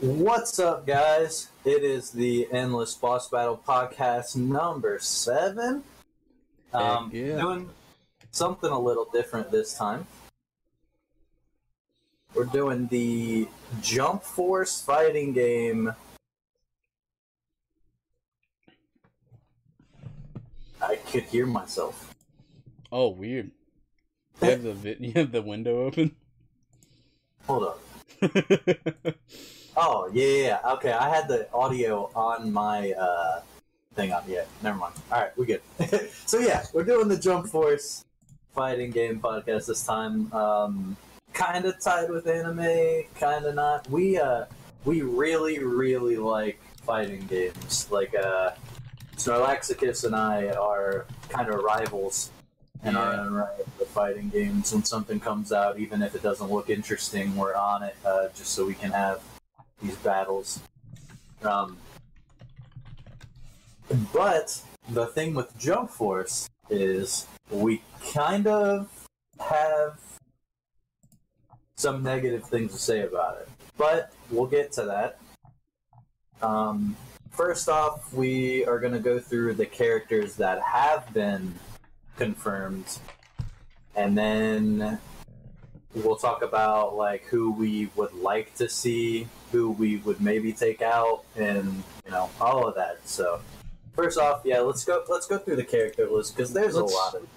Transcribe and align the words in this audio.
What's 0.00 0.58
up, 0.58 0.88
guys? 0.88 1.50
It 1.64 1.84
is 1.84 2.10
the 2.10 2.48
Endless 2.50 2.94
Boss 2.94 3.28
Battle 3.28 3.62
podcast 3.64 4.34
number 4.34 4.98
seven. 4.98 5.84
Um, 6.72 7.10
yeah. 7.14 7.40
Doing 7.40 7.70
something 8.32 8.70
a 8.70 8.78
little 8.78 9.04
different 9.12 9.52
this 9.52 9.74
time. 9.78 10.04
We're 12.34 12.44
doing 12.46 12.88
the 12.88 13.46
Jump 13.80 14.24
Force 14.24 14.80
fighting 14.82 15.32
game. 15.32 15.94
I 20.82 20.96
could 20.96 21.22
hear 21.22 21.46
myself. 21.46 22.12
Oh, 22.90 23.10
weird. 23.10 23.52
You 24.42 24.50
have 24.50 24.62
the 24.64 24.74
vi- 24.74 24.96
you 24.98 25.12
have 25.12 25.30
the 25.30 25.40
window 25.40 25.84
open. 25.84 26.16
Hold 27.46 27.62
up. 27.62 27.80
Oh 29.76 30.08
yeah, 30.12 30.26
yeah, 30.26 30.46
yeah. 30.46 30.72
Okay, 30.74 30.92
I 30.92 31.08
had 31.08 31.28
the 31.28 31.52
audio 31.52 32.10
on 32.14 32.52
my 32.52 32.92
uh, 32.92 33.40
thing 33.94 34.12
on. 34.12 34.22
Yeah, 34.28 34.44
never 34.62 34.78
mind. 34.78 34.94
All 35.10 35.20
right, 35.20 35.36
we're 35.36 35.46
good. 35.46 35.62
so 36.26 36.38
yeah, 36.38 36.64
we're 36.72 36.84
doing 36.84 37.08
the 37.08 37.16
Jump 37.16 37.48
Force 37.48 38.04
fighting 38.54 38.92
game 38.92 39.20
podcast 39.20 39.66
this 39.66 39.84
time. 39.84 40.32
Um, 40.32 40.96
kind 41.32 41.64
of 41.64 41.80
tied 41.80 42.10
with 42.10 42.28
anime, 42.28 43.04
kind 43.18 43.44
of 43.44 43.54
not. 43.56 43.90
We 43.90 44.16
uh, 44.16 44.44
we 44.84 45.02
really, 45.02 45.58
really 45.58 46.16
like 46.16 46.60
fighting 46.82 47.26
games. 47.26 47.88
Like 47.90 48.14
uh, 48.14 48.50
Snorlaxicus 49.16 50.04
and 50.04 50.14
I 50.14 50.50
are 50.50 51.06
kind 51.28 51.48
of 51.48 51.62
rivals 51.62 52.30
in 52.84 52.96
our 52.96 53.14
own 53.14 53.32
right 53.32 53.58
with 53.78 53.88
fighting 53.88 54.28
games. 54.28 54.72
When 54.72 54.84
something 54.84 55.18
comes 55.18 55.52
out, 55.52 55.80
even 55.80 56.00
if 56.02 56.14
it 56.14 56.22
doesn't 56.22 56.50
look 56.50 56.70
interesting, 56.70 57.34
we're 57.34 57.56
on 57.56 57.82
it 57.82 57.96
uh, 58.04 58.28
just 58.36 58.52
so 58.52 58.64
we 58.64 58.74
can 58.74 58.92
have 58.92 59.20
these 59.82 59.96
battles. 59.96 60.60
Um, 61.42 61.76
but 64.12 64.60
the 64.88 65.06
thing 65.06 65.34
with 65.34 65.56
Jump 65.58 65.90
Force 65.90 66.48
is 66.70 67.26
we 67.50 67.82
kind 68.12 68.46
of 68.46 68.88
have 69.40 69.98
some 71.76 72.02
negative 72.02 72.44
things 72.44 72.72
to 72.72 72.78
say 72.78 73.02
about 73.02 73.38
it, 73.40 73.48
but 73.76 74.12
we'll 74.30 74.46
get 74.46 74.72
to 74.72 74.82
that. 74.82 75.18
Um, 76.40 76.96
first 77.30 77.68
off, 77.68 78.12
we 78.12 78.64
are 78.66 78.78
going 78.78 78.92
to 78.92 79.00
go 79.00 79.18
through 79.18 79.54
the 79.54 79.66
characters 79.66 80.36
that 80.36 80.62
have 80.62 81.12
been 81.12 81.54
confirmed, 82.16 82.98
and 83.96 84.16
then 84.16 84.98
we'll 85.94 86.16
talk 86.16 86.42
about 86.42 86.96
like 86.96 87.24
who 87.24 87.52
we 87.52 87.88
would 87.96 88.12
like 88.14 88.54
to 88.56 88.68
see, 88.68 89.26
who 89.52 89.70
we 89.72 89.96
would 89.98 90.20
maybe 90.20 90.52
take 90.52 90.82
out, 90.82 91.24
and 91.36 91.82
you 92.04 92.10
know 92.10 92.28
all 92.40 92.66
of 92.66 92.74
that. 92.74 92.98
So 93.08 93.40
first 93.94 94.18
off, 94.18 94.42
yeah, 94.44 94.60
let's 94.60 94.84
go. 94.84 95.04
Let's 95.08 95.26
go 95.26 95.38
through 95.38 95.56
the 95.56 95.64
character 95.64 96.08
list 96.10 96.36
because 96.36 96.52
there's 96.52 96.74
Let's- 96.74 96.92
a 96.92 96.96
lot 96.96 97.14
of. 97.14 97.28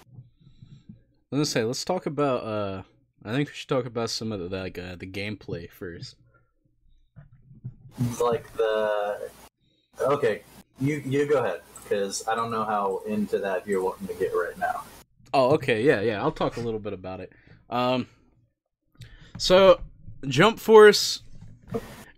Let's 1.30 1.50
say 1.50 1.62
let's 1.64 1.84
talk 1.84 2.06
about. 2.06 2.42
uh 2.44 2.82
I 3.24 3.32
think 3.32 3.48
we 3.48 3.54
should 3.54 3.68
talk 3.68 3.84
about 3.84 4.10
some 4.10 4.30
of 4.32 4.38
the 4.48 4.56
like 4.56 4.78
uh, 4.78 4.94
the 4.96 5.06
gameplay 5.06 5.68
first. 5.70 6.14
like 8.20 8.50
the 8.56 9.28
okay 10.00 10.42
you 10.80 11.02
you 11.04 11.28
go 11.28 11.42
ahead 11.42 11.60
because 11.82 12.26
i 12.28 12.34
don't 12.36 12.52
know 12.52 12.62
how 12.62 13.02
into 13.08 13.38
that 13.40 13.66
you're 13.66 13.82
wanting 13.82 14.06
to 14.06 14.14
get 14.14 14.32
right 14.32 14.56
now 14.58 14.82
Oh, 15.34 15.50
okay, 15.56 15.82
yeah, 15.82 16.00
yeah. 16.00 16.22
I'll 16.22 16.32
talk 16.32 16.56
a 16.56 16.60
little 16.60 16.80
bit 16.80 16.94
about 16.94 17.20
it. 17.20 17.30
Um, 17.68 18.06
so 19.38 19.80
Jump 20.26 20.60
Force, 20.60 21.22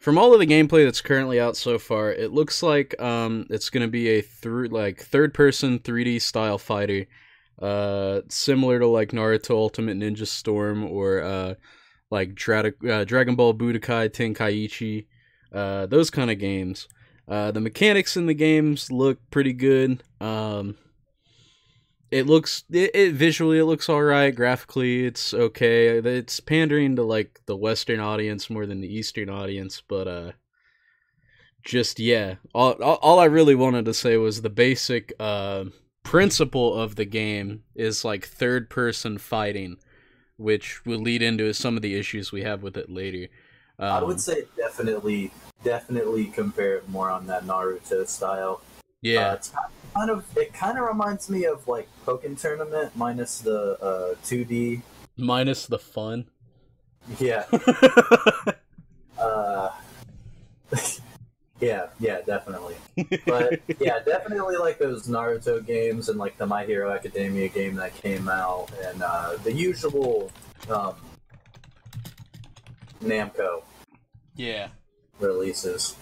from 0.00 0.18
all 0.18 0.34
of 0.34 0.40
the 0.40 0.46
gameplay 0.46 0.84
that's 0.84 1.00
currently 1.00 1.38
out 1.38 1.56
so 1.56 1.78
far, 1.78 2.10
it 2.10 2.32
looks 2.32 2.62
like 2.62 3.00
um 3.00 3.46
it's 3.50 3.70
gonna 3.70 3.88
be 3.88 4.08
a 4.08 4.20
through 4.22 4.68
like 4.68 5.00
third 5.00 5.32
person 5.32 5.78
3D 5.78 6.20
style 6.20 6.58
fighter, 6.58 7.06
uh, 7.60 8.22
similar 8.28 8.80
to 8.80 8.88
like 8.88 9.10
Naruto 9.10 9.50
Ultimate 9.50 9.96
Ninja 9.96 10.26
Storm 10.26 10.84
or 10.84 11.22
uh 11.22 11.54
like 12.10 12.30
uh, 12.48 13.04
Dragon 13.04 13.36
Ball 13.36 13.54
Budokai 13.54 14.10
Tenkaichi, 14.10 15.06
uh, 15.52 15.86
those 15.86 16.10
kind 16.10 16.30
of 16.30 16.38
games. 16.38 16.88
Uh, 17.28 17.52
the 17.52 17.60
mechanics 17.60 18.16
in 18.16 18.26
the 18.26 18.34
games 18.34 18.90
look 18.90 19.18
pretty 19.30 19.52
good. 19.52 20.02
Um, 20.20 20.76
it 22.10 22.26
looks 22.26 22.64
it, 22.70 22.90
it 22.94 23.14
visually 23.14 23.58
it 23.58 23.64
looks 23.64 23.88
all 23.88 24.02
right. 24.02 24.34
Graphically 24.34 25.06
it's 25.06 25.32
okay. 25.32 25.98
It's 25.98 26.40
pandering 26.40 26.96
to 26.96 27.02
like 27.02 27.40
the 27.46 27.56
western 27.56 28.00
audience 28.00 28.50
more 28.50 28.66
than 28.66 28.80
the 28.80 28.92
eastern 28.92 29.28
audience 29.28 29.82
but 29.86 30.08
uh 30.08 30.32
just 31.62 32.00
yeah. 32.00 32.36
All, 32.54 32.72
all, 32.82 32.98
all 33.02 33.18
i 33.18 33.26
really 33.26 33.54
wanted 33.54 33.84
to 33.84 33.94
say 33.94 34.16
was 34.16 34.42
the 34.42 34.50
basic 34.50 35.12
uh 35.20 35.64
principle 36.02 36.74
of 36.74 36.96
the 36.96 37.04
game 37.04 37.62
is 37.74 38.04
like 38.04 38.26
third 38.26 38.70
person 38.70 39.18
fighting 39.18 39.76
which 40.36 40.84
will 40.86 40.98
lead 40.98 41.20
into 41.20 41.52
some 41.52 41.76
of 41.76 41.82
the 41.82 41.94
issues 41.94 42.32
we 42.32 42.42
have 42.42 42.62
with 42.62 42.76
it 42.76 42.88
later. 42.88 43.28
Um, 43.78 43.92
i 43.92 44.02
would 44.02 44.20
say 44.20 44.44
definitely 44.56 45.30
definitely 45.62 46.26
compare 46.26 46.76
it 46.76 46.88
more 46.88 47.10
on 47.10 47.26
that 47.26 47.44
naruto 47.44 48.06
style. 48.06 48.62
Yeah. 49.02 49.28
Uh, 49.28 49.34
it's 49.34 49.52
kind 49.94 50.10
of 50.10 50.24
it 50.36 50.52
kind 50.52 50.78
of 50.78 50.84
reminds 50.84 51.28
me 51.30 51.44
of 51.44 51.66
like 51.68 51.88
Pokken 52.06 52.40
tournament 52.40 52.92
minus 52.96 53.40
the 53.40 53.78
uh 53.82 54.14
2d 54.24 54.82
minus 55.16 55.66
the 55.66 55.78
fun. 55.78 56.26
Yeah. 57.18 57.44
Uh 59.18 59.70
yeah 61.60 61.88
yeah 61.98 62.20
definitely. 62.22 62.74
But 63.26 63.60
yeah, 63.80 63.98
definitely 64.04 64.56
like 64.56 64.78
those 64.78 65.06
Naruto 65.06 65.64
games 65.64 66.08
and 66.08 66.18
like 66.18 66.38
the 66.38 66.46
My 66.46 66.64
Hero 66.64 66.90
Academia 66.90 67.48
game 67.48 67.74
that 67.76 67.94
came 67.94 68.28
out, 68.28 68.70
and 68.82 69.02
uh, 69.02 69.36
the 69.44 69.52
usual 69.52 70.32
um, 70.70 70.94
Namco 73.02 73.62
yeah. 74.36 74.68
releases. 75.18 75.96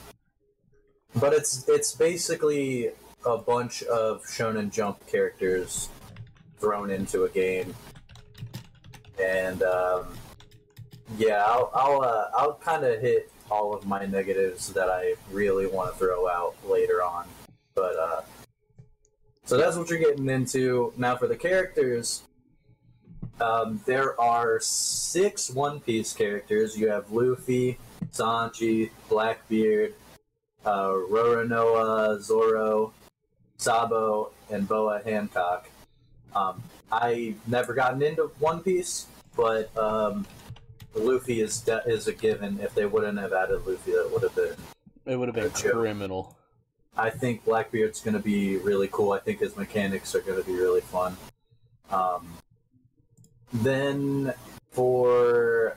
But 1.16 1.32
it's 1.32 1.68
it's 1.68 1.92
basically 1.94 2.90
a 3.26 3.36
bunch 3.36 3.82
of 3.84 4.22
Shonen 4.24 4.70
Jump 4.70 5.04
characters 5.06 5.88
thrown 6.58 6.90
into 6.90 7.24
a 7.24 7.28
game, 7.28 7.74
and 9.22 9.62
um, 9.62 10.06
yeah, 11.16 11.44
I'll 11.46 11.70
I'll 11.74 12.02
uh, 12.02 12.24
I'll 12.36 12.54
kind 12.54 12.84
of 12.84 13.00
hit 13.00 13.30
all 13.50 13.74
of 13.74 13.86
my 13.86 14.04
negatives 14.06 14.72
that 14.72 14.88
I 14.88 15.14
really 15.30 15.66
want 15.66 15.92
to 15.92 15.98
throw 15.98 16.28
out 16.28 16.54
later 16.68 17.02
on. 17.02 17.26
But 17.74 17.96
uh, 17.96 18.20
so 19.44 19.56
that's 19.56 19.76
what 19.76 19.88
you're 19.88 19.98
getting 19.98 20.28
into 20.28 20.92
now 20.96 21.16
for 21.16 21.26
the 21.26 21.36
characters. 21.36 22.22
Um, 23.40 23.80
there 23.86 24.20
are 24.20 24.58
six 24.60 25.50
One 25.50 25.80
Piece 25.80 26.12
characters. 26.12 26.76
You 26.76 26.88
have 26.88 27.10
Luffy, 27.12 27.78
Sanji, 28.10 28.90
Blackbeard, 29.08 29.94
uh, 30.64 30.88
Roronoa, 30.88 32.20
Zoro, 32.20 32.92
Sabo, 33.58 34.30
and 34.50 34.66
Boa 34.66 35.02
Hancock. 35.04 35.68
Um, 36.34 36.62
I 36.90 37.34
never 37.46 37.74
gotten 37.74 38.02
into 38.02 38.30
One 38.38 38.62
Piece, 38.62 39.06
but 39.36 39.76
um, 39.76 40.26
Luffy 40.94 41.40
is 41.40 41.60
de- 41.60 41.82
is 41.86 42.08
a 42.08 42.12
given. 42.12 42.60
If 42.60 42.74
they 42.74 42.86
wouldn't 42.86 43.18
have 43.18 43.32
added 43.32 43.66
Luffy, 43.66 43.92
that 43.92 44.08
would 44.12 44.22
have 44.22 44.34
been. 44.34 44.56
it 45.06 45.16
would 45.16 45.28
have 45.28 45.34
been 45.34 45.50
criminal 45.50 46.38
I 46.98 47.10
think 47.10 47.44
Blackbeard's 47.44 48.00
going 48.00 48.14
to 48.14 48.22
be 48.22 48.56
really 48.56 48.88
cool. 48.90 49.12
I 49.12 49.20
think 49.20 49.38
his 49.38 49.56
mechanics 49.56 50.16
are 50.16 50.20
going 50.20 50.42
to 50.42 50.44
be 50.44 50.56
really 50.56 50.80
fun. 50.80 51.16
Um, 51.90 52.28
then 53.52 54.34
for 54.72 55.76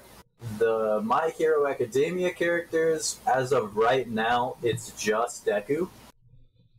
the 0.58 1.00
My 1.03 1.30
Hero 1.30 1.68
Academia 1.68 2.31
characters, 2.34 3.20
as 3.32 3.53
of 3.53 3.78
right 3.78 4.09
now, 4.09 4.56
it's 4.64 4.91
just 5.00 5.46
Deku, 5.46 5.90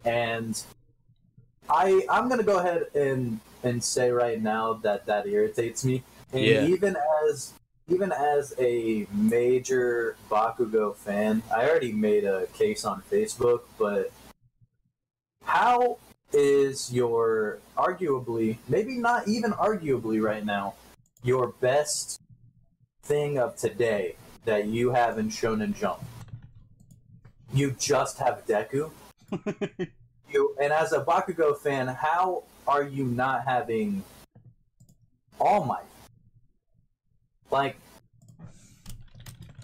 and 0.05 0.61
I 1.69 2.05
I'm 2.11 2.29
going 2.29 2.39
to 2.41 2.47
go 2.47 2.59
ahead 2.59 2.87
and 2.95 3.41
and 3.63 3.83
say 3.83 4.11
right 4.11 4.41
now 4.41 4.75
that 4.75 5.07
that 5.07 5.27
irritates 5.27 5.85
me. 5.85 6.03
And 6.33 6.45
Yeah. 6.45 6.65
even 6.67 6.97
as 7.29 7.53
even 7.89 8.13
as 8.13 8.55
a 8.59 9.07
major 9.13 10.17
Bakugo 10.31 10.95
fan, 10.95 11.43
I 11.55 11.69
already 11.69 11.93
made 11.93 12.25
a 12.25 12.47
case 12.49 12.85
on 12.85 13.03
Facebook, 13.11 13.63
but 13.79 14.13
how 15.45 15.99
is 16.33 16.93
your 16.93 17.59
arguably, 17.77 18.59
maybe 18.69 18.97
not 18.97 19.29
even 19.29 19.53
arguably 19.53 20.23
right 20.23 20.45
now, 20.45 20.75
your 21.23 21.49
best 21.61 22.21
thing 23.03 23.39
of 23.39 23.57
today 23.57 24.17
that 24.45 24.67
you 24.67 24.91
have 24.91 25.19
in 25.19 25.29
Shonen 25.29 25.75
Jump? 25.75 26.01
You 27.53 27.73
just 27.73 28.19
have 28.19 28.47
Deku. 28.47 28.91
you 30.33 30.55
and 30.61 30.73
as 30.73 30.93
a 30.93 31.05
Bakugo 31.05 31.57
fan, 31.59 31.89
how 31.89 32.45
are 32.67 32.83
you 32.85 33.05
not 33.05 33.45
having 33.45 34.03
All 35.41 35.65
Might? 35.65 35.85
Like 37.51 37.77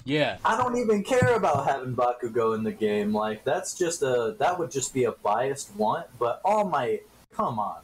Yeah. 0.04 0.38
I 0.44 0.56
don't 0.56 0.76
even 0.78 1.04
care 1.04 1.36
about 1.36 1.66
having 1.66 1.94
Bakugo 1.94 2.54
in 2.54 2.62
the 2.64 2.72
game. 2.72 3.12
Like 3.12 3.44
that's 3.44 3.76
just 3.78 4.02
a 4.02 4.36
that 4.38 4.58
would 4.58 4.70
just 4.70 4.94
be 4.94 5.04
a 5.04 5.12
biased 5.12 5.74
want. 5.76 6.06
But 6.18 6.40
All 6.44 6.64
Might, 6.64 7.02
come 7.32 7.58
on, 7.58 7.80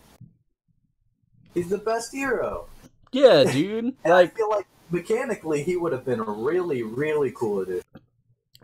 he's 1.54 1.68
the 1.68 1.78
best 1.78 2.12
hero. 2.12 2.66
Yeah, 3.12 3.44
dude. 3.44 3.94
And 4.04 4.12
like 4.12 4.32
I 4.32 4.36
feel 4.36 4.50
like 4.50 4.66
mechanically 4.90 5.62
he 5.62 5.76
would 5.76 5.92
have 5.92 6.04
been 6.04 6.20
a 6.20 6.24
really 6.30 6.82
really 6.82 7.32
cool 7.32 7.60
addition. 7.60 7.82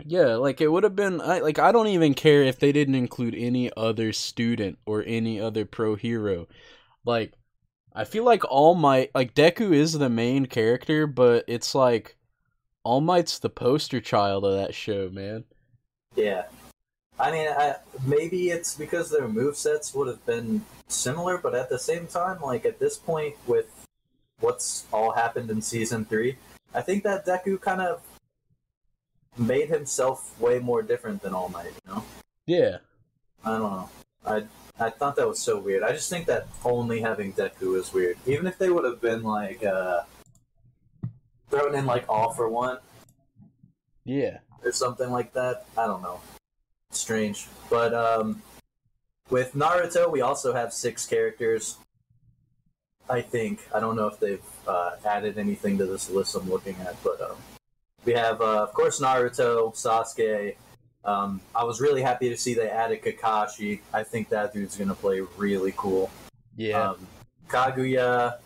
Yeah, 0.05 0.37
like 0.37 0.61
it 0.61 0.69
would 0.69 0.85
have 0.85 0.97
been 0.97 1.21
I, 1.21 1.41
like 1.41 1.59
I 1.59 1.73
don't 1.73 1.89
even 1.89 2.15
care 2.15 2.43
if 2.43 2.59
they 2.59 2.73
didn't 2.73 2.95
include 2.95 3.35
any 3.35 3.71
other 3.77 4.13
student 4.13 4.79
or 4.87 5.05
any 5.07 5.41
other 5.41 5.65
pro 5.65 5.95
hero. 5.95 6.47
Like 7.05 7.35
I 7.95 8.05
feel 8.05 8.25
like 8.25 8.45
All 8.51 8.75
Might 8.75 9.11
like 9.15 9.35
Deku 9.35 9.73
is 9.73 9.93
the 9.93 10.09
main 10.09 10.47
character, 10.47 11.07
but 11.07 11.45
it's 11.49 11.75
like 11.75 12.17
All 12.85 13.01
Might's 13.01 13.39
the 13.39 13.51
poster 13.51 14.01
child 14.01 14.45
of 14.45 14.55
that 14.55 14.75
show, 14.75 15.11
man. 15.11 15.45
Yeah. 16.15 16.45
I 17.19 17.31
mean, 17.31 17.49
I, 17.49 17.77
maybe 18.07 18.49
it's 18.49 18.75
because 18.75 19.11
their 19.11 19.29
move 19.29 19.57
sets 19.57 19.95
would 19.95 20.09
have 20.09 20.25
been 20.25 20.65
similar, 20.89 21.37
but 21.37 21.55
at 21.55 21.69
the 21.69 21.79
same 21.79 22.07
time, 22.07 22.41
like 22.41 22.65
at 22.65 22.79
this 22.79 22.97
point, 22.97 23.37
with 23.47 23.67
what's 24.41 24.87
all 24.91 25.13
happened 25.13 25.51
in 25.51 25.61
season 25.61 26.07
three, 26.07 26.37
I 26.75 26.81
think 26.81 27.03
that 27.05 27.27
Deku 27.27 27.61
kind 27.61 27.83
of 27.83 28.01
made 29.39 29.69
himself 29.69 30.39
way 30.41 30.59
more 30.59 30.83
different 30.83 31.23
than 31.23 31.35
All 31.35 31.49
Might. 31.49 31.67
You 31.67 31.95
know? 31.95 32.05
Yeah. 32.47 32.79
I 33.45 33.51
don't 33.53 33.63
know. 33.73 33.91
I 34.27 34.45
I 34.79 34.91
thought 34.91 35.17
that 35.17 35.29
was 35.29 35.41
so 35.41 35.59
weird. 35.59 35.83
I 35.83 35.93
just 35.93 36.09
think 36.11 36.27
that 36.27 36.47
only 36.65 37.01
having 37.01 37.33
Deku 37.33 37.79
is 37.79 37.93
weird. 37.93 38.17
Even 38.27 38.47
if 38.47 38.59
they 38.59 38.71
would 38.71 38.85
have 38.85 39.01
been 39.01 39.23
like 39.23 39.65
uh, 39.65 40.03
thrown 41.51 41.75
in 41.75 41.87
like 41.87 42.05
all 42.09 42.33
for 42.33 42.49
one, 42.49 42.79
Yeah. 44.05 44.39
or 44.65 44.73
something 44.73 45.11
like 45.11 45.33
that. 45.35 45.67
I 45.77 45.87
don't 45.87 46.03
know. 46.03 46.21
Strange. 46.91 47.47
But 47.69 47.93
um, 47.95 48.43
with 49.31 49.53
Naruto, 49.55 50.11
we 50.11 50.21
also 50.23 50.53
have 50.55 50.73
six 50.73 51.07
characters. 51.07 51.77
I 53.09 53.21
think. 53.23 53.61
I 53.75 53.81
don't 53.81 53.97
know 53.97 54.07
if 54.07 54.19
they've 54.21 54.43
uh, 54.69 54.93
added 55.05 55.37
anything 55.39 55.77
to 55.79 55.87
this 55.87 56.09
list 56.11 56.35
I'm 56.37 56.49
looking 56.49 56.77
at, 56.87 56.97
but 57.03 57.21
um, 57.21 57.37
we 58.05 58.13
have, 58.13 58.41
uh, 58.41 58.63
of 58.63 58.73
course, 58.73 59.01
Naruto, 59.01 59.75
Sasuke. 59.75 60.57
Um, 61.05 61.41
I 61.55 61.65
was 61.65 61.81
really 61.81 62.03
happy 62.03 62.29
to 62.29 62.37
see 62.37 62.55
they 62.55 62.69
added 62.69 63.03
Kakashi. 63.03 63.81
I 63.93 64.03
think 64.03 64.29
that 64.31 64.53
dude's 64.53 64.77
going 64.77 64.89
to 64.89 64.95
play 64.95 65.21
really 65.37 65.73
cool. 65.77 66.11
Yeah. 66.57 66.91
Um, 66.91 67.07
Kaguya, 67.49 68.39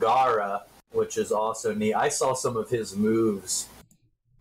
Gaara, 0.00 0.62
which 0.92 1.16
is 1.18 1.32
also 1.32 1.74
neat. 1.74 1.94
I 1.94 2.08
saw 2.08 2.34
some 2.34 2.56
of 2.56 2.70
his 2.70 2.96
moves 2.96 3.68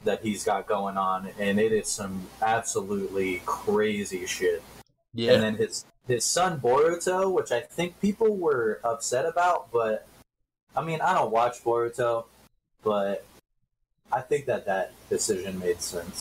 that 0.03 0.21
he's 0.21 0.43
got 0.43 0.67
going 0.67 0.97
on, 0.97 1.29
and 1.39 1.59
it 1.59 1.71
is 1.71 1.87
some 1.87 2.27
absolutely 2.41 3.41
crazy 3.45 4.25
shit. 4.25 4.63
yeah. 5.13 5.33
And 5.33 5.43
then 5.43 5.55
his 5.55 5.85
his 6.07 6.23
son 6.23 6.59
Boruto, 6.59 7.31
which 7.31 7.51
I 7.51 7.61
think 7.61 7.99
people 7.99 8.37
were 8.37 8.79
upset 8.83 9.25
about, 9.25 9.71
but 9.71 10.07
I 10.75 10.83
mean, 10.83 11.01
I 11.01 11.13
don't 11.15 11.31
watch 11.31 11.63
Boruto, 11.63 12.25
but 12.83 13.25
I 14.11 14.21
think 14.21 14.45
that 14.45 14.65
that 14.65 14.93
decision 15.09 15.59
made 15.59 15.81
sense. 15.81 16.19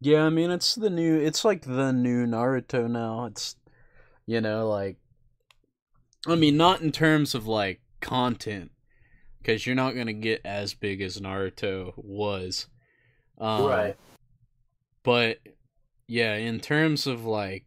Yeah, 0.00 0.24
I 0.24 0.30
mean 0.30 0.50
it's 0.50 0.74
the 0.74 0.90
new 0.90 1.18
it's 1.18 1.44
like 1.44 1.62
the 1.62 1.92
new 1.92 2.26
Naruto 2.26 2.88
now. 2.88 3.24
It's 3.26 3.56
you 4.26 4.40
know, 4.40 4.68
like 4.68 4.96
I 6.26 6.34
mean 6.34 6.56
not 6.56 6.80
in 6.80 6.92
terms 6.92 7.34
of 7.34 7.46
like 7.46 7.80
content 8.00 8.70
cuz 9.42 9.66
you're 9.66 9.74
not 9.74 9.94
going 9.94 10.06
to 10.06 10.12
get 10.12 10.40
as 10.44 10.74
big 10.74 11.00
as 11.00 11.20
Naruto 11.20 11.92
was. 11.96 12.66
Um, 13.38 13.64
right. 13.64 13.96
But 15.02 15.38
yeah, 16.06 16.34
in 16.36 16.60
terms 16.60 17.06
of 17.06 17.24
like 17.24 17.64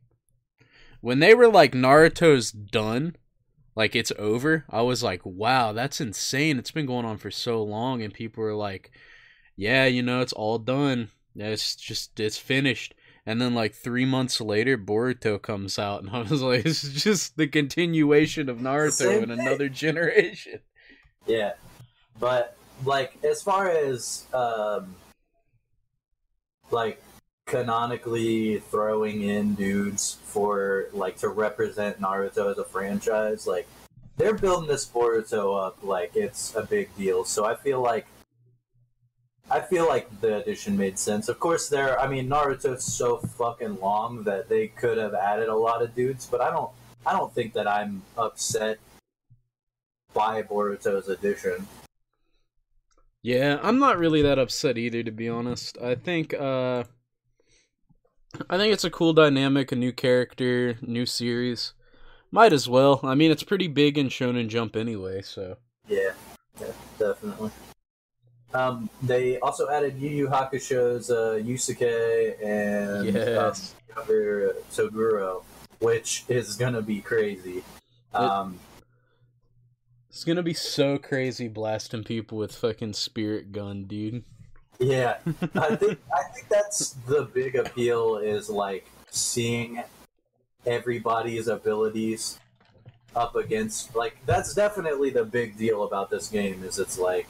when 1.02 1.20
they 1.20 1.34
were 1.34 1.48
like 1.48 1.74
Naruto's 1.74 2.52
done, 2.52 3.16
like 3.78 3.96
it's 3.96 4.12
over, 4.18 4.66
I 4.72 4.82
was 4.82 5.04
like, 5.04 5.22
wow, 5.24 5.72
that's 5.72 6.02
insane. 6.02 6.58
It's 6.58 6.72
been 6.72 6.88
going 6.88 7.06
on 7.06 7.20
for 7.20 7.30
so 7.30 7.62
long 7.62 8.02
and 8.02 8.12
people 8.12 8.44
were 8.44 8.56
like, 8.56 8.90
yeah, 9.56 9.86
you 9.86 10.02
know, 10.02 10.22
it's 10.22 10.34
all 10.34 10.58
done. 10.58 11.10
It's 11.36 11.76
just 11.76 12.20
it's 12.20 12.40
finished. 12.40 12.96
And 13.24 13.40
then 13.40 13.54
like 13.54 13.76
3 13.76 14.04
months 14.06 14.42
later 14.42 14.80
Boruto 14.80 15.40
comes 15.40 15.78
out 15.78 16.02
and 16.02 16.10
I 16.14 16.24
was 16.24 16.42
like 16.42 16.66
it's 16.66 16.90
just 16.90 17.38
the 17.38 17.46
continuation 17.46 18.50
of 18.50 18.58
Naruto 18.58 19.22
in 19.22 19.30
another 19.30 19.70
generation. 19.70 20.60
Yeah, 21.28 21.54
but 22.20 22.58
like 22.84 23.24
as 23.24 23.44
far 23.44 23.70
as 23.70 24.26
um, 24.34 24.96
like 26.72 27.00
canonically 27.48 28.60
throwing 28.60 29.24
in 29.24 29.56
dudes 29.56 30.18
for 30.26 30.90
like 30.94 31.18
to 31.18 31.30
represent 31.30 32.00
Naruto 32.00 32.52
as 32.52 32.60
a 32.60 32.64
franchise, 32.64 33.48
like 33.48 33.68
they're 34.18 34.36
building 34.36 34.68
this 34.68 34.86
Boruto 34.86 35.66
up 35.66 35.78
like 35.82 36.16
it's 36.16 36.54
a 36.56 36.62
big 36.62 36.96
deal. 36.96 37.24
So 37.24 37.46
I 37.46 37.56
feel 37.56 37.82
like 37.82 38.06
I 39.50 39.62
feel 39.62 39.88
like 39.88 40.10
the 40.20 40.38
addition 40.38 40.78
made 40.78 41.00
sense. 41.00 41.30
Of 41.30 41.40
course, 41.40 41.70
there. 41.70 42.00
I 42.00 42.08
mean, 42.08 42.28
Naruto's 42.28 42.84
so 42.84 43.18
fucking 43.18 43.80
long 43.80 44.24
that 44.24 44.50
they 44.50 44.68
could 44.68 44.98
have 44.98 45.14
added 45.14 45.48
a 45.48 45.56
lot 45.56 45.82
of 45.82 45.96
dudes, 45.96 46.28
but 46.30 46.42
I 46.42 46.52
don't. 46.52 46.70
I 47.06 47.14
don't 47.14 47.34
think 47.34 47.54
that 47.54 47.68
I'm 47.68 48.02
upset 48.18 48.80
by 50.14 50.44
Boruto's 50.44 51.08
addition. 51.08 51.66
Yeah, 53.22 53.60
I'm 53.64 53.80
not 53.80 53.98
really 53.98 54.22
that 54.24 54.38
upset 54.38 54.78
either 54.78 55.04
to 55.04 55.12
be 55.12 55.30
honest. 55.30 55.78
I 55.78 55.96
think 55.96 56.34
uh 56.34 56.84
I 58.50 58.58
think 58.58 58.74
it's 58.74 58.84
a 58.84 58.90
cool 58.90 59.14
dynamic, 59.14 59.72
a 59.72 59.76
new 59.76 59.92
character, 59.92 60.78
new 60.82 61.06
series. 61.06 61.74
Might 62.32 62.54
as 62.54 62.68
well. 62.68 63.00
I 63.04 63.16
mean, 63.16 63.32
it's 63.32 63.44
pretty 63.44 63.68
big 63.68 63.98
in 63.98 64.10
Shonen 64.10 64.48
Jump 64.50 64.76
anyway, 64.76 65.22
so 65.22 65.58
Yeah, 65.88 66.12
yeah, 66.60 66.68
definitely. 67.00 67.52
Um, 68.54 68.90
they 69.04 69.40
also 69.40 69.70
added 69.70 69.98
Yu 69.98 70.10
Yu 70.10 70.28
Hakusho's 70.28 71.10
uh, 71.12 71.40
Yusuke 71.44 72.44
and 72.44 73.14
Yes. 73.14 73.76
um, 73.96 74.04
Toguro, 74.72 75.44
which 75.80 76.24
is 76.28 76.56
gonna 76.56 76.82
be 76.82 77.02
crazy. 77.02 77.64
Um, 78.14 78.60
it's 80.10 80.24
to 80.24 80.42
be 80.42 80.54
so 80.54 80.98
crazy 80.98 81.48
blasting 81.48 82.04
people 82.04 82.38
with 82.38 82.56
fucking 82.56 82.94
spirit 82.94 83.52
gun, 83.52 83.84
dude. 83.86 84.24
Yeah, 84.80 85.18
I 85.56 85.76
think 85.76 86.00
I 86.14 86.24
think 86.34 86.48
that's 86.50 86.92
the 87.08 87.24
big 87.34 87.56
appeal 87.56 88.18
is 88.18 88.50
like 88.50 88.88
seeing 89.10 89.84
everybody's 90.66 91.48
abilities 91.48 92.40
up 93.16 93.36
against 93.36 93.96
like 93.96 94.18
that's 94.26 94.54
definitely 94.54 95.10
the 95.10 95.24
big 95.24 95.58
deal 95.58 95.84
about 95.84 96.10
this 96.10 96.28
game 96.28 96.64
is 96.64 96.78
it's 96.78 97.00
like 97.00 97.28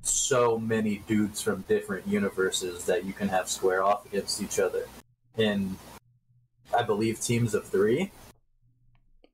so 0.00 0.58
many 0.58 0.96
dudes 1.06 1.40
from 1.40 1.60
different 1.68 2.06
universes 2.08 2.84
that 2.86 3.04
you 3.04 3.12
can 3.12 3.28
have 3.28 3.48
square 3.48 3.84
off 3.84 4.04
against 4.06 4.42
each 4.42 4.58
other 4.58 4.84
in 5.36 5.76
I 6.76 6.82
believe 6.82 7.20
teams 7.20 7.54
of 7.54 7.66
three. 7.66 8.10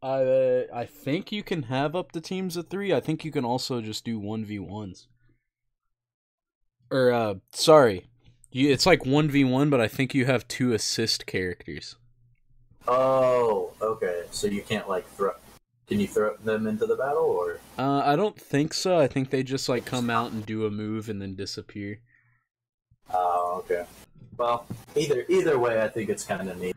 I 0.02 0.22
uh, 0.22 0.62
I 0.72 0.84
think 0.84 1.32
you 1.32 1.42
can 1.42 1.64
have 1.64 1.96
up 1.96 2.12
to 2.12 2.20
teams 2.20 2.56
of 2.56 2.68
3. 2.68 2.92
I 2.92 3.00
think 3.00 3.24
you 3.24 3.32
can 3.32 3.44
also 3.44 3.80
just 3.80 4.04
do 4.04 4.20
1v1s. 4.20 5.06
Or 6.90 7.12
uh 7.12 7.34
sorry. 7.52 8.06
You, 8.50 8.70
it's 8.72 8.86
like 8.86 9.00
1v1, 9.00 9.68
but 9.68 9.80
I 9.80 9.88
think 9.88 10.14
you 10.14 10.24
have 10.24 10.48
two 10.48 10.72
assist 10.72 11.26
characters. 11.26 11.96
Oh, 12.86 13.72
okay. 13.82 14.24
So 14.30 14.46
you 14.46 14.62
can't 14.62 14.88
like 14.88 15.06
throw. 15.10 15.32
Can 15.86 16.00
you 16.00 16.06
throw 16.06 16.36
them 16.36 16.66
into 16.66 16.86
the 16.86 16.96
battle 16.96 17.24
or? 17.24 17.60
Uh, 17.78 18.02
I 18.04 18.16
don't 18.16 18.38
think 18.38 18.74
so. 18.74 18.98
I 18.98 19.06
think 19.06 19.30
they 19.30 19.42
just 19.42 19.68
like 19.68 19.84
come 19.84 20.10
out 20.10 20.32
and 20.32 20.44
do 20.44 20.66
a 20.66 20.70
move 20.70 21.08
and 21.08 21.20
then 21.20 21.34
disappear. 21.34 22.00
Oh, 23.12 23.62
okay. 23.64 23.84
Well, 24.36 24.66
either 24.94 25.24
either 25.28 25.58
way, 25.58 25.82
I 25.82 25.88
think 25.88 26.08
it's 26.10 26.24
kind 26.24 26.48
of 26.48 26.58
neat. 26.58 26.76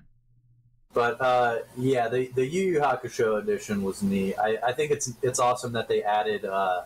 But 0.94 1.22
uh, 1.22 1.60
yeah, 1.77 2.08
the 2.10 2.27
the 2.36 2.46
Yu 2.46 2.74
Yu 2.74 2.80
Hakusho 2.80 3.41
edition 3.41 3.84
was 3.84 4.01
neat. 4.01 4.36
I, 4.36 4.58
I 4.65 4.74
think 4.74 4.91
it's 4.91 5.13
it's 5.22 5.39
awesome 5.39 5.74
that 5.74 5.88
they 5.88 6.03
added 6.03 6.46
uh, 6.46 6.84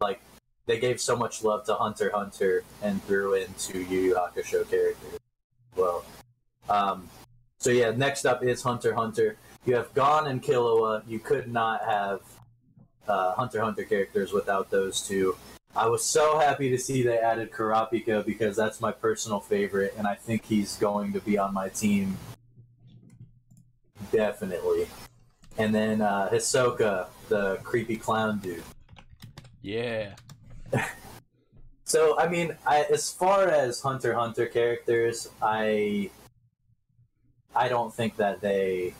like 0.00 0.20
they 0.68 0.78
gave 0.78 1.00
so 1.00 1.16
much 1.16 1.42
love 1.42 1.64
to 1.64 1.74
Hunter 1.74 2.12
Hunter 2.14 2.62
and 2.82 3.02
threw 3.04 3.34
into 3.34 3.78
Yu 3.78 4.00
Yu 4.00 4.14
Hakusho 4.14 4.68
characters. 4.70 5.18
Well, 5.74 6.04
um, 6.68 7.08
so 7.58 7.70
yeah, 7.70 7.90
next 7.90 8.26
up 8.26 8.44
is 8.44 8.62
Hunter 8.62 8.94
Hunter. 8.94 9.36
You 9.64 9.74
have 9.76 9.92
Gon 9.94 10.28
and 10.28 10.42
Killua. 10.42 11.02
You 11.08 11.20
could 11.20 11.50
not 11.50 11.82
have 11.84 12.20
uh, 13.08 13.32
Hunter 13.32 13.62
Hunter 13.62 13.84
characters 13.84 14.32
without 14.32 14.70
those 14.70 15.00
two. 15.00 15.36
I 15.74 15.86
was 15.86 16.04
so 16.04 16.38
happy 16.38 16.68
to 16.70 16.78
see 16.78 17.02
they 17.02 17.18
added 17.18 17.50
Kurapika 17.50 18.24
because 18.26 18.54
that's 18.54 18.80
my 18.80 18.92
personal 18.92 19.40
favorite, 19.40 19.94
and 19.96 20.06
I 20.06 20.16
think 20.16 20.44
he's 20.44 20.76
going 20.76 21.14
to 21.14 21.20
be 21.20 21.38
on 21.38 21.54
my 21.54 21.70
team. 21.70 22.18
Definitely. 24.12 24.86
And 25.56 25.74
then 25.74 26.02
uh, 26.02 26.28
Hisoka, 26.30 27.06
the 27.30 27.56
creepy 27.62 27.96
clown 27.96 28.38
dude. 28.38 28.62
Yeah. 29.62 30.14
So 31.88 32.18
I 32.18 32.28
mean, 32.28 32.54
I, 32.66 32.84
as 32.92 33.10
far 33.10 33.48
as 33.48 33.80
Hunter 33.80 34.12
Hunter 34.12 34.44
characters, 34.44 35.26
I 35.40 36.10
I 37.56 37.68
don't 37.68 37.94
think 37.94 38.16
that 38.16 38.42
they. 38.42 38.92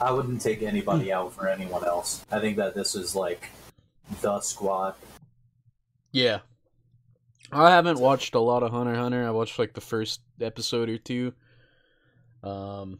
I 0.00 0.10
wouldn't 0.10 0.40
take 0.40 0.62
anybody 0.62 1.12
out 1.12 1.32
for 1.32 1.46
anyone 1.46 1.84
else. 1.84 2.26
I 2.32 2.40
think 2.40 2.56
that 2.56 2.74
this 2.74 2.96
is 2.96 3.14
like 3.14 3.48
the 4.22 4.40
squad. 4.40 4.96
Yeah. 6.10 6.40
I 7.52 7.70
haven't 7.70 8.00
watched 8.00 8.34
a 8.34 8.40
lot 8.40 8.64
of 8.64 8.72
Hunter 8.72 8.96
Hunter. 8.96 9.24
I 9.24 9.30
watched 9.30 9.60
like 9.60 9.74
the 9.74 9.80
first 9.80 10.20
episode 10.40 10.88
or 10.88 10.98
two. 10.98 11.32
Um 12.42 12.98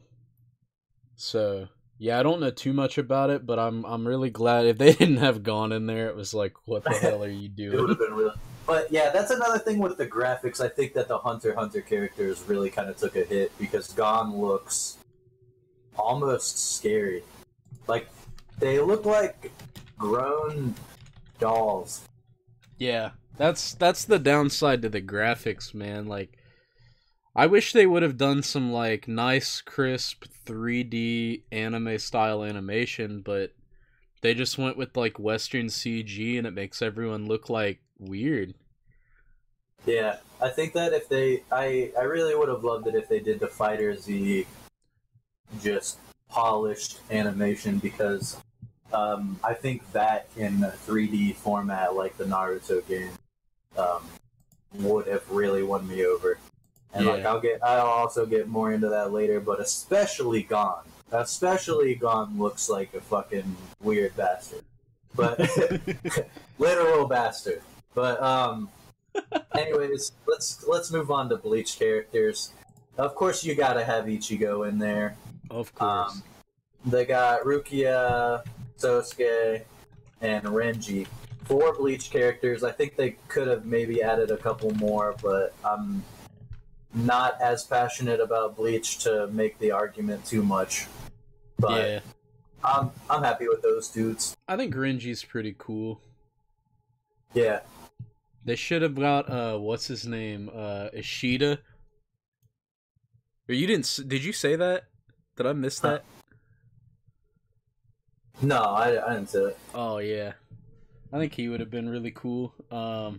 so 1.17 1.67
yeah, 1.99 2.19
I 2.19 2.23
don't 2.23 2.41
know 2.41 2.51
too 2.51 2.73
much 2.73 2.99
about 2.99 3.31
it, 3.31 3.47
but 3.47 3.59
I'm 3.59 3.85
I'm 3.85 4.07
really 4.07 4.31
glad 4.31 4.67
if 4.67 4.79
they 4.79 4.93
didn't 4.95 5.19
have 5.19 5.43
Gon 5.43 5.73
in 5.73 5.87
there, 5.87 6.09
it 6.09 6.17
was 6.17 6.35
like, 6.35 6.55
what 6.67 6.85
the 6.85 6.91
hell 6.91 7.23
are 7.25 7.29
you 7.29 7.49
It 7.57 7.71
would 7.73 7.73
doing? 7.73 7.89
have 7.89 7.99
been 7.99 8.15
real. 8.15 8.35
But 8.67 8.91
yeah, 8.91 9.11
that's 9.11 9.31
another 9.31 9.59
thing 9.59 9.79
with 9.79 9.99
the 9.99 10.07
graphics. 10.07 10.61
I 10.61 10.69
think 10.69 10.95
that 10.95 11.09
the 11.09 11.19
Hunter 11.19 11.55
Hunter 11.55 11.83
characters 11.83 12.43
really 12.47 12.71
kind 12.71 12.89
of 12.89 12.97
took 12.97 13.15
a 13.17 13.25
hit 13.25 13.57
because 13.59 13.93
Gon 13.93 14.35
looks 14.37 14.97
almost 15.99 16.77
scary. 16.77 17.23
Like 17.87 18.09
they 18.59 18.81
look 18.81 19.05
like 19.05 19.53
grown 19.99 20.75
dolls. 21.39 22.03
Yeah, 22.79 23.11
that's 23.37 23.75
that's 23.75 24.05
the 24.05 24.19
downside 24.19 24.83
to 24.83 24.89
the 24.89 25.03
graphics, 25.03 25.75
man. 25.75 26.07
Like, 26.07 26.39
I 27.37 27.47
wish 27.47 27.73
they 27.73 27.87
would 27.87 28.05
have 28.05 28.17
done 28.17 28.43
some 28.43 28.73
like 28.73 29.09
nice, 29.09 29.61
crisp 29.61 30.25
3D 30.47 31.43
anime 31.51 31.99
style 31.99 32.45
animation, 32.45 33.23
but 33.23 33.53
they 34.21 34.35
just 34.35 34.57
went 34.57 34.77
with 34.77 34.97
like 34.97 35.19
Western 35.19 35.67
CG, 35.67 36.39
and 36.39 36.47
it 36.47 36.53
makes 36.53 36.81
everyone 36.81 37.27
look 37.27 37.51
like 37.51 37.81
weird. 37.99 38.55
Yeah, 39.85 40.19
I 40.41 40.49
think 40.49 40.73
that 40.75 40.93
if 40.93 41.09
they, 41.09 41.43
I, 41.51 41.93
I 41.99 42.03
really 42.05 42.35
would 42.35 42.49
have 42.49 42.65
loved 42.65 42.87
it 42.87 42.95
if 42.95 43.09
they 43.09 43.21
did 43.21 43.41
the 43.41 43.49
Fighter 43.49 43.95
Z 43.97 44.47
just 45.61 45.99
polished 46.29 47.01
animation 47.11 47.79
because 47.79 48.37
um, 48.93 49.39
I 49.45 49.55
think 49.55 49.91
that 49.93 50.29
in 50.37 50.63
a 50.63 50.71
3D 50.87 51.37
format 51.37 51.95
like 51.95 52.17
the 52.17 52.25
Naruto 52.25 52.87
game 52.87 53.13
um, 53.77 54.05
would 54.75 55.07
have 55.07 55.29
really 55.31 55.63
won 55.63 55.87
me 55.87 56.07
over. 56.07 56.39
And 56.95 57.07
like 57.07 57.25
I'll 57.25 57.41
get, 57.41 57.63
I'll 57.63 57.87
also 57.87 58.25
get 58.25 58.49
more 58.49 58.73
into 58.73 58.89
that 58.89 59.13
later, 59.13 59.41
but 59.41 59.61
especially 59.61 60.45
Gon, 60.45 60.85
especially 61.11 61.97
Gon 61.97 62.39
looks 62.39 62.69
like 62.69 62.95
a 62.95 63.01
fucking 63.01 63.57
weird 63.81 64.17
bastard, 64.17 64.63
but 65.15 65.41
literal 66.59 67.07
bastard. 67.07 67.63
But 67.95 68.23
um, 68.23 68.69
anyways, 69.57 70.13
let's 70.27 70.65
let's 70.67 70.93
move 70.93 71.11
on 71.11 71.29
to 71.31 71.37
Bleach 71.37 71.79
characters. 71.79 72.53
Of 72.97 73.15
course, 73.17 73.45
you 73.45 73.55
gotta 73.55 73.85
have 73.85 74.05
Ichigo 74.05 74.69
in 74.69 74.79
there. 74.79 75.17
Of 75.51 75.75
course. 75.75 76.13
Um, 76.13 76.23
they 76.87 77.05
got 77.05 77.43
Rukia, 77.43 78.45
Sosuke, 78.79 79.63
and 80.21 80.45
Renji. 80.45 81.07
Four 81.45 81.75
Bleach 81.75 82.11
characters. 82.11 82.63
I 82.65 82.71
think 82.71 82.97
they 82.97 83.17
could 83.29 83.49
have 83.49 83.67
maybe 83.67 84.03
added 84.03 84.31
a 84.31 84.37
couple 84.37 84.71
more, 84.75 85.15
but 85.23 85.55
I'm 85.65 86.03
not 86.95 87.41
as 87.41 87.65
passionate 87.65 88.21
about 88.21 88.57
Bleach 88.57 88.99
to 88.99 89.27
make 89.29 89.59
the 89.59 89.71
argument 89.71 90.25
too 90.25 90.43
much. 90.43 90.87
But 91.59 91.87
yeah, 91.89 92.01
I'm 92.63 92.91
I'm 93.11 93.23
happy 93.23 93.49
with 93.49 93.63
those 93.63 93.89
dudes. 93.89 94.37
I 94.49 94.57
think 94.57 94.75
Renji's 94.75 95.25
pretty 95.25 95.55
cool. 95.59 96.01
Yeah, 97.35 97.61
They 98.45 98.55
should 98.55 98.83
have 98.83 98.95
got 98.95 99.29
uh, 99.29 99.59
what's 99.59 99.89
his 99.89 100.07
name, 100.07 100.51
uh, 100.55 100.89
Ishida. 100.93 101.59
Or 103.49 103.55
you 103.55 103.67
didn't? 103.67 104.01
Did 104.07 104.23
you 104.25 104.33
say 104.33 104.55
that? 104.57 104.85
Did 105.37 105.47
I 105.47 105.53
miss 105.53 105.81
that? 105.81 106.05
no, 108.41 108.63
I, 108.63 109.05
I 109.05 109.15
didn't 109.15 109.31
say 109.31 109.41
it. 109.41 109.59
Oh 109.75 109.99
yeah, 109.99 110.33
I 111.13 111.19
think 111.19 111.35
he 111.35 111.49
would 111.49 111.61
have 111.61 111.71
been 111.71 111.89
really 111.89 112.13
cool. 112.13 112.55
Um, 112.71 113.19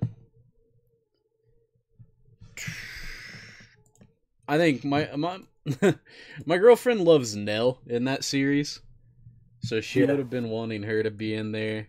I 4.48 4.58
think 4.58 4.84
my 4.84 5.10
my 5.16 5.40
my 6.46 6.58
girlfriend 6.58 7.02
loves 7.02 7.36
Nell 7.36 7.82
in 7.88 8.06
that 8.06 8.24
series, 8.24 8.82
so 9.60 9.82
she 9.82 10.02
Yeah. 10.02 10.08
would 10.08 10.20
have 10.20 10.30
been 10.30 10.50
wanting 10.50 10.84
her 10.84 11.04
to 11.04 11.12
be 11.12 11.34
in 11.34 11.52
there. 11.52 11.88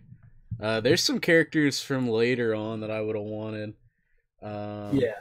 Uh, 0.59 0.79
there's 0.81 1.03
some 1.03 1.19
characters 1.19 1.81
from 1.81 2.09
later 2.09 2.55
on 2.55 2.81
that 2.81 2.91
I 2.91 3.01
would 3.01 3.15
have 3.15 3.25
wanted. 3.25 3.75
Um, 4.41 4.97
Yeah, 4.97 5.19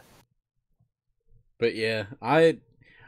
but 1.58 1.74
yeah, 1.74 2.06
I 2.20 2.58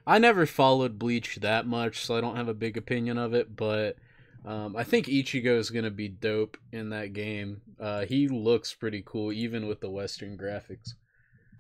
I 0.07 0.19
never 0.19 0.47
followed 0.47 0.99
Bleach 0.99 1.37
that 1.37 1.67
much, 1.67 2.05
so 2.05 2.17
I 2.17 2.21
don't 2.21 2.37
have 2.37 2.49
a 2.49 2.55
big 2.55 2.77
opinion 2.77 3.19
of 3.19 3.35
it. 3.35 3.55
But 3.57 3.97
um, 4.45 4.77
I 4.77 4.85
think 4.85 5.07
Ichigo 5.07 5.59
is 5.59 5.71
gonna 5.71 5.91
be 5.91 6.09
dope 6.09 6.57
in 6.73 6.91
that 6.91 7.13
game. 7.13 7.63
Uh, 7.81 8.05
he 8.07 8.29
looks 8.29 8.75
pretty 8.75 9.03
cool, 9.05 9.33
even 9.33 9.67
with 9.67 9.81
the 9.81 9.91
Western 9.91 10.37
graphics. 10.39 10.95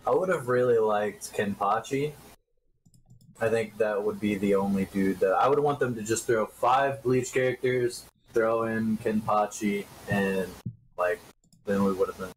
I 0.07 0.11
would 0.11 0.29
have 0.29 0.49
really 0.49 0.79
liked 0.79 1.33
Kenpachi. 1.35 2.13
I 3.41 3.49
think 3.49 3.77
that 3.79 4.03
would 4.03 4.19
be 4.21 4.35
the 4.35 4.55
only 4.57 4.87
dude 4.87 5.21
that 5.21 5.33
I 5.33 5.49
would 5.49 5.59
want 5.61 5.79
them 5.79 5.95
to 5.95 6.03
just 6.03 6.27
throw 6.27 6.47
five 6.47 7.03
Bleach 7.03 7.33
characters, 7.33 8.05
throw 8.35 8.65
in 8.65 8.99
Kenpachi, 8.99 9.85
and 10.11 10.49
like 10.99 11.21
then 11.65 11.85
we 11.85 11.93
would 11.93 12.09
have 12.09 12.19
been 12.19 12.33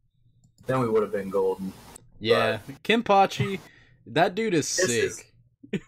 then 0.67 0.79
we 0.79 0.87
would 0.89 1.01
have 1.01 1.11
been 1.11 1.29
golden. 1.29 1.73
Yeah, 2.19 2.59
Kenpachi, 2.83 3.59
that 4.07 4.35
dude 4.35 4.53
is 4.53 4.67
sick. 4.69 4.89
is- 4.89 5.23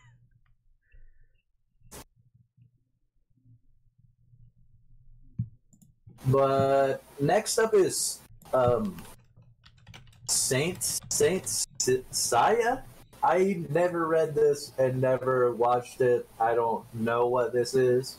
But 6.27 7.03
next 7.19 7.57
up 7.59 7.73
is 7.73 8.19
um 8.53 8.95
Saint 10.27 10.99
Saint 11.09 11.47
Si- 11.79 12.03
Saya. 12.11 12.79
I 13.23 13.63
never 13.69 14.05
read 14.07 14.35
this 14.35 14.73
and 14.77 14.99
never 14.99 15.53
watched 15.53 16.01
it. 16.01 16.27
I 16.39 16.55
don't 16.55 16.83
know 16.93 17.27
what 17.27 17.53
this 17.53 17.73
is. 17.73 18.17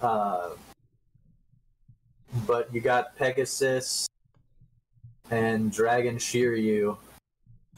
Uh, 0.00 0.50
but 2.46 2.72
you 2.74 2.80
got 2.80 3.14
Pegasus 3.16 4.08
and 5.30 5.70
Dragon 5.70 6.16
Shiryu. 6.16 6.96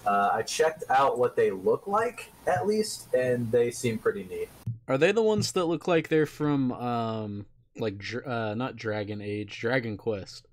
Uh, 0.06 0.30
I 0.32 0.42
checked 0.42 0.84
out 0.88 1.18
what 1.18 1.34
they 1.34 1.50
look 1.50 1.86
like, 1.88 2.30
at 2.46 2.66
least, 2.66 3.12
and 3.14 3.50
they 3.50 3.72
seem 3.72 3.98
pretty 3.98 4.24
neat. 4.24 4.48
Are 4.86 4.98
they 4.98 5.12
the 5.12 5.22
ones 5.22 5.52
that 5.52 5.64
look 5.64 5.88
like 5.88 6.08
they're 6.08 6.26
from 6.26 6.72
um 6.72 7.46
like 7.76 7.98
dr- 7.98 8.26
uh 8.26 8.54
not 8.54 8.76
Dragon 8.76 9.20
Age, 9.20 9.58
Dragon 9.58 9.96
Quest? 9.96 10.46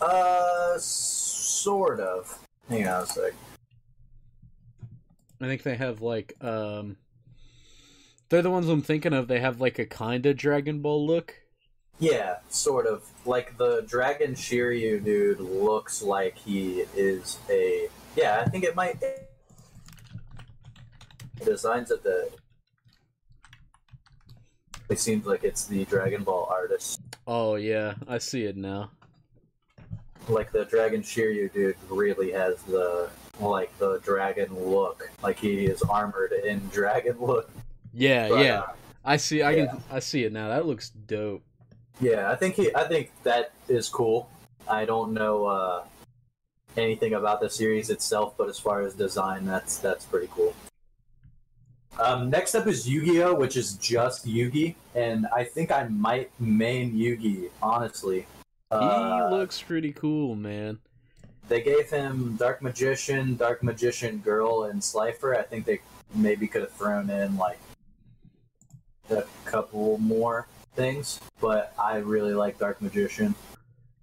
Uh, 0.00 0.76
sort 0.78 2.00
of. 2.00 2.38
Hang 2.68 2.88
on 2.88 3.04
a 3.04 3.06
sec. 3.06 3.32
I 5.42 5.46
think 5.48 5.62
they 5.62 5.76
have 5.76 6.00
like 6.00 6.34
um 6.40 6.96
they're 8.32 8.40
the 8.40 8.50
ones 8.50 8.66
I'm 8.66 8.80
thinking 8.80 9.12
of. 9.12 9.28
They 9.28 9.40
have 9.40 9.60
like 9.60 9.78
a 9.78 9.84
kind 9.84 10.24
of 10.24 10.38
Dragon 10.38 10.80
Ball 10.80 11.06
look. 11.06 11.34
Yeah, 11.98 12.36
sort 12.48 12.86
of. 12.86 13.04
Like 13.26 13.58
the 13.58 13.84
Dragon 13.86 14.32
Shiryu 14.32 15.04
dude 15.04 15.38
looks 15.38 16.00
like 16.00 16.38
he 16.38 16.84
is 16.96 17.38
a. 17.50 17.88
Yeah, 18.16 18.42
I 18.44 18.48
think 18.48 18.64
it 18.64 18.74
might. 18.74 19.02
Designs 21.44 21.90
of 21.90 22.02
the. 22.02 22.30
It 24.88 24.98
seems 24.98 25.26
like 25.26 25.44
it's 25.44 25.66
the 25.66 25.84
Dragon 25.84 26.24
Ball 26.24 26.48
artist. 26.50 27.00
Oh 27.26 27.56
yeah, 27.56 27.94
I 28.08 28.16
see 28.16 28.44
it 28.44 28.56
now. 28.56 28.92
Like 30.26 30.52
the 30.52 30.64
Dragon 30.64 31.02
Shiryu 31.02 31.52
dude 31.52 31.76
really 31.90 32.32
has 32.32 32.62
the 32.62 33.10
like 33.42 33.76
the 33.78 33.98
dragon 33.98 34.54
look. 34.54 35.10
Like 35.22 35.38
he 35.38 35.66
is 35.66 35.82
armored 35.82 36.32
in 36.32 36.60
dragon 36.68 37.16
look. 37.20 37.50
Yeah, 37.92 38.28
But, 38.28 38.44
yeah. 38.44 38.58
uh, 38.60 38.72
I 39.04 39.16
see. 39.16 39.42
I 39.42 39.50
yeah. 39.50 39.66
can. 39.66 39.82
I 39.90 39.98
see 39.98 40.24
it 40.24 40.32
now. 40.32 40.48
That 40.48 40.66
looks 40.66 40.90
dope. 40.90 41.42
Yeah, 42.00 42.30
I 42.30 42.36
think 42.36 42.54
he. 42.54 42.74
I 42.74 42.84
think 42.84 43.10
that 43.24 43.52
is 43.68 43.88
cool. 43.88 44.30
I 44.68 44.84
don't 44.84 45.12
know 45.12 45.44
uh, 45.46 45.84
anything 46.76 47.14
about 47.14 47.40
the 47.40 47.50
series 47.50 47.90
itself, 47.90 48.34
but 48.38 48.48
as 48.48 48.58
far 48.58 48.82
as 48.82 48.94
design, 48.94 49.44
that's 49.44 49.76
that's 49.78 50.04
pretty 50.04 50.28
cool. 50.30 50.54
Um, 52.00 52.30
next 52.30 52.54
up 52.54 52.66
is 52.66 52.88
Yu-Gi-Oh, 52.88 53.34
which 53.34 53.56
is 53.56 53.74
just 53.74 54.26
Yugi, 54.26 54.76
and 54.94 55.26
I 55.34 55.44
think 55.44 55.70
I 55.70 55.84
might 55.88 56.30
main 56.40 56.94
Yugi. 56.94 57.50
Honestly, 57.62 58.20
He 58.20 58.26
uh, 58.76 59.28
looks 59.30 59.60
pretty 59.60 59.92
cool, 59.92 60.34
man. 60.34 60.78
They 61.52 61.60
gave 61.60 61.90
him 61.90 62.36
Dark 62.36 62.62
Magician, 62.62 63.36
Dark 63.36 63.62
Magician 63.62 64.20
Girl, 64.20 64.64
and 64.64 64.82
Slifer. 64.82 65.36
I 65.36 65.42
think 65.42 65.66
they 65.66 65.80
maybe 66.14 66.48
could 66.48 66.62
have 66.62 66.72
thrown 66.72 67.10
in 67.10 67.36
like 67.36 67.58
a 69.10 69.24
couple 69.44 69.98
more 69.98 70.48
things, 70.74 71.20
but 71.42 71.74
I 71.78 71.98
really 71.98 72.32
like 72.32 72.58
Dark 72.58 72.80
Magician. 72.80 73.34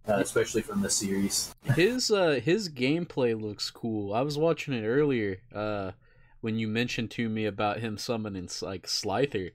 uh, 0.07 0.17
especially 0.17 0.61
from 0.61 0.83
the 0.83 0.91
series. 0.91 1.51
his 1.73 2.11
uh 2.11 2.39
his 2.39 2.69
gameplay 2.69 3.39
looks 3.39 3.71
cool. 3.71 4.13
I 4.13 4.21
was 4.21 4.37
watching 4.37 4.75
it 4.75 4.85
earlier 4.85 5.39
uh 5.51 5.93
when 6.41 6.59
you 6.59 6.67
mentioned 6.67 7.09
to 7.11 7.29
me 7.29 7.45
about 7.45 7.79
him 7.79 7.97
summoning 7.97 8.47
like 8.61 8.87
Slifer. 8.87 9.49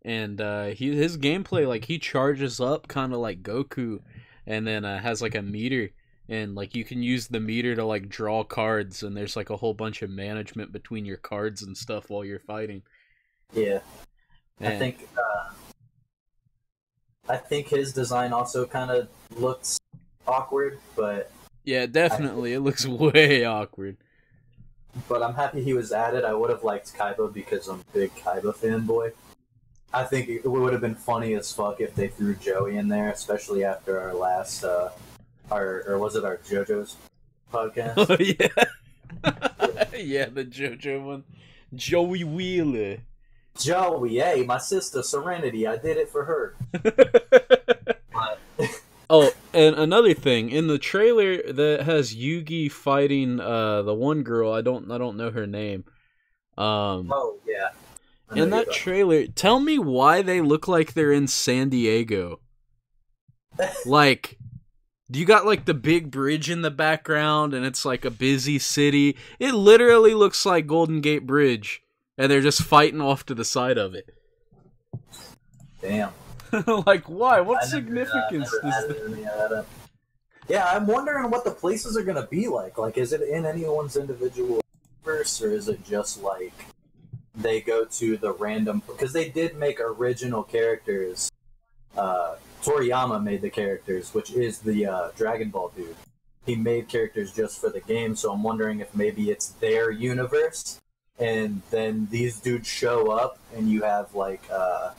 And 0.00 0.40
uh 0.40 0.68
he 0.68 0.96
his 0.96 1.18
gameplay 1.18 1.68
like 1.68 1.84
he 1.84 1.98
charges 1.98 2.58
up 2.58 2.88
kind 2.88 3.12
of 3.12 3.18
like 3.18 3.42
Goku 3.42 4.00
and 4.46 4.66
then 4.66 4.86
uh, 4.86 4.98
has 4.98 5.20
like 5.20 5.34
a 5.34 5.42
meter 5.42 5.90
and 6.28 6.54
like 6.54 6.74
you 6.74 6.84
can 6.84 7.02
use 7.02 7.28
the 7.28 7.40
meter 7.40 7.74
to 7.74 7.84
like 7.84 8.08
draw 8.08 8.44
cards 8.44 9.02
and 9.02 9.16
there's 9.16 9.36
like 9.36 9.50
a 9.50 9.56
whole 9.56 9.74
bunch 9.74 10.02
of 10.02 10.10
management 10.10 10.72
between 10.72 11.04
your 11.04 11.16
cards 11.16 11.62
and 11.62 11.76
stuff 11.76 12.10
while 12.10 12.24
you're 12.24 12.38
fighting. 12.38 12.82
Yeah, 13.54 13.80
I 14.60 14.76
think 14.76 15.08
uh, 15.16 15.50
I 17.28 17.36
think 17.36 17.68
his 17.68 17.92
design 17.92 18.32
also 18.32 18.66
kind 18.66 18.90
of 18.90 19.08
looks 19.36 19.78
awkward, 20.26 20.78
but 20.96 21.30
Yeah, 21.64 21.86
definitely. 21.86 22.52
It 22.54 22.60
looks 22.60 22.86
way 22.86 23.44
awkward. 23.44 23.96
but 25.08 25.22
I'm 25.22 25.34
happy 25.34 25.62
he 25.62 25.72
was 25.74 25.92
added. 25.92 26.24
I 26.24 26.34
would 26.34 26.50
have 26.50 26.64
liked 26.64 26.94
Kaiba 26.96 27.32
because 27.32 27.68
I'm 27.68 27.80
a 27.80 27.92
big 27.92 28.14
Kaiba 28.16 28.54
fanboy. 28.54 29.12
I 29.94 30.04
think 30.04 30.28
it 30.28 30.46
would 30.46 30.72
have 30.72 30.82
been 30.82 30.94
funny 30.94 31.32
as 31.34 31.50
fuck 31.50 31.80
if 31.80 31.94
they 31.94 32.08
threw 32.08 32.34
Joey 32.34 32.76
in 32.76 32.88
there, 32.88 33.08
especially 33.08 33.64
after 33.64 33.98
our 33.98 34.12
last, 34.12 34.62
uh, 34.62 34.90
our 35.50 35.84
or 35.86 35.98
was 35.98 36.16
it 36.16 36.24
our 36.24 36.38
JoJo's 36.38 36.96
podcast? 37.52 37.96
Oh 38.10 38.16
yeah. 38.20 39.96
yeah, 39.96 40.26
the 40.26 40.44
JoJo 40.44 41.04
one. 41.04 41.24
Joey 41.74 42.24
Wheeler. 42.24 42.98
Joey, 43.58 44.18
hey, 44.18 44.44
my 44.44 44.58
sister 44.58 45.02
Serenity, 45.02 45.66
I 45.66 45.76
did 45.76 45.96
it 45.96 46.08
for 46.08 46.24
her. 46.24 46.56
Oh, 49.10 49.30
and 49.54 49.74
another 49.74 50.12
thing 50.12 50.50
in 50.50 50.66
the 50.66 50.76
trailer 50.78 51.40
that 51.50 51.84
has 51.84 52.14
Yugi 52.14 52.70
fighting 52.70 53.40
uh 53.40 53.80
the 53.80 53.94
one 53.94 54.22
girl. 54.22 54.52
I 54.52 54.60
don't 54.60 54.90
I 54.90 54.98
don't 54.98 55.16
know 55.16 55.30
her 55.30 55.46
name. 55.46 55.84
Um, 56.58 57.10
oh 57.10 57.38
yeah, 57.46 57.70
in 58.34 58.50
that 58.50 58.70
trailer, 58.70 59.26
tell 59.26 59.60
me 59.60 59.78
why 59.78 60.22
they 60.22 60.40
look 60.40 60.68
like 60.68 60.92
they're 60.92 61.12
in 61.12 61.26
San 61.26 61.68
Diego. 61.70 62.40
like, 63.86 64.37
you 65.10 65.24
got 65.24 65.46
like 65.46 65.64
the 65.64 65.74
big 65.74 66.10
bridge 66.10 66.50
in 66.50 66.62
the 66.62 66.70
background, 66.70 67.54
and 67.54 67.64
it's 67.64 67.84
like 67.84 68.04
a 68.04 68.10
busy 68.10 68.58
city. 68.58 69.16
It 69.38 69.54
literally 69.54 70.14
looks 70.14 70.44
like 70.44 70.66
Golden 70.66 71.00
Gate 71.00 71.26
Bridge, 71.26 71.82
and 72.16 72.30
they're 72.30 72.42
just 72.42 72.62
fighting 72.62 73.00
off 73.00 73.24
to 73.26 73.34
the 73.34 73.44
side 73.44 73.78
of 73.78 73.94
it. 73.94 74.14
Damn. 75.80 76.10
like, 76.86 77.04
why? 77.04 77.40
What 77.40 77.64
I 77.64 77.66
never, 77.66 77.66
uh, 77.66 77.66
significance 77.66 78.54
never 78.62 78.70
does 78.70 78.88
that? 78.88 79.12
any 79.12 79.24
of 79.24 79.38
that 79.38 79.52
up. 79.52 79.66
Yeah, 80.48 80.66
I'm 80.66 80.86
wondering 80.86 81.30
what 81.30 81.44
the 81.44 81.50
places 81.50 81.96
are 81.96 82.02
gonna 82.02 82.26
be 82.26 82.48
like. 82.48 82.78
Like, 82.78 82.98
is 82.98 83.12
it 83.12 83.22
in 83.22 83.46
anyone's 83.46 83.96
individual 83.96 84.60
verse, 85.04 85.40
or 85.42 85.52
is 85.52 85.68
it 85.68 85.84
just 85.84 86.22
like 86.22 86.54
they 87.34 87.60
go 87.60 87.84
to 87.84 88.16
the 88.16 88.32
random? 88.32 88.82
Because 88.86 89.12
they 89.12 89.28
did 89.28 89.56
make 89.56 89.78
original 89.80 90.42
characters. 90.42 91.30
Uh, 91.96 92.36
Toriyama 92.62 93.22
made 93.22 93.42
the 93.42 93.50
characters, 93.50 94.14
which 94.14 94.32
is 94.32 94.58
the 94.58 94.86
uh, 94.86 95.08
Dragon 95.16 95.50
Ball 95.50 95.72
dude. 95.76 95.96
He 96.46 96.56
made 96.56 96.88
characters 96.88 97.32
just 97.32 97.60
for 97.60 97.70
the 97.70 97.80
game, 97.80 98.16
so 98.16 98.32
I'm 98.32 98.42
wondering 98.42 98.80
if 98.80 98.94
maybe 98.94 99.30
it's 99.30 99.48
their 99.48 99.90
universe, 99.90 100.80
and 101.18 101.62
then 101.70 102.08
these 102.10 102.40
dudes 102.40 102.68
show 102.68 103.10
up, 103.10 103.38
and 103.54 103.70
you 103.70 103.82
have 103.82 104.14
like. 104.14 104.42
Uh, 104.50 104.90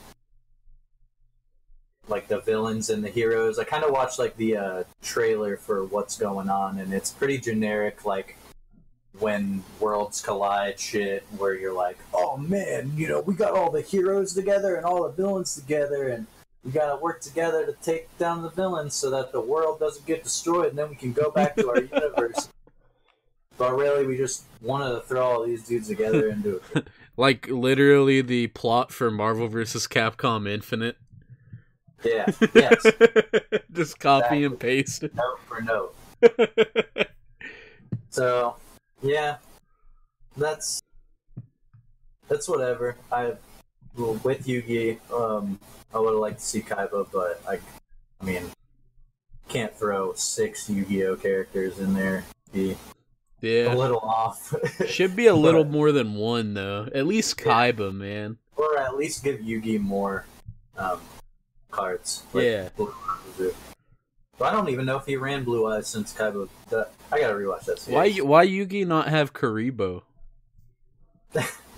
like 2.09 2.27
the 2.27 2.39
villains 2.39 2.89
and 2.89 3.03
the 3.03 3.09
heroes. 3.09 3.59
I 3.59 3.63
kind 3.63 3.83
of 3.83 3.91
watched 3.91 4.17
like 4.17 4.35
the 4.35 4.57
uh, 4.57 4.83
trailer 5.01 5.57
for 5.57 5.85
what's 5.85 6.17
going 6.17 6.49
on, 6.49 6.79
and 6.79 6.93
it's 6.93 7.11
pretty 7.11 7.37
generic. 7.37 8.03
Like 8.03 8.35
when 9.19 9.63
worlds 9.79 10.21
collide, 10.21 10.79
shit, 10.79 11.23
where 11.37 11.53
you're 11.53 11.73
like, 11.73 11.97
oh 12.13 12.37
man, 12.37 12.91
you 12.95 13.07
know, 13.07 13.21
we 13.21 13.33
got 13.33 13.53
all 13.53 13.71
the 13.71 13.81
heroes 13.81 14.33
together 14.33 14.75
and 14.75 14.85
all 14.85 15.03
the 15.03 15.11
villains 15.11 15.55
together, 15.55 16.09
and 16.09 16.25
we 16.63 16.71
gotta 16.71 16.99
work 17.01 17.21
together 17.21 17.65
to 17.65 17.73
take 17.81 18.15
down 18.17 18.41
the 18.41 18.49
villains 18.49 18.95
so 18.95 19.09
that 19.09 19.31
the 19.31 19.41
world 19.41 19.79
doesn't 19.79 20.05
get 20.05 20.23
destroyed, 20.23 20.69
and 20.69 20.77
then 20.77 20.89
we 20.89 20.95
can 20.95 21.13
go 21.13 21.31
back 21.31 21.55
to 21.55 21.69
our 21.69 21.81
universe. 21.93 22.49
But 23.57 23.75
really, 23.75 24.05
we 24.05 24.17
just 24.17 24.43
wanted 24.61 24.93
to 24.95 25.01
throw 25.01 25.21
all 25.21 25.45
these 25.45 25.65
dudes 25.65 25.87
together 25.87 26.29
and 26.29 26.43
do 26.43 26.61
it. 26.75 26.87
Like 27.17 27.49
literally 27.49 28.21
the 28.21 28.47
plot 28.47 28.93
for 28.93 29.11
Marvel 29.11 29.49
vs. 29.49 29.87
Capcom 29.87 30.47
Infinite. 30.47 30.95
Yeah, 32.01 32.31
yes, 32.53 32.85
just 33.73 33.99
copy 33.99 34.45
and 34.45 34.57
paste. 34.57 35.03
note 35.03 35.39
for 35.45 35.59
note. 35.59 35.93
So, 38.09 38.55
yeah, 39.01 39.35
that's 40.37 40.81
that's 42.29 42.47
whatever. 42.47 42.95
I 43.11 43.23
well, 43.25 43.37
with 43.99 44.45
Yugi, 44.47 44.97
um, 45.11 45.59
I 45.93 45.99
would 45.99 46.11
have 46.13 46.19
liked 46.19 46.39
to 46.39 46.45
see 46.45 46.61
Kaiba, 46.61 47.07
but 47.11 47.41
I, 47.47 47.59
I 48.21 48.25
mean, 48.25 48.43
can't 49.47 49.75
throw 49.75 50.13
six 50.13 50.69
Yu-Gi-Oh 50.69 51.17
characters 51.17 51.79
in 51.79 51.93
there. 51.93 52.23
Be 52.51 52.77
a 53.43 53.73
little 53.75 53.99
off, 53.99 54.53
Should 54.87 55.15
be 55.15 55.27
a 55.27 55.35
little 55.35 55.63
more 55.65 55.91
than 55.91 56.15
one 56.15 56.53
though. 56.53 56.87
At 56.93 57.05
least 57.07 57.37
Kaiba, 57.37 57.93
man. 57.93 58.37
or 58.57 58.77
at 58.79 58.95
least 58.97 59.23
give 59.23 59.39
Yugi 59.39 59.79
more 59.79 60.25
um, 60.77 60.99
cards. 61.71 62.23
like 62.33 62.43
Yeah. 62.45 62.69
Blue 62.75 62.93
Eyes 63.09 63.37
do. 63.37 63.55
But 64.37 64.45
I 64.45 64.51
don't 64.51 64.69
even 64.69 64.85
know 64.85 64.97
if 64.97 65.05
he 65.05 65.15
ran 65.17 65.43
Blue 65.43 65.67
Eyes 65.67 65.87
since 65.87 66.13
Kaiba. 66.13 66.49
I 67.11 67.19
gotta 67.19 67.33
rewatch 67.33 67.65
that. 67.65 67.79
Series. 67.79 68.19
Why 68.19 68.21
why 68.25 68.47
Yugi 68.47 68.85
not 68.85 69.07
have 69.07 69.33
Kuriboh? 69.33 70.03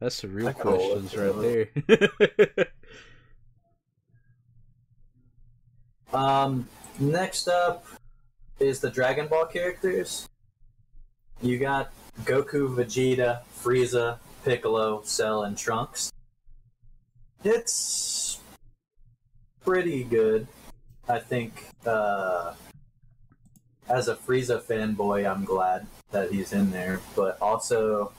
That's 0.00 0.20
the 0.20 0.28
real 0.28 0.52
questions 0.52 1.16
right 1.16 1.68
there. 1.86 2.66
Um, 6.12 6.68
next 6.98 7.48
up 7.48 7.84
is 8.58 8.80
the 8.80 8.90
Dragon 8.90 9.28
Ball 9.28 9.46
characters. 9.46 10.28
You 11.42 11.58
got 11.58 11.92
Goku, 12.24 12.74
Vegeta, 12.74 13.42
Frieza, 13.62 14.18
Piccolo, 14.44 15.02
Cell, 15.04 15.44
and 15.44 15.56
Trunks. 15.56 16.10
It's 17.44 18.40
pretty 19.64 20.02
good. 20.02 20.46
I 21.08 21.20
think, 21.20 21.66
uh, 21.86 22.54
as 23.88 24.08
a 24.08 24.16
Frieza 24.16 24.60
fanboy, 24.60 25.30
I'm 25.30 25.44
glad 25.44 25.86
that 26.10 26.30
he's 26.32 26.52
in 26.52 26.70
there, 26.70 27.00
but 27.14 27.40
also, 27.40 28.12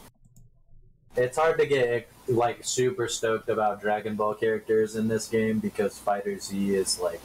it's 1.15 1.37
hard 1.37 1.57
to 1.59 1.65
get 1.65 2.07
like 2.27 2.63
super 2.63 3.07
stoked 3.07 3.49
about 3.49 3.81
Dragon 3.81 4.15
Ball 4.15 4.33
characters 4.33 4.95
in 4.95 5.07
this 5.07 5.27
game 5.27 5.59
because 5.59 5.97
Fighter 5.97 6.37
Z 6.39 6.75
is 6.75 6.99
like 6.99 7.21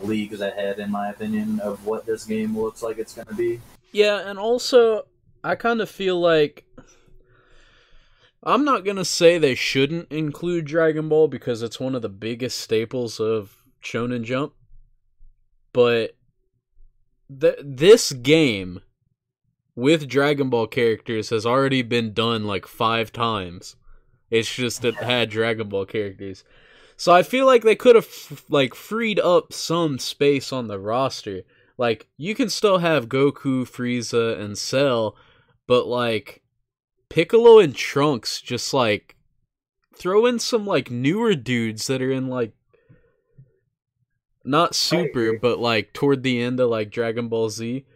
leagues 0.00 0.40
ahead, 0.40 0.78
in 0.78 0.90
my 0.90 1.10
opinion, 1.10 1.60
of 1.60 1.84
what 1.84 2.06
this 2.06 2.24
game 2.24 2.58
looks 2.58 2.82
like 2.82 2.98
it's 2.98 3.14
going 3.14 3.26
to 3.28 3.34
be. 3.34 3.60
Yeah, 3.92 4.28
and 4.28 4.38
also 4.38 5.06
I 5.44 5.54
kind 5.54 5.80
of 5.80 5.90
feel 5.90 6.20
like 6.20 6.64
I'm 8.42 8.64
not 8.64 8.84
going 8.84 8.96
to 8.96 9.04
say 9.04 9.38
they 9.38 9.54
shouldn't 9.54 10.10
include 10.12 10.64
Dragon 10.64 11.08
Ball 11.08 11.28
because 11.28 11.62
it's 11.62 11.80
one 11.80 11.94
of 11.94 12.02
the 12.02 12.08
biggest 12.08 12.60
staples 12.60 13.20
of 13.20 13.56
Shonen 13.82 14.22
Jump. 14.22 14.54
But 15.72 16.16
th- 17.40 17.58
this 17.62 18.12
game 18.12 18.80
with 19.78 20.08
Dragon 20.08 20.50
Ball 20.50 20.66
characters 20.66 21.30
has 21.30 21.46
already 21.46 21.82
been 21.82 22.12
done 22.12 22.44
like 22.44 22.66
5 22.66 23.12
times. 23.12 23.76
It's 24.28 24.52
just 24.52 24.84
it 24.84 24.96
had 24.96 25.30
Dragon 25.30 25.68
Ball 25.68 25.86
characters. 25.86 26.42
So 26.96 27.14
I 27.14 27.22
feel 27.22 27.46
like 27.46 27.62
they 27.62 27.76
could 27.76 27.94
have 27.94 28.06
f- 28.06 28.42
like 28.48 28.74
freed 28.74 29.20
up 29.20 29.52
some 29.52 30.00
space 30.00 30.52
on 30.52 30.66
the 30.66 30.80
roster. 30.80 31.42
Like 31.76 32.08
you 32.16 32.34
can 32.34 32.50
still 32.50 32.78
have 32.78 33.08
Goku, 33.08 33.62
Frieza, 33.62 34.36
and 34.36 34.58
Cell, 34.58 35.14
but 35.68 35.86
like 35.86 36.42
Piccolo 37.08 37.60
and 37.60 37.72
Trunks 37.72 38.40
just 38.40 38.74
like 38.74 39.14
throw 39.94 40.26
in 40.26 40.40
some 40.40 40.66
like 40.66 40.90
newer 40.90 41.36
dudes 41.36 41.86
that 41.86 42.02
are 42.02 42.10
in 42.10 42.26
like 42.26 42.52
not 44.44 44.74
super, 44.74 45.38
but 45.38 45.60
like 45.60 45.92
toward 45.92 46.24
the 46.24 46.42
end 46.42 46.58
of 46.58 46.68
like 46.68 46.90
Dragon 46.90 47.28
Ball 47.28 47.48
Z. 47.48 47.86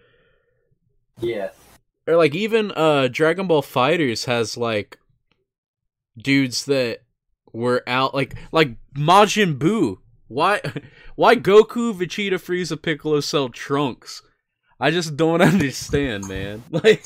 Yeah, 1.20 1.50
Or 2.06 2.16
like 2.16 2.34
even 2.34 2.72
uh 2.72 3.08
Dragon 3.08 3.46
Ball 3.46 3.62
FighterZ 3.62 4.26
has 4.26 4.56
like 4.56 4.98
dudes 6.16 6.64
that 6.66 7.00
were 7.52 7.82
out 7.86 8.14
like 8.14 8.34
like 8.50 8.76
Majin 8.94 9.58
Buu. 9.58 9.98
Why 10.28 10.60
why 11.14 11.36
Goku, 11.36 11.94
Vegeta, 11.94 12.34
Frieza, 12.34 12.80
Piccolo 12.80 13.20
Cell 13.20 13.48
Trunks? 13.48 14.22
I 14.80 14.90
just 14.90 15.16
don't 15.16 15.42
understand, 15.52 16.26
man. 16.28 16.64
Like 16.72 17.04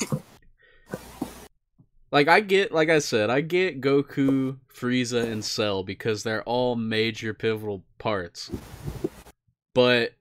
like 2.11 2.27
I 2.29 2.39
get, 2.39 2.71
like 2.71 2.89
I 2.89 2.99
said, 2.99 3.29
I 3.29 3.41
get 3.41 3.81
Goku, 3.81 4.57
Frieza, 4.73 5.29
and 5.29 5.43
Cell 5.43 5.83
because 5.83 6.23
they're 6.23 6.43
all 6.43 6.75
major 6.75 7.33
pivotal 7.33 7.83
parts. 7.99 8.49
But 9.73 10.13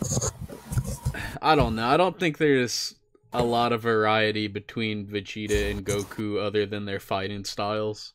I 1.42 1.54
don't 1.54 1.76
know. 1.76 1.86
I 1.86 1.96
don't 1.96 2.18
think 2.18 2.38
there's 2.38 2.94
a 3.32 3.42
lot 3.42 3.72
of 3.72 3.82
variety 3.82 4.46
between 4.46 5.06
Vegeta 5.06 5.70
and 5.70 5.84
Goku 5.84 6.38
other 6.38 6.66
than 6.66 6.84
their 6.84 7.00
fighting 7.00 7.44
styles. 7.44 8.12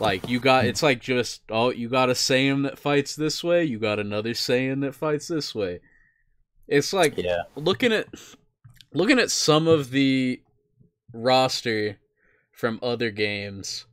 Like 0.00 0.28
you 0.28 0.38
got 0.40 0.64
it's 0.66 0.82
like 0.82 1.00
just 1.00 1.42
oh 1.50 1.70
you 1.70 1.88
got 1.88 2.08
a 2.10 2.12
Saiyan 2.14 2.62
that 2.64 2.78
fights 2.78 3.16
this 3.16 3.42
way, 3.42 3.64
you 3.64 3.78
got 3.78 3.98
another 3.98 4.30
Saiyan 4.32 4.80
that 4.82 4.94
fights 4.94 5.28
this 5.28 5.54
way. 5.54 5.80
It's 6.68 6.92
like 6.92 7.16
Yeah. 7.16 7.42
looking 7.56 7.92
at 7.92 8.06
looking 8.94 9.18
at 9.18 9.30
some 9.30 9.66
of 9.66 9.90
the 9.90 10.40
roster 11.12 11.98
from 12.52 12.78
other 12.82 13.10
games. 13.10 13.86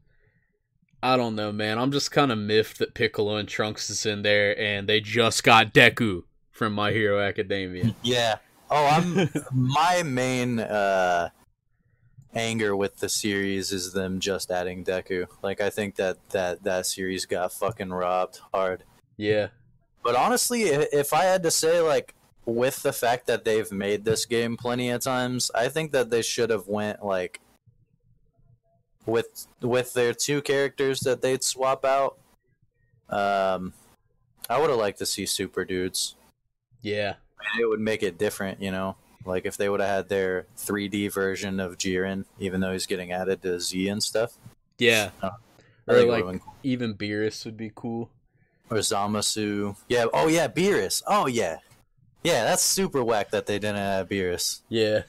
I 1.01 1.17
don't 1.17 1.35
know, 1.35 1.51
man. 1.51 1.77
I'm 1.77 1.91
just 1.91 2.11
kind 2.11 2.31
of 2.31 2.37
miffed 2.37 2.79
that 2.79 2.95
Piccolo 2.95 3.35
and 3.35 3.47
Trunks 3.47 3.89
is 3.91 4.05
in 4.07 4.23
there, 4.23 4.57
and 4.59 4.89
they 4.89 4.99
just 4.99 5.43
got 5.43 5.71
Deku 5.73 6.23
from 6.51 6.73
My 6.73 6.91
Hero 6.91 7.19
Academia. 7.19 7.93
Yeah. 8.03 8.37
Oh, 8.69 8.86
I'm 8.86 9.30
my 9.51 10.04
main 10.04 10.60
uh 10.60 11.30
anger 12.34 12.75
with 12.75 12.97
the 12.97 13.08
series 13.08 13.71
is 13.71 13.93
them 13.93 14.19
just 14.19 14.51
adding 14.51 14.84
Deku. 14.84 15.28
Like 15.41 15.62
I 15.62 15.69
think 15.69 15.95
that 15.95 16.17
that 16.32 16.63
that 16.63 16.86
series 16.86 17.25
got 17.25 17.54
fucking 17.54 17.91
robbed 17.91 18.39
hard. 18.54 18.84
Yeah, 19.17 19.47
But 20.04 20.15
honestly, 20.15 20.63
if 20.63 21.13
I 21.13 21.23
had 21.23 21.43
to 21.43 21.51
say 21.51 21.80
like 21.80 22.13
with 22.45 22.84
the 22.84 22.91
fact 22.91 23.28
that 23.28 23.45
they've 23.45 23.71
made 23.71 24.04
this 24.04 24.25
game 24.25 24.58
plenty 24.58 24.89
of 24.89 25.01
times, 25.01 25.49
I 25.56 25.69
think 25.69 25.93
that 25.93 26.10
they 26.10 26.21
should 26.21 26.49
have 26.49 26.67
went 26.67 27.04
like 27.06 27.39
with 29.06 29.47
with 29.62 29.93
their 29.93 30.13
two 30.13 30.41
characters 30.41 30.99
that 31.01 31.21
they'd 31.21 31.43
swap 31.43 31.86
out. 31.86 32.17
Um 33.10 33.73
I 34.49 34.60
would 34.60 34.69
have 34.69 34.80
liked 34.80 34.99
to 34.99 35.06
see 35.06 35.25
super 35.25 35.63
dudes. 35.65 36.15
yeah, 36.82 37.15
It 37.59 37.65
would 37.69 37.79
make 37.79 38.03
it 38.03 38.17
different, 38.17 38.61
you 38.61 38.71
know. 38.71 38.95
Like 39.25 39.45
if 39.45 39.57
they 39.57 39.69
would 39.69 39.79
have 39.79 39.89
had 39.89 40.09
their 40.09 40.45
3D 40.57 41.11
version 41.11 41.59
of 41.59 41.77
Jiren, 41.77 42.25
even 42.39 42.61
though 42.61 42.73
he's 42.73 42.85
getting 42.85 43.11
added 43.11 43.41
to 43.41 43.59
Z 43.59 43.87
and 43.87 44.01
stuff. 44.03 44.37
yeah. 44.77 45.09
I 45.21 45.29
Or 45.87 46.03
like 46.05 46.25
would've 46.25 46.41
even 46.63 46.95
Beerus 46.95 47.45
would 47.45 47.57
be 47.57 47.71
cool. 47.75 48.09
or 48.69 48.77
Zamasu. 48.77 49.75
Yeah. 49.87 50.05
Oh 50.13 50.27
yeah, 50.27 50.47
Beerus. 50.47 51.01
Oh 51.07 51.27
yeah. 51.27 51.57
Yeah, 52.23 52.43
that's 52.43 52.63
super 52.63 53.03
whack 53.03 53.29
that 53.31 53.45
they 53.45 53.59
didn't 53.59 53.75
have 53.77 54.09
Beerus. 54.09 54.61
Yeah, 54.69 55.03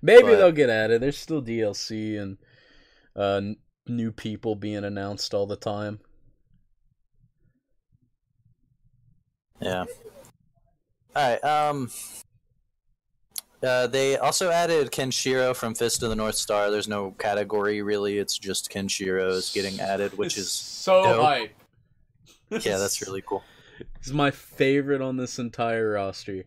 maybe 0.00 0.22
But- 0.28 0.36
they'll 0.36 0.52
get 0.52 0.70
at 0.70 0.90
it. 0.92 1.00
There's 1.00 1.18
still 1.18 1.42
DLC 1.42 2.20
and 2.20 2.38
uh, 3.16 3.36
n- 3.38 3.56
new 3.88 4.12
people 4.12 4.54
being 4.54 4.84
announced 4.84 5.34
all 5.34 5.46
the 5.46 5.56
time. 5.56 5.98
Yeah. 9.60 9.84
All 11.16 11.30
right. 11.30 11.42
Um. 11.44 11.90
Uh, 13.62 13.86
they 13.86 14.18
also 14.18 14.50
added 14.50 14.92
Kenshiro 14.92 15.56
from 15.56 15.74
Fist 15.74 16.02
of 16.02 16.10
the 16.10 16.14
North 16.14 16.34
Star. 16.34 16.70
There's 16.70 16.88
no 16.88 17.12
category 17.12 17.80
really. 17.80 18.18
It's 18.18 18.36
just 18.36 18.70
Kenshiro 18.70 19.30
is 19.30 19.50
getting 19.52 19.80
added, 19.80 20.18
which 20.18 20.36
is 20.36 20.52
so 20.52 21.02
dope. 21.02 21.22
hype. 21.22 21.50
yeah, 22.50 22.76
that's 22.76 23.00
really 23.00 23.22
cool. 23.22 23.42
He's 24.04 24.12
my 24.12 24.30
favorite 24.30 25.00
on 25.00 25.16
this 25.16 25.38
entire 25.38 25.92
roster. 25.92 26.44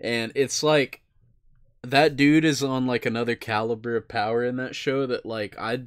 And 0.00 0.30
it's 0.36 0.62
like 0.62 1.02
that 1.82 2.14
dude 2.16 2.44
is 2.44 2.62
on 2.62 2.86
like 2.86 3.04
another 3.04 3.34
caliber 3.34 3.96
of 3.96 4.06
power 4.06 4.44
in 4.44 4.56
that 4.56 4.76
show 4.76 5.06
that 5.06 5.26
like 5.26 5.58
I 5.58 5.82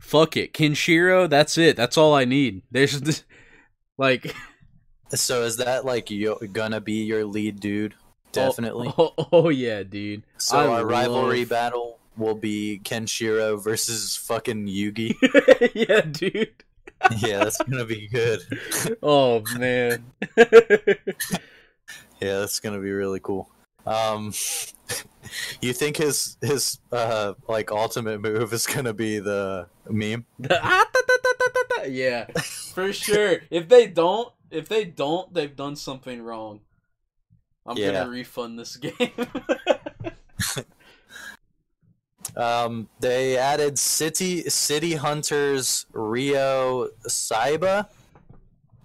fuck 0.00 0.38
it. 0.38 0.54
Kenshiro, 0.54 1.28
that's 1.28 1.58
it. 1.58 1.76
That's 1.76 1.98
all 1.98 2.14
I 2.14 2.24
need. 2.24 2.62
There's 2.70 2.98
this, 3.02 3.24
like 3.98 4.34
So 5.14 5.42
is 5.42 5.56
that 5.58 5.84
like 5.84 6.10
you 6.10 6.36
gonna 6.52 6.80
be 6.80 7.04
your 7.04 7.24
lead 7.24 7.60
dude? 7.60 7.94
Definitely. 8.32 8.92
Oh, 8.98 9.12
oh, 9.18 9.28
oh, 9.32 9.48
yeah, 9.48 9.82
dude. 9.82 10.22
so 10.36 10.58
I 10.58 10.66
our 10.66 10.86
rivalry 10.86 11.44
battle 11.44 11.98
will 12.16 12.34
be 12.34 12.80
Kenshiro 12.84 13.62
versus 13.62 14.16
fucking 14.16 14.66
Yugi. 14.66 15.14
yeah, 15.74 16.00
dude. 16.00 16.64
yeah, 17.18 17.44
that's 17.44 17.58
gonna 17.58 17.84
be 17.84 18.08
good. 18.08 18.40
Oh 19.02 19.42
man. 19.58 20.04
Yeah, 22.20 22.38
that's 22.40 22.60
gonna 22.60 22.80
be 22.80 22.90
really 22.90 23.20
cool. 23.20 23.50
Um, 23.84 24.32
you 25.60 25.72
think 25.72 25.98
his 25.98 26.36
his 26.40 26.78
uh 26.90 27.34
like 27.48 27.70
ultimate 27.70 28.20
move 28.20 28.52
is 28.52 28.66
gonna 28.66 28.94
be 28.94 29.18
the 29.18 29.68
meme? 29.88 30.24
Ah, 30.50 30.86
yeah, 31.86 32.26
for 32.72 32.92
sure. 32.92 33.40
If 33.50 33.68
they 33.68 33.86
don't, 33.86 34.32
if 34.50 34.68
they 34.68 34.84
don't, 34.84 35.32
they've 35.34 35.54
done 35.54 35.76
something 35.76 36.22
wrong. 36.22 36.60
I'm 37.66 37.76
Yeah. 37.76 37.92
gonna 37.92 38.10
refund 38.10 38.58
this 38.58 38.76
game. 38.76 38.94
Um, 42.36 42.88
they 43.00 43.38
added 43.38 43.78
City 43.78 44.42
City 44.50 44.94
Hunters 44.94 45.86
Ryo 45.92 46.90
Saeba. 47.08 47.88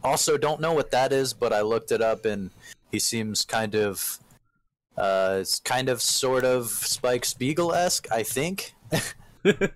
Also, 0.03 0.37
don't 0.37 0.61
know 0.61 0.71
what 0.73 0.91
that 0.91 1.11
is, 1.11 1.33
but 1.33 1.51
I 1.51 1.59
looked 1.61 1.91
it 1.91 2.01
up 2.01 2.23
and 2.23 2.51
he 2.91 2.99
seems 2.99 3.43
kind 3.43 3.75
of, 3.75 4.19
uh, 4.97 5.39
it's 5.41 5.59
kind 5.59 5.89
of 5.89 6.01
sort 6.01 6.45
of 6.45 6.69
Spike 6.69 7.25
Spiegel 7.25 7.73
esque. 7.73 8.07
I 8.09 8.23
think. 8.23 8.73
At 9.45 9.75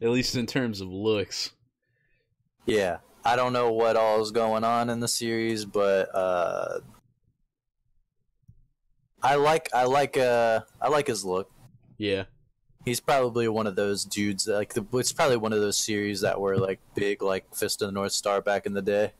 least 0.00 0.34
in 0.34 0.46
terms 0.46 0.80
of 0.80 0.88
looks. 0.88 1.52
Yeah, 2.66 2.98
I 3.24 3.36
don't 3.36 3.52
know 3.52 3.72
what 3.72 3.96
all 3.96 4.20
is 4.20 4.30
going 4.30 4.64
on 4.64 4.90
in 4.90 5.00
the 5.00 5.08
series, 5.08 5.64
but 5.64 6.14
uh, 6.14 6.80
I 9.22 9.36
like 9.36 9.70
I 9.72 9.84
like 9.84 10.16
uh 10.16 10.60
I 10.80 10.88
like 10.88 11.06
his 11.06 11.24
look. 11.24 11.50
Yeah. 11.96 12.24
He's 12.84 13.00
probably 13.00 13.48
one 13.48 13.66
of 13.66 13.76
those 13.76 14.04
dudes 14.04 14.44
that, 14.44 14.56
like 14.56 14.74
the, 14.74 14.84
it's 14.92 15.12
probably 15.12 15.38
one 15.38 15.54
of 15.54 15.60
those 15.60 15.78
series 15.78 16.20
that 16.20 16.38
were 16.38 16.58
like 16.58 16.80
big 16.94 17.22
like 17.22 17.54
Fist 17.54 17.80
of 17.80 17.88
the 17.88 17.92
North 17.92 18.12
Star 18.12 18.42
back 18.42 18.66
in 18.66 18.74
the 18.74 18.82
day. 18.82 19.12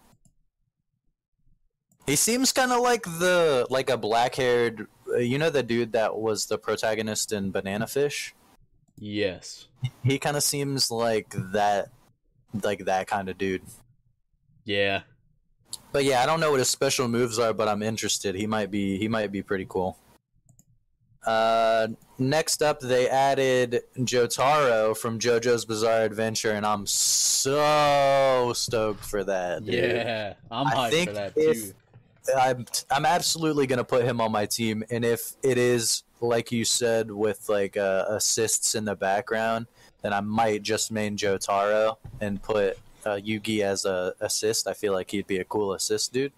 He 2.07 2.17
seems 2.17 2.53
kind 2.53 2.73
of 2.73 2.83
like 2.83 3.05
the 3.05 3.67
like 3.71 3.88
a 3.88 3.97
black-haired, 3.97 4.87
uh, 5.14 5.17
you 5.17 5.38
know, 5.38 5.49
the 5.49 5.62
dude 5.62 5.93
that 5.93 6.14
was 6.14 6.45
the 6.45 6.59
protagonist 6.59 7.33
in 7.33 7.51
Banana 7.51 7.87
Fish. 7.87 8.35
Yes. 8.99 9.69
He 10.03 10.19
kind 10.19 10.37
of 10.37 10.43
seems 10.43 10.90
like 10.90 11.35
that, 11.53 11.88
like 12.62 12.85
that 12.85 13.07
kind 13.07 13.31
of 13.31 13.38
dude. 13.38 13.62
Yeah. 14.64 15.03
But 15.92 16.05
yeah, 16.05 16.22
I 16.22 16.27
don't 16.27 16.40
know 16.40 16.50
what 16.50 16.59
his 16.59 16.68
special 16.68 17.09
moves 17.09 17.38
are, 17.38 17.53
but 17.53 17.68
I'm 17.68 17.83
interested. 17.83 18.35
He 18.35 18.46
might 18.46 18.70
be 18.70 18.98
he 18.98 19.09
might 19.09 19.31
be 19.31 19.42
pretty 19.42 19.66
cool. 19.68 19.98
Uh, 21.24 21.88
next 22.18 22.62
up, 22.62 22.81
they 22.81 23.09
added 23.09 23.83
Jotaro 23.98 24.96
from 24.96 25.18
JoJo's 25.18 25.64
Bizarre 25.64 26.03
Adventure, 26.03 26.53
and 26.53 26.66
I'm 26.66 26.87
so 26.87 28.53
stoked 28.55 29.05
for 29.05 29.24
that. 29.24 29.64
dude. 29.64 29.74
Yeah. 29.74 30.35
I'm 30.50 30.66
I 30.66 30.90
hyped 30.90 31.05
for 31.07 31.12
that 31.12 31.35
too. 31.35 31.72
I'm 32.37 32.66
I'm 32.90 33.07
absolutely 33.07 33.66
gonna 33.66 33.85
put 33.85 34.05
him 34.05 34.20
on 34.20 34.33
my 34.33 34.46
team, 34.46 34.85
and 34.90 35.05
if 35.05 35.33
it 35.42 35.59
is 35.59 36.05
like 36.20 36.50
you 36.50 36.64
said 36.64 37.11
with 37.11 37.48
like 37.48 37.77
uh, 37.77 38.05
assists 38.09 38.74
in 38.74 38.85
the 38.85 38.96
background, 38.96 39.66
then 40.03 40.12
I 40.12 40.20
might 40.20 40.62
just 40.62 40.90
main 40.90 41.16
Jotaro 41.16 41.96
and 42.20 42.42
put 42.42 42.79
uh, 43.05 43.17
Yugi 43.17 43.61
as 43.61 43.85
a 43.85 44.14
assist. 44.21 44.67
I 44.67 44.73
feel 44.73 44.93
like 44.93 45.11
he'd 45.11 45.27
be 45.27 45.38
a 45.38 45.45
cool 45.45 45.73
assist 45.75 46.12
dude. 46.12 46.33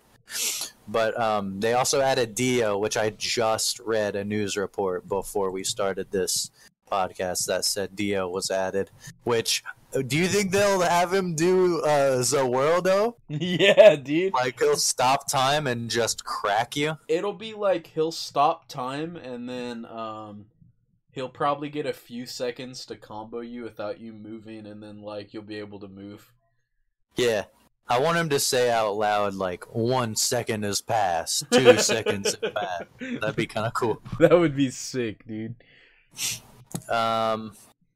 But 0.89 1.19
um, 1.21 1.61
they 1.61 1.75
also 1.75 2.01
added 2.01 2.35
Dio, 2.35 2.79
which 2.79 2.97
I 2.97 3.11
just 3.11 3.81
read 3.81 4.17
a 4.17 4.25
news 4.25 4.57
report 4.57 5.09
before 5.09 5.51
we 5.51 5.65
started 5.65 6.11
this 6.11 6.51
podcast 6.91 7.47
that 7.47 7.65
said 7.65 7.97
Dio 7.97 8.29
was 8.29 8.51
added. 8.51 8.91
Which 9.25 9.65
do 10.07 10.17
you 10.17 10.27
think 10.27 10.53
they'll 10.53 10.81
have 10.81 11.13
him 11.13 11.35
do 11.35 11.81
uh, 11.83 12.23
Za 12.23 12.39
Warudo? 12.39 13.15
yeah, 13.29 13.97
dude. 13.97 14.33
Like 14.33 14.59
he'll 14.59 14.77
stop 14.77 15.29
time 15.29 15.67
and 15.67 15.91
just 15.91 16.25
crack 16.25 16.77
you. 16.77 16.99
It'll 17.09 17.33
be 17.33 17.55
like 17.55 17.89
he'll 17.89 18.13
stop 18.13 18.69
time 18.69 19.17
and 19.17 19.49
then 19.49 19.85
um 19.87 20.47
he'll 21.13 21.29
probably 21.29 21.71
get 21.71 21.87
a 21.87 21.93
few 21.93 22.27
seconds 22.27 22.85
to 22.87 22.97
combo 22.97 23.41
you 23.41 23.63
without 23.63 23.99
you 23.99 24.13
moving 24.13 24.67
and 24.67 24.83
then 24.83 25.01
like 25.01 25.33
you'll 25.33 25.43
be 25.43 25.59
able 25.59 25.81
to 25.81 25.89
move. 25.89 26.33
Yeah. 27.17 27.45
I 27.89 28.01
want 28.01 28.19
him 28.19 28.29
to 28.31 28.41
say 28.41 28.71
out 28.71 28.97
loud 28.97 29.35
like 29.35 29.65
one 29.75 30.17
second 30.17 30.65
has 30.65 30.81
passed, 30.81 31.45
two 31.53 31.79
seconds 31.79 32.37
have 32.43 32.55
passed. 32.55 32.85
That'd 33.01 33.37
be 33.37 33.47
kind 33.47 33.67
of 33.67 33.75
cool. 33.75 34.03
That 34.19 34.33
would 34.33 34.57
be 34.57 34.71
sick, 34.71 35.25
dude. 35.27 35.55
Um, 36.89 37.53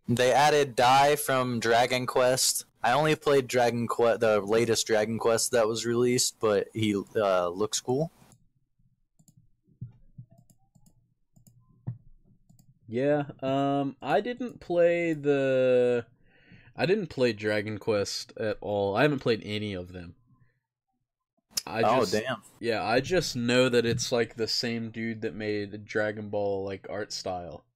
they 0.09 0.33
added 0.33 0.77
Dai 0.77 1.17
from 1.17 1.59
Dragon 1.59 2.07
Quest. 2.07 2.67
I 2.83 2.93
only 2.93 3.17
played 3.17 3.49
Dragon 3.49 3.89
Quest, 3.89 4.21
the 4.21 4.41
latest 4.41 4.87
Dragon 4.87 5.19
Quest 5.19 5.51
that 5.53 5.67
was 5.67 5.85
released, 5.85 6.37
but 6.41 6.69
he 6.73 6.95
uh, 7.17 7.49
looks 7.49 7.81
cool. 7.81 8.13
Yeah, 12.89 13.25
um, 13.43 13.97
I 14.03 14.21
didn't 14.21 14.61
play 14.61 15.13
the. 15.13 16.05
I 16.81 16.87
didn't 16.87 17.09
play 17.09 17.35
Dragon 17.35 17.77
Quest 17.77 18.33
at 18.38 18.57
all. 18.62 18.97
I 18.97 19.03
haven't 19.03 19.19
played 19.19 19.43
any 19.45 19.75
of 19.75 19.93
them. 19.93 20.14
I 21.66 21.83
oh 21.83 22.01
just, 22.01 22.12
damn! 22.12 22.40
Yeah, 22.59 22.83
I 22.83 23.01
just 23.01 23.37
know 23.37 23.69
that 23.69 23.85
it's 23.85 24.11
like 24.11 24.35
the 24.35 24.49
same 24.49 24.88
dude 24.88 25.21
that 25.21 25.35
made 25.35 25.85
Dragon 25.85 26.31
Ball 26.31 26.64
like 26.64 26.87
art 26.88 27.12
style. 27.12 27.66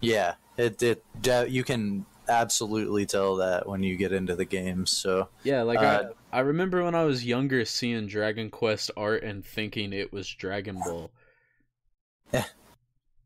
Yeah, 0.00 0.36
it 0.56 0.82
it 0.82 1.04
you 1.50 1.62
can 1.62 2.06
absolutely 2.26 3.04
tell 3.04 3.36
that 3.36 3.68
when 3.68 3.82
you 3.82 3.98
get 3.98 4.12
into 4.12 4.34
the 4.34 4.46
game. 4.46 4.86
So 4.86 5.28
Yeah, 5.42 5.60
like 5.60 5.80
Uh, 5.80 6.12
I 6.32 6.38
I 6.38 6.40
remember 6.40 6.82
when 6.82 6.94
I 6.94 7.04
was 7.04 7.26
younger 7.26 7.66
seeing 7.66 8.06
Dragon 8.06 8.48
Quest 8.48 8.90
art 8.96 9.24
and 9.24 9.44
thinking 9.44 9.92
it 9.92 10.10
was 10.10 10.26
Dragon 10.26 10.80
Ball. 10.82 11.10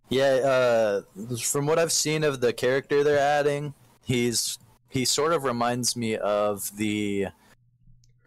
yeah, 0.09 0.25
uh, 0.25 1.03
from 1.41 1.67
what 1.67 1.79
I've 1.79 1.93
seen 1.93 2.25
of 2.25 2.41
the 2.41 2.53
character 2.53 3.05
they're 3.05 3.21
adding, 3.21 3.75
he's 4.05 4.59
he 4.89 5.05
sort 5.05 5.33
of 5.33 5.45
reminds 5.45 5.97
me 5.97 6.17
of 6.17 6.77
the 6.77 7.29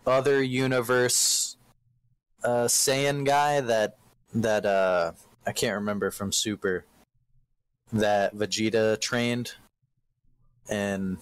other 0.06 0.42
universe 0.42 1.58
uh, 2.44 2.66
Saiyan 2.66 3.26
guy 3.26 3.62
that 3.62 3.98
that 4.34 4.66
uh, 4.66 5.12
I 5.46 5.52
can't 5.52 5.76
remember 5.76 6.12
from 6.12 6.32
Super 6.32 6.86
that 7.92 8.36
Vegeta 8.36 9.00
trained 9.00 9.54
and 10.70 11.18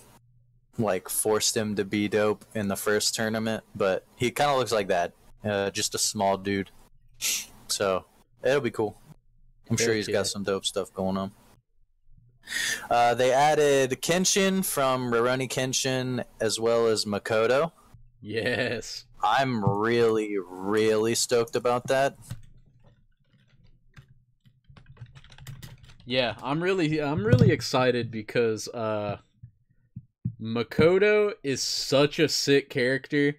like 0.78 1.10
forced 1.10 1.58
him 1.58 1.76
to 1.76 1.84
be 1.84 2.08
dope 2.08 2.46
in 2.56 2.68
the 2.68 2.76
first 2.76 3.16
tournament, 3.16 3.64
but 3.76 4.06
he 4.16 4.32
kind 4.32 4.52
of 4.52 4.58
looks 4.58 4.72
like 4.72 4.88
that, 4.88 5.14
uh, 5.44 5.70
just 5.72 5.96
a 5.96 5.98
small 5.98 6.38
dude. 6.38 6.72
So 7.68 8.06
it'll 8.44 8.62
be 8.62 8.72
cool. 8.72 8.98
I'm 9.70 9.78
sure 9.78 9.88
Heck 9.88 9.96
he's 9.98 10.08
yeah. 10.08 10.14
got 10.14 10.28
some 10.28 10.44
dope 10.44 10.66
stuff 10.66 10.94
going 10.94 11.18
on. 11.18 11.32
Uh, 12.90 13.14
they 13.14 13.32
added 13.32 13.92
Kenshin 14.02 14.66
from 14.66 15.12
Rurouni 15.12 15.50
Kenshin 15.50 16.24
as 16.40 16.60
well 16.60 16.88
as 16.88 17.06
Makoto. 17.06 17.72
Yes. 18.22 19.06
I'm 19.24 19.64
really, 19.64 20.38
really 20.38 21.16
stoked 21.16 21.56
about 21.56 21.88
that. 21.88 22.16
Yeah, 26.06 26.36
I'm 26.42 26.64
really 26.64 27.00
I'm 27.00 27.24
really 27.24 27.52
excited 27.52 28.10
because 28.10 28.68
uh 28.70 29.18
Makoto 30.42 31.34
is 31.44 31.62
such 31.62 32.18
a 32.18 32.28
sick 32.28 32.72
character 32.72 33.36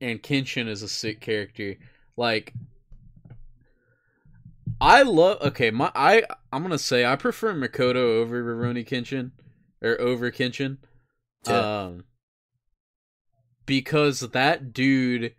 and 0.00 0.22
Kenshin 0.22 0.68
is 0.68 0.82
a 0.82 0.88
sick 0.88 1.20
character. 1.20 1.76
Like 2.16 2.52
I 4.80 5.02
love 5.02 5.40
okay, 5.42 5.70
my 5.70 5.90
I 5.94 6.24
I'm 6.52 6.68
to 6.68 6.78
say 6.78 7.04
I 7.04 7.16
prefer 7.16 7.54
Makoto 7.54 7.96
over 7.96 8.42
Rurouni 8.42 8.86
Kenshin 8.86 9.32
or 9.82 10.00
over 10.00 10.30
Kenshin. 10.30 10.78
Yeah. 11.46 11.84
Um 11.84 12.04
because 13.66 14.20
that 14.20 14.72
dude 14.72 15.34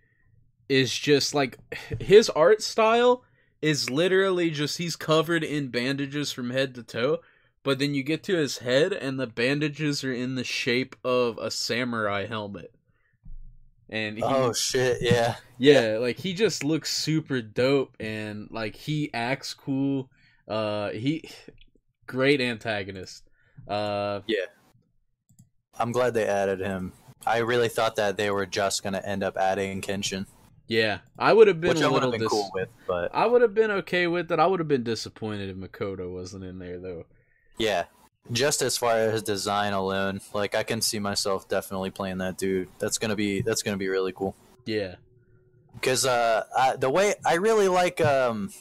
is 0.67 0.95
just 0.95 1.33
like 1.33 1.57
his 1.99 2.29
art 2.29 2.61
style 2.61 3.23
is 3.61 3.89
literally 3.89 4.51
just 4.51 4.77
he's 4.77 4.95
covered 4.95 5.43
in 5.43 5.69
bandages 5.69 6.31
from 6.31 6.51
head 6.51 6.75
to 6.75 6.83
toe, 6.83 7.19
but 7.63 7.79
then 7.79 7.93
you 7.93 8.03
get 8.03 8.23
to 8.23 8.35
his 8.35 8.59
head 8.59 8.93
and 8.93 9.19
the 9.19 9.27
bandages 9.27 10.03
are 10.03 10.13
in 10.13 10.35
the 10.35 10.43
shape 10.43 10.95
of 11.03 11.37
a 11.39 11.49
samurai 11.49 12.25
helmet. 12.27 12.73
And 13.89 14.17
he, 14.17 14.23
Oh 14.23 14.53
shit! 14.53 15.01
Yeah, 15.01 15.35
yeah, 15.57 15.97
like 15.99 16.17
he 16.17 16.33
just 16.33 16.63
looks 16.63 16.95
super 16.95 17.41
dope 17.41 17.95
and 17.99 18.47
like 18.51 18.75
he 18.75 19.11
acts 19.13 19.53
cool. 19.53 20.09
Uh 20.47 20.89
he 20.89 21.29
great 22.07 22.41
antagonist. 22.41 23.23
Uh 23.67 24.21
yeah 24.27 24.45
I'm 25.77 25.91
glad 25.91 26.13
they 26.13 26.25
added 26.27 26.59
him. 26.59 26.93
I 27.25 27.39
really 27.39 27.69
thought 27.69 27.95
that 27.97 28.17
they 28.17 28.29
were 28.31 28.45
just 28.45 28.83
gonna 28.83 29.01
end 29.03 29.23
up 29.23 29.37
adding 29.37 29.81
Kenshin, 29.81 30.25
yeah, 30.67 30.99
I 31.17 31.33
would 31.33 31.47
have 31.47 31.59
been 31.59 31.69
which 31.69 31.81
a 31.81 31.85
I 31.85 31.89
little 31.89 32.11
been 32.11 32.21
dis- 32.21 32.29
cool 32.29 32.51
with. 32.53 32.69
But 32.87 33.09
I 33.13 33.25
would 33.25 33.41
have 33.41 33.53
been 33.55 33.71
okay 33.71 34.05
with 34.07 34.31
it. 34.31 34.39
I 34.39 34.45
would 34.45 34.59
have 34.59 34.67
been 34.67 34.83
disappointed 34.83 35.49
if 35.49 35.57
Makoto 35.57 36.13
wasn't 36.13 36.43
in 36.45 36.59
there 36.59 36.79
though. 36.79 37.05
yeah, 37.57 37.85
just 38.31 38.61
as 38.61 38.77
far 38.77 38.95
as 38.95 39.23
design 39.23 39.73
alone, 39.73 40.21
like 40.33 40.55
I 40.55 40.63
can 40.63 40.81
see 40.81 40.99
myself 40.99 41.47
definitely 41.47 41.89
playing 41.91 42.19
that 42.19 42.37
dude. 42.37 42.69
That's 42.79 42.97
gonna 42.97 43.15
be 43.15 43.41
that's 43.41 43.61
gonna 43.63 43.77
be 43.77 43.87
really 43.87 44.11
cool. 44.13 44.35
Yeah. 44.65 44.95
because 45.73 46.05
uh, 46.05 46.43
I, 46.57 46.75
the 46.75 46.89
way 46.89 47.15
I 47.25 47.35
really 47.35 47.67
like 47.67 48.01
um, 48.01 48.51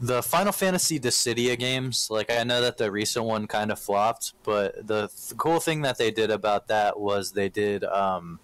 the 0.00 0.22
Final 0.22 0.52
Fantasy 0.52 1.00
Dissidia 1.00 1.58
games. 1.58 2.08
Like 2.10 2.30
I 2.30 2.44
know 2.44 2.60
that 2.60 2.76
the 2.76 2.90
recent 2.90 3.24
one 3.24 3.46
kind 3.46 3.72
of 3.72 3.78
flopped, 3.78 4.34
but 4.44 4.86
the 4.86 5.08
th- 5.08 5.36
cool 5.36 5.60
thing 5.60 5.82
that 5.82 5.98
they 5.98 6.10
did 6.10 6.30
about 6.30 6.68
that 6.68 6.98
was 7.00 7.32
they 7.32 7.48
did 7.48 7.84
um, 7.84 8.38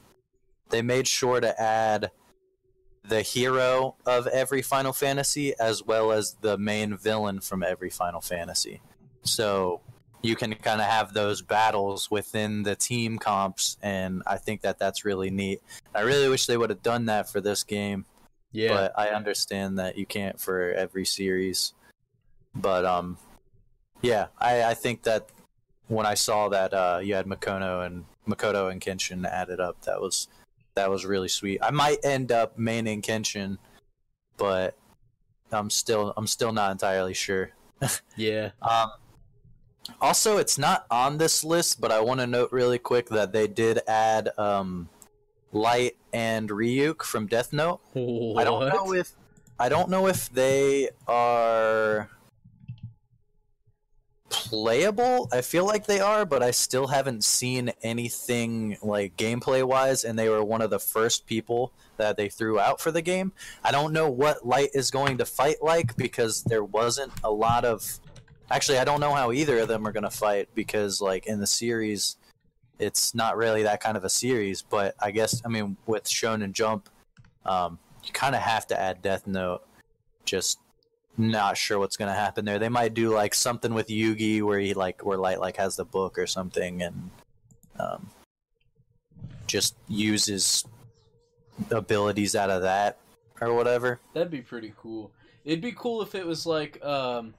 they 0.70 0.82
made 0.82 1.06
sure 1.06 1.40
to 1.40 1.60
add 1.60 2.10
the 3.06 3.22
hero 3.22 3.96
of 4.06 4.26
every 4.28 4.62
Final 4.62 4.92
Fantasy 4.92 5.54
as 5.60 5.82
well 5.82 6.10
as 6.10 6.36
the 6.40 6.56
main 6.56 6.96
villain 6.96 7.40
from 7.40 7.62
every 7.62 7.90
Final 7.90 8.20
Fantasy. 8.20 8.80
So 9.22 9.80
you 10.24 10.34
can 10.34 10.54
kind 10.54 10.80
of 10.80 10.86
have 10.86 11.12
those 11.12 11.42
battles 11.42 12.10
within 12.10 12.62
the 12.62 12.74
team 12.74 13.18
comps, 13.18 13.76
and 13.82 14.22
I 14.26 14.38
think 14.38 14.62
that 14.62 14.78
that's 14.78 15.04
really 15.04 15.30
neat. 15.30 15.60
I 15.94 16.00
really 16.00 16.30
wish 16.30 16.46
they 16.46 16.56
would 16.56 16.70
have 16.70 16.82
done 16.82 17.04
that 17.06 17.28
for 17.28 17.42
this 17.42 17.62
game, 17.62 18.06
Yeah. 18.50 18.72
but 18.72 18.98
I 18.98 19.08
understand 19.08 19.78
that 19.78 19.98
you 19.98 20.06
can't 20.06 20.40
for 20.40 20.72
every 20.72 21.04
series. 21.04 21.74
But 22.54 22.86
um, 22.86 23.18
yeah, 24.00 24.28
I, 24.38 24.62
I 24.64 24.74
think 24.74 25.02
that 25.02 25.28
when 25.88 26.06
I 26.06 26.14
saw 26.14 26.48
that 26.48 26.72
uh, 26.72 27.00
you 27.02 27.14
had 27.14 27.26
Makoto 27.26 27.84
and 27.84 28.06
Makoto 28.26 28.72
and 28.72 28.80
Kenshin 28.80 29.28
added 29.28 29.60
up, 29.60 29.82
that 29.82 30.00
was 30.00 30.28
that 30.74 30.88
was 30.90 31.04
really 31.04 31.28
sweet. 31.28 31.58
I 31.62 31.70
might 31.70 31.98
end 32.02 32.32
up 32.32 32.58
maining 32.58 33.02
Kenshin, 33.02 33.58
but 34.38 34.74
I'm 35.52 35.68
still 35.68 36.14
I'm 36.16 36.26
still 36.26 36.52
not 36.52 36.72
entirely 36.72 37.12
sure. 37.14 37.50
yeah. 38.16 38.52
Um, 38.62 38.92
also, 40.00 40.38
it's 40.38 40.58
not 40.58 40.86
on 40.90 41.18
this 41.18 41.44
list, 41.44 41.80
but 41.80 41.90
I 41.92 42.00
want 42.00 42.20
to 42.20 42.26
note 42.26 42.52
really 42.52 42.78
quick 42.78 43.08
that 43.10 43.32
they 43.32 43.46
did 43.46 43.80
add 43.86 44.30
um, 44.38 44.88
Light 45.52 45.96
and 46.12 46.48
Ryuk 46.48 47.02
from 47.02 47.26
Death 47.26 47.52
Note. 47.52 47.80
What? 47.92 48.40
I 48.40 48.44
don't 48.44 48.68
know 48.68 48.94
if 48.94 49.12
I 49.58 49.68
don't 49.68 49.88
know 49.88 50.08
if 50.08 50.30
they 50.30 50.88
are 51.06 52.10
playable. 54.28 55.28
I 55.32 55.42
feel 55.42 55.64
like 55.64 55.86
they 55.86 56.00
are, 56.00 56.24
but 56.24 56.42
I 56.42 56.50
still 56.50 56.88
haven't 56.88 57.22
seen 57.22 57.72
anything 57.82 58.76
like 58.82 59.16
gameplay 59.16 59.62
wise, 59.62 60.02
and 60.02 60.18
they 60.18 60.28
were 60.28 60.42
one 60.42 60.60
of 60.60 60.70
the 60.70 60.80
first 60.80 61.26
people 61.26 61.72
that 61.98 62.16
they 62.16 62.28
threw 62.28 62.58
out 62.58 62.80
for 62.80 62.90
the 62.90 63.02
game. 63.02 63.32
I 63.62 63.70
don't 63.70 63.92
know 63.92 64.10
what 64.10 64.44
Light 64.44 64.70
is 64.74 64.90
going 64.90 65.18
to 65.18 65.24
fight 65.24 65.62
like 65.62 65.96
because 65.96 66.42
there 66.42 66.64
wasn't 66.64 67.12
a 67.22 67.30
lot 67.30 67.64
of. 67.64 68.00
Actually, 68.50 68.78
I 68.78 68.84
don't 68.84 69.00
know 69.00 69.14
how 69.14 69.32
either 69.32 69.58
of 69.58 69.68
them 69.68 69.86
are 69.86 69.92
going 69.92 70.04
to 70.04 70.10
fight 70.10 70.48
because, 70.54 71.00
like 71.00 71.26
in 71.26 71.40
the 71.40 71.46
series, 71.46 72.16
it's 72.78 73.14
not 73.14 73.36
really 73.36 73.62
that 73.62 73.80
kind 73.80 73.96
of 73.96 74.04
a 74.04 74.10
series. 74.10 74.62
But 74.62 74.94
I 75.00 75.10
guess 75.10 75.42
I 75.44 75.48
mean 75.48 75.76
with 75.86 76.04
Shonen 76.04 76.52
Jump, 76.52 76.88
um, 77.46 77.78
you 78.04 78.12
kind 78.12 78.34
of 78.34 78.42
have 78.42 78.66
to 78.68 78.80
add 78.80 79.02
Death 79.02 79.26
Note. 79.26 79.62
Just 80.24 80.58
not 81.16 81.56
sure 81.56 81.78
what's 81.78 81.96
gonna 81.96 82.14
happen 82.14 82.44
there. 82.44 82.58
They 82.58 82.68
might 82.68 82.94
do 82.94 83.14
like 83.14 83.34
something 83.34 83.72
with 83.72 83.88
Yugi 83.88 84.42
where 84.42 84.58
he 84.58 84.74
like 84.74 85.04
where 85.04 85.18
Light 85.18 85.40
like 85.40 85.56
has 85.56 85.76
the 85.76 85.84
book 85.84 86.18
or 86.18 86.26
something 86.26 86.82
and 86.82 87.10
um, 87.78 88.10
just 89.46 89.74
uses 89.88 90.64
abilities 91.70 92.34
out 92.34 92.50
of 92.50 92.62
that 92.62 92.98
or 93.40 93.54
whatever. 93.54 94.00
That'd 94.12 94.30
be 94.30 94.40
pretty 94.40 94.74
cool. 94.76 95.12
It'd 95.44 95.60
be 95.60 95.72
cool 95.72 96.02
if 96.02 96.14
it 96.14 96.26
was 96.26 96.46
like 96.46 96.84
um 96.84 97.34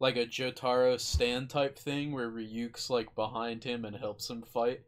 like 0.00 0.16
a 0.16 0.26
Jotaro 0.26 0.98
stand 0.98 1.50
type 1.50 1.78
thing 1.78 2.12
where 2.12 2.30
Ryuk's 2.30 2.90
like 2.90 3.14
behind 3.14 3.62
him 3.62 3.84
and 3.84 3.94
helps 3.94 4.28
him 4.28 4.42
fight. 4.42 4.80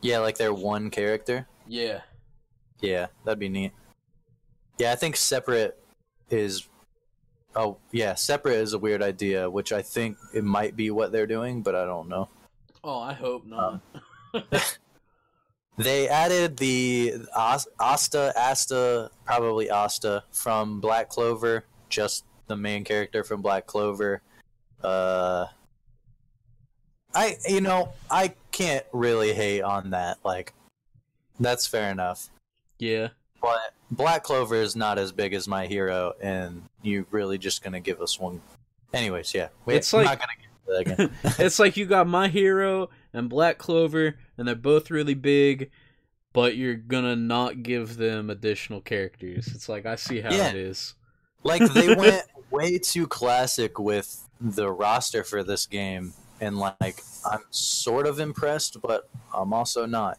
Yeah, 0.00 0.20
like 0.20 0.38
they're 0.38 0.54
one 0.54 0.90
character. 0.90 1.48
Yeah. 1.66 2.02
Yeah, 2.80 3.08
that'd 3.24 3.40
be 3.40 3.48
neat. 3.48 3.72
Yeah, 4.78 4.92
I 4.92 4.94
think 4.94 5.16
separate 5.16 5.78
is. 6.30 6.68
Oh 7.56 7.78
yeah, 7.90 8.14
separate 8.14 8.58
is 8.58 8.72
a 8.72 8.78
weird 8.78 9.02
idea, 9.02 9.50
which 9.50 9.72
I 9.72 9.82
think 9.82 10.16
it 10.32 10.44
might 10.44 10.76
be 10.76 10.92
what 10.92 11.10
they're 11.10 11.26
doing, 11.26 11.62
but 11.62 11.74
I 11.74 11.84
don't 11.84 12.08
know. 12.08 12.28
Oh, 12.84 13.00
I 13.00 13.14
hope 13.14 13.44
not. 13.44 13.80
Um, 14.32 14.42
they 15.76 16.08
added 16.08 16.56
the 16.58 17.14
Asta, 17.34 18.32
Asta, 18.36 19.10
probably 19.24 19.70
Asta 19.70 20.22
from 20.30 20.80
Black 20.80 21.08
Clover, 21.08 21.64
just 21.88 22.24
the 22.48 22.56
main 22.56 22.84
character 22.84 23.22
from 23.22 23.42
Black 23.42 23.66
Clover. 23.66 24.22
Uh, 24.82 25.46
I, 27.14 27.36
you 27.48 27.60
know, 27.60 27.90
I 28.10 28.34
can't 28.52 28.84
really 28.92 29.32
hate 29.32 29.62
on 29.62 29.90
that. 29.90 30.18
Like, 30.24 30.52
that's 31.40 31.66
fair 31.66 31.90
enough. 31.90 32.28
yeah. 32.78 33.08
But 33.40 33.72
Black 33.92 34.24
Clover 34.24 34.56
is 34.56 34.74
not 34.74 34.98
as 34.98 35.12
big 35.12 35.32
as 35.32 35.46
my 35.46 35.66
hero, 35.68 36.12
and 36.20 36.64
you're 36.82 37.06
really 37.12 37.38
just 37.38 37.62
gonna 37.62 37.78
give 37.78 38.00
us 38.00 38.18
one 38.18 38.40
Anyways, 38.92 39.32
yeah, 39.32 39.48
we, 39.64 39.74
It's 39.74 39.92
like- 39.92 40.06
not 40.06 40.18
gonna 40.18 40.32
get 40.86 40.96
that 40.96 41.04
again. 41.06 41.14
it's 41.46 41.58
like 41.60 41.76
you 41.76 41.86
got 41.86 42.08
My 42.08 42.26
Hero 42.28 42.88
and 43.12 43.28
Black 43.28 43.58
Clover, 43.58 44.16
and 44.36 44.48
they're 44.48 44.54
both 44.56 44.90
really 44.90 45.14
big, 45.14 45.70
but 46.32 46.56
you're 46.56 46.74
gonna 46.74 47.14
not 47.14 47.62
give 47.62 47.96
them 47.96 48.28
additional 48.28 48.80
characters. 48.80 49.46
It's 49.54 49.68
like 49.68 49.86
I 49.86 49.94
see 49.94 50.20
how 50.20 50.32
Yeah. 50.32 50.48
it 50.48 50.56
is. 50.56 50.94
Like 51.42 51.62
they 51.72 51.94
went 51.94 52.24
way 52.50 52.78
too 52.78 53.06
classic 53.06 53.78
with 53.78 54.28
the 54.40 54.70
roster 54.70 55.24
for 55.24 55.42
this 55.42 55.66
game, 55.66 56.12
and 56.40 56.58
like 56.58 57.02
I'm 57.30 57.42
sort 57.50 58.06
of 58.06 58.20
impressed, 58.20 58.80
but 58.80 59.08
I'm 59.34 59.52
also 59.52 59.86
not. 59.86 60.18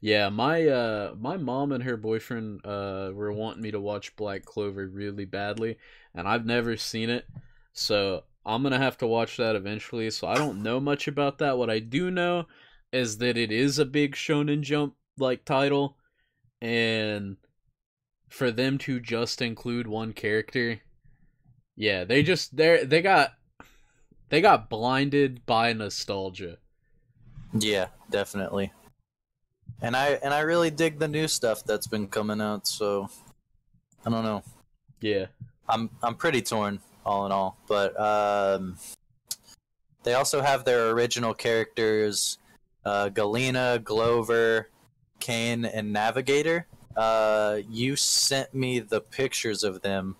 Yeah, 0.00 0.28
my 0.28 0.66
uh 0.66 1.14
my 1.18 1.36
mom 1.36 1.72
and 1.72 1.82
her 1.84 1.96
boyfriend 1.96 2.64
uh 2.64 3.10
were 3.14 3.32
wanting 3.32 3.62
me 3.62 3.70
to 3.70 3.80
watch 3.80 4.14
Black 4.16 4.44
Clover 4.44 4.86
really 4.86 5.24
badly, 5.24 5.78
and 6.14 6.28
I've 6.28 6.46
never 6.46 6.76
seen 6.76 7.10
it. 7.10 7.26
So 7.72 8.24
I'm 8.44 8.62
gonna 8.62 8.78
have 8.78 8.98
to 8.98 9.06
watch 9.06 9.36
that 9.38 9.56
eventually. 9.56 10.10
So 10.10 10.28
I 10.28 10.36
don't 10.36 10.62
know 10.62 10.80
much 10.80 11.08
about 11.08 11.38
that. 11.38 11.58
What 11.58 11.70
I 11.70 11.80
do 11.80 12.10
know 12.10 12.46
is 12.92 13.18
that 13.18 13.36
it 13.36 13.50
is 13.50 13.78
a 13.78 13.84
big 13.84 14.14
Shonen 14.14 14.60
Jump 14.60 14.94
like 15.18 15.44
title, 15.44 15.96
and 16.60 17.36
for 18.28 18.50
them 18.50 18.78
to 18.78 19.00
just 19.00 19.40
include 19.40 19.86
one 19.86 20.12
character, 20.12 20.80
yeah, 21.76 22.04
they 22.04 22.22
just 22.22 22.56
they 22.56 22.84
they 22.84 23.02
got 23.02 23.32
they 24.28 24.40
got 24.40 24.68
blinded 24.68 25.44
by 25.46 25.72
nostalgia. 25.72 26.58
Yeah, 27.52 27.88
definitely. 28.10 28.72
And 29.80 29.94
I 29.96 30.18
and 30.22 30.32
I 30.32 30.40
really 30.40 30.70
dig 30.70 30.98
the 30.98 31.08
new 31.08 31.28
stuff 31.28 31.64
that's 31.64 31.86
been 31.86 32.08
coming 32.08 32.40
out. 32.40 32.66
So 32.66 33.08
I 34.04 34.10
don't 34.10 34.24
know. 34.24 34.42
Yeah, 35.00 35.26
I'm 35.68 35.90
I'm 36.02 36.14
pretty 36.14 36.42
torn 36.42 36.80
all 37.04 37.26
in 37.26 37.32
all, 37.32 37.58
but 37.68 37.98
um, 38.00 38.76
they 40.02 40.14
also 40.14 40.40
have 40.40 40.64
their 40.64 40.90
original 40.90 41.34
characters, 41.34 42.38
uh, 42.84 43.10
Galena, 43.10 43.80
Glover, 43.82 44.70
Kane, 45.20 45.64
and 45.64 45.92
Navigator. 45.92 46.66
Uh, 46.96 47.58
you 47.70 47.94
sent 47.96 48.54
me 48.54 48.80
the 48.80 49.00
pictures 49.00 49.62
of 49.62 49.82
them. 49.82 50.16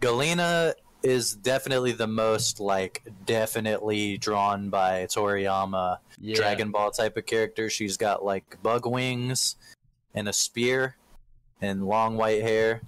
Galena 0.00 0.74
is 1.02 1.34
definitely 1.34 1.92
the 1.92 2.06
most 2.06 2.58
like 2.58 3.02
definitely 3.26 4.18
drawn 4.18 4.68
by 4.70 5.04
Toriyama 5.04 5.98
yeah. 6.20 6.34
Dragon 6.34 6.72
Ball 6.72 6.90
type 6.90 7.16
of 7.16 7.26
character. 7.26 7.70
She's 7.70 7.96
got 7.96 8.24
like 8.24 8.60
bug 8.62 8.86
wings 8.86 9.54
and 10.14 10.28
a 10.28 10.32
spear 10.32 10.96
and 11.60 11.86
long 11.86 12.16
white 12.16 12.42
hair 12.42 12.82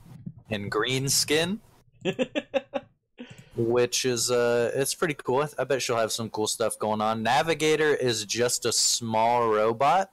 and 0.51 0.71
green 0.71 1.09
skin, 1.09 1.61
which 3.57 4.05
is 4.05 4.31
uh 4.31 4.73
it's 4.75 4.95
pretty 4.95 5.15
cool. 5.15 5.43
I- 5.43 5.63
I 5.63 5.65
bet 5.65 5.81
she'll 5.81 5.97
have 5.97 6.13
some 6.13 6.29
cool 6.31 6.49
stuff 6.49 6.79
going 6.79 7.01
on. 7.01 7.23
Navigator 7.23 7.95
is 7.95 8.25
just 8.25 8.67
a 8.67 8.73
small 8.73 9.49
robot. 9.49 10.11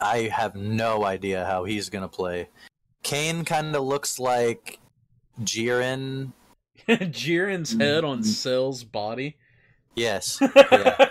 I 0.00 0.28
have 0.32 0.54
no 0.54 1.04
idea 1.04 1.44
how 1.44 1.64
he's 1.64 1.88
gonna 1.88 2.08
play. 2.08 2.48
Kane 3.02 3.44
kind 3.44 3.74
of 3.76 3.82
looks 3.84 4.18
like 4.18 4.78
Jiren. 5.42 6.32
Jiren's 6.88 7.72
head 7.78 8.04
on 8.04 8.22
Cell's 8.22 8.84
body. 8.84 9.36
Yes. 9.94 10.40
Yeah. 10.70 11.08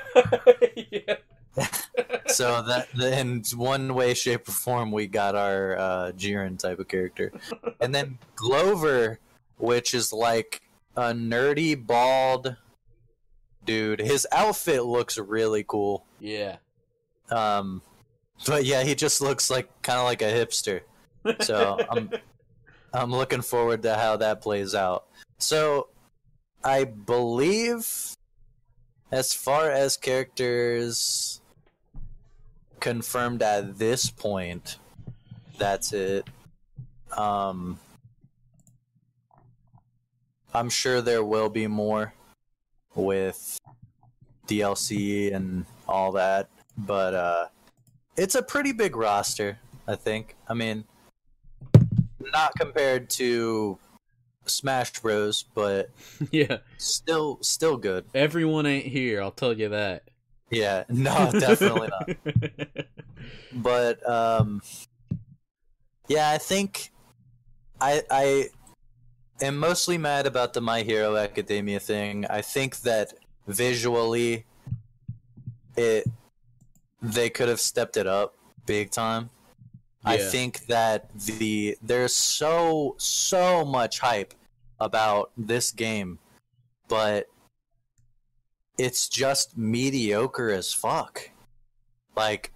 yeah. 0.92 1.16
so 2.28 2.64
that 2.64 2.88
in 3.00 3.44
one 3.56 3.94
way, 3.94 4.14
shape, 4.14 4.48
or 4.48 4.52
form, 4.52 4.92
we 4.92 5.08
got 5.08 5.36
our 5.36 5.78
uh, 5.78 6.12
Jiren 6.14 6.58
type 6.58 6.80
of 6.80 6.88
character, 6.88 7.32
and 7.80 7.94
then 7.94 8.18
Glover, 8.36 9.20
which 9.58 9.94
is 9.94 10.12
like 10.12 10.62
a 10.96 11.14
nerdy 11.14 11.76
bald 11.76 12.56
dude. 13.66 14.00
His 14.00 14.28
outfit 14.32 14.84
looks 14.84 15.18
really 15.18 15.64
cool. 15.68 16.06
Yeah. 16.20 16.58
Um, 17.30 17.82
but 18.46 18.66
yeah, 18.66 18.84
he 18.84 18.96
just 18.96 19.22
looks 19.22 19.50
like 19.50 19.70
kind 19.82 20.00
of 20.00 20.06
like 20.06 20.22
a 20.22 20.26
hipster. 20.26 20.82
So 21.42 21.80
I'm 21.90 22.10
I'm 22.94 23.12
looking 23.12 23.42
forward 23.42 23.82
to 23.84 23.96
how 23.96 24.18
that 24.18 24.42
plays 24.42 24.76
out. 24.76 25.06
So 25.40 25.88
I 26.64 26.84
believe 26.84 28.16
as 29.12 29.34
far 29.34 29.70
as 29.70 29.98
characters 29.98 31.42
confirmed 32.80 33.42
at 33.42 33.78
this 33.78 34.10
point, 34.10 34.78
that's 35.58 35.94
it. 35.94 36.28
Um 37.18 37.80
I'm 40.54 40.70
sure 40.70 41.02
there 41.02 41.24
will 41.24 41.50
be 41.50 41.66
more 41.66 42.14
with 42.94 43.58
DLC 44.48 45.34
and 45.34 45.66
all 45.88 46.12
that, 46.12 46.50
but 46.78 47.14
uh 47.16 47.48
it's 48.18 48.36
a 48.36 48.44
pretty 48.44 48.72
big 48.72 48.96
roster, 48.96 49.60
I 49.88 49.96
think. 49.96 50.36
I 50.48 50.54
mean, 50.54 50.86
not 52.32 52.54
compared 52.58 53.10
to 53.12 53.78
Smash 54.46 55.00
Bros, 55.00 55.44
but 55.54 55.90
yeah. 56.32 56.58
still 56.78 57.40
still 57.42 57.78
good. 57.78 58.06
Everyone 58.14 58.66
ain't 58.66 58.88
here, 58.88 59.22
I'll 59.22 59.32
tell 59.32 59.54
you 59.54 59.70
that. 59.70 60.04
Yeah, 60.50 60.84
no, 60.90 61.32
definitely 61.32 61.90
not. 61.90 62.86
But 63.56 64.08
um 64.10 64.62
yeah, 66.08 66.30
I 66.30 66.40
think 66.40 66.92
I 67.80 68.02
I 68.10 68.50
am 69.42 69.58
mostly 69.58 69.98
mad 69.98 70.26
about 70.26 70.54
the 70.54 70.62
My 70.62 70.82
Hero 70.82 71.16
Academia 71.16 71.80
thing. 71.80 72.26
I 72.30 72.42
think 72.42 72.82
that 72.82 73.14
visually 73.48 74.46
it 75.78 76.06
they 77.04 77.30
could 77.30 77.50
have 77.50 77.60
stepped 77.60 77.98
it 77.98 78.08
up 78.08 78.36
big 78.66 78.90
time. 78.90 79.30
I 80.06 80.18
think 80.18 80.66
that 80.68 81.10
the 81.18 81.78
there's 81.82 82.14
so 82.14 82.96
so 82.98 83.64
much 83.64 84.00
hype 84.00 84.34
about 84.80 85.32
this 85.38 85.72
game, 85.72 86.20
but 86.90 87.28
it's 88.78 89.08
just 89.08 89.58
mediocre 89.58 90.52
as 90.52 90.74
fuck. 90.74 91.30
Like 92.18 92.52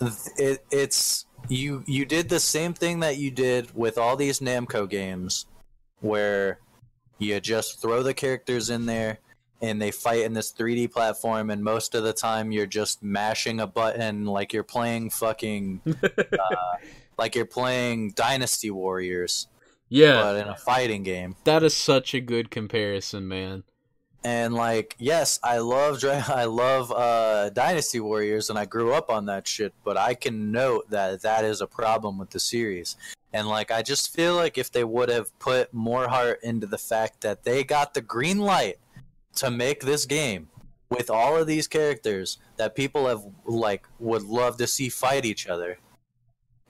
it, 0.00 0.64
it's 0.70 1.26
you 1.48 1.84
you 1.86 2.06
did 2.06 2.30
the 2.30 2.40
same 2.40 2.72
thing 2.72 3.00
that 3.00 3.18
you 3.18 3.30
did 3.30 3.74
with 3.76 3.98
all 3.98 4.16
these 4.16 4.40
Namco 4.40 4.88
games 4.88 5.44
where 6.00 6.60
you 7.18 7.40
just 7.40 7.82
throw 7.82 8.02
the 8.02 8.14
characters 8.14 8.70
in 8.70 8.86
there 8.86 9.18
and 9.60 9.80
they 9.82 9.90
fight 9.90 10.20
in 10.20 10.32
this 10.32 10.52
3D 10.52 10.90
platform 10.90 11.50
and 11.50 11.62
most 11.62 11.94
of 11.94 12.04
the 12.04 12.12
time 12.12 12.52
you're 12.52 12.66
just 12.66 13.02
mashing 13.02 13.60
a 13.60 13.66
button 13.66 14.24
like 14.24 14.52
you're 14.52 14.62
playing 14.62 15.10
fucking 15.10 15.80
uh, 16.04 16.76
like 17.16 17.34
you're 17.34 17.44
playing 17.44 18.10
Dynasty 18.12 18.70
Warriors 18.70 19.48
yeah. 19.88 20.22
but 20.22 20.36
in 20.36 20.48
a 20.48 20.56
fighting 20.56 21.02
game. 21.02 21.36
That 21.44 21.62
is 21.62 21.76
such 21.76 22.14
a 22.14 22.20
good 22.20 22.50
comparison, 22.50 23.26
man. 23.26 23.64
and 24.24 24.52
like 24.52 24.96
yes 24.98 25.38
i 25.44 25.58
love 25.58 26.04
i 26.04 26.44
love 26.44 26.90
uh 26.90 27.50
dynasty 27.50 28.00
warriors 28.00 28.50
and 28.50 28.58
i 28.58 28.64
grew 28.64 28.92
up 28.92 29.10
on 29.10 29.26
that 29.26 29.46
shit 29.46 29.72
but 29.84 29.96
i 29.96 30.12
can 30.12 30.50
note 30.50 30.90
that 30.90 31.22
that 31.22 31.44
is 31.44 31.60
a 31.60 31.66
problem 31.68 32.18
with 32.18 32.30
the 32.30 32.40
series 32.40 32.96
and 33.32 33.46
like 33.46 33.70
i 33.70 33.80
just 33.80 34.12
feel 34.12 34.34
like 34.34 34.58
if 34.58 34.72
they 34.72 34.82
would 34.82 35.08
have 35.08 35.36
put 35.38 35.72
more 35.72 36.08
heart 36.08 36.40
into 36.42 36.66
the 36.66 36.76
fact 36.76 37.20
that 37.20 37.44
they 37.44 37.62
got 37.62 37.94
the 37.94 38.00
green 38.00 38.38
light 38.38 38.78
to 39.36 39.50
make 39.50 39.80
this 39.80 40.04
game 40.04 40.48
with 40.90 41.10
all 41.10 41.36
of 41.36 41.46
these 41.46 41.66
characters 41.66 42.38
that 42.56 42.74
people 42.74 43.06
have 43.06 43.22
like 43.44 43.86
would 43.98 44.22
love 44.22 44.56
to 44.56 44.66
see 44.66 44.88
fight 44.88 45.24
each 45.24 45.46
other 45.46 45.78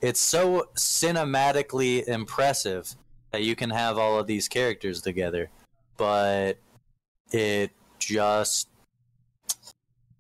it's 0.01 0.21
so 0.21 0.69
cinematically 0.77 2.07
impressive 2.07 2.95
that 3.33 3.43
you 3.43 3.57
can 3.57 3.71
have 3.71 3.99
all 3.99 4.19
of 4.19 4.27
these 4.27 4.49
characters 4.49 5.03
together 5.03 5.51
but 5.97 6.59
it 7.33 7.71
just 7.99 8.69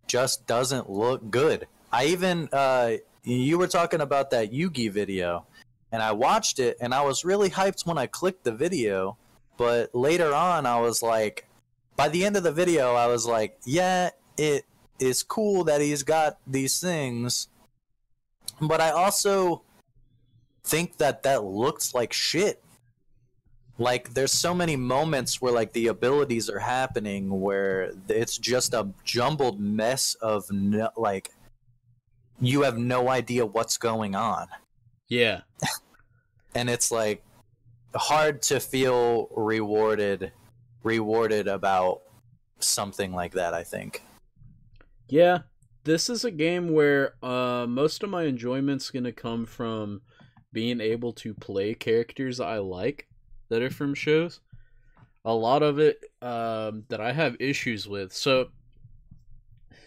just 0.06 0.46
doesn't 0.46 0.90
look 0.90 1.30
good. 1.30 1.66
I 1.92 2.06
even 2.06 2.48
uh 2.52 2.96
you 3.24 3.58
were 3.58 3.68
talking 3.68 4.00
about 4.00 4.30
that 4.30 4.52
Yugi 4.52 4.90
video 4.90 5.46
and 5.92 6.02
I 6.02 6.12
watched 6.12 6.58
it 6.58 6.76
and 6.80 6.94
I 6.94 7.02
was 7.02 7.24
really 7.24 7.50
hyped 7.50 7.86
when 7.86 7.98
I 7.98 8.06
clicked 8.06 8.44
the 8.44 8.52
video, 8.52 9.16
but 9.56 9.94
later 9.94 10.34
on 10.34 10.66
I 10.66 10.80
was 10.80 11.02
like 11.02 11.47
by 11.99 12.09
the 12.09 12.24
end 12.24 12.36
of 12.36 12.44
the 12.44 12.53
video 12.53 12.94
I 12.94 13.09
was 13.09 13.26
like, 13.26 13.59
yeah, 13.66 14.11
it 14.38 14.64
is 15.01 15.24
cool 15.24 15.64
that 15.64 15.80
he's 15.80 16.05
got 16.05 16.38
these 16.46 16.80
things, 16.80 17.49
but 18.61 18.80
I 18.80 18.90
also 18.90 19.62
think 20.62 20.99
that 20.99 21.24
that 21.24 21.42
looks 21.42 21.94
like 21.94 22.12
shit. 22.12 22.62
Like 23.78 24.14
there's 24.14 24.32
so 24.32 24.55
many 24.55 24.76
moments 24.76 25.42
where 25.42 25.53
like 25.53 25.72
the 25.72 25.88
abilities 25.88 26.49
are 26.49 26.61
happening 26.61 27.40
where 27.40 27.92
it's 28.09 28.38
just 28.38 28.74
a 28.74 28.88
jumbled 29.05 29.61
mess 29.61 30.14
of 30.14 30.44
no, 30.53 30.90
like 30.96 31.30
you 32.40 32.62
have 32.62 32.78
no 32.78 33.09
idea 33.09 33.44
what's 33.44 33.76
going 33.76 34.14
on. 34.14 34.46
Yeah. 35.09 35.40
and 36.55 36.70
it's 36.70 36.92
like 36.92 37.24
hard 37.94 38.42
to 38.42 38.61
feel 38.61 39.28
rewarded 39.34 40.32
rewarded 40.82 41.48
about 41.48 42.00
something 42.60 43.12
like 43.12 43.32
that, 43.32 43.54
I 43.54 43.64
think. 43.64 44.02
Yeah, 45.08 45.40
this 45.84 46.10
is 46.10 46.24
a 46.24 46.30
game 46.30 46.72
where 46.72 47.14
uh, 47.24 47.66
most 47.68 48.02
of 48.02 48.10
my 48.10 48.24
enjoyment's 48.24 48.90
gonna 48.90 49.12
come 49.12 49.46
from 49.46 50.02
being 50.52 50.80
able 50.80 51.12
to 51.12 51.34
play 51.34 51.74
characters 51.74 52.40
I 52.40 52.58
like 52.58 53.08
that 53.48 53.62
are 53.62 53.70
from 53.70 53.94
shows. 53.94 54.40
A 55.24 55.32
lot 55.32 55.62
of 55.62 55.78
it 55.78 56.04
um, 56.22 56.84
that 56.88 57.00
I 57.00 57.12
have 57.12 57.36
issues 57.40 57.88
with. 57.88 58.12
So, 58.12 58.48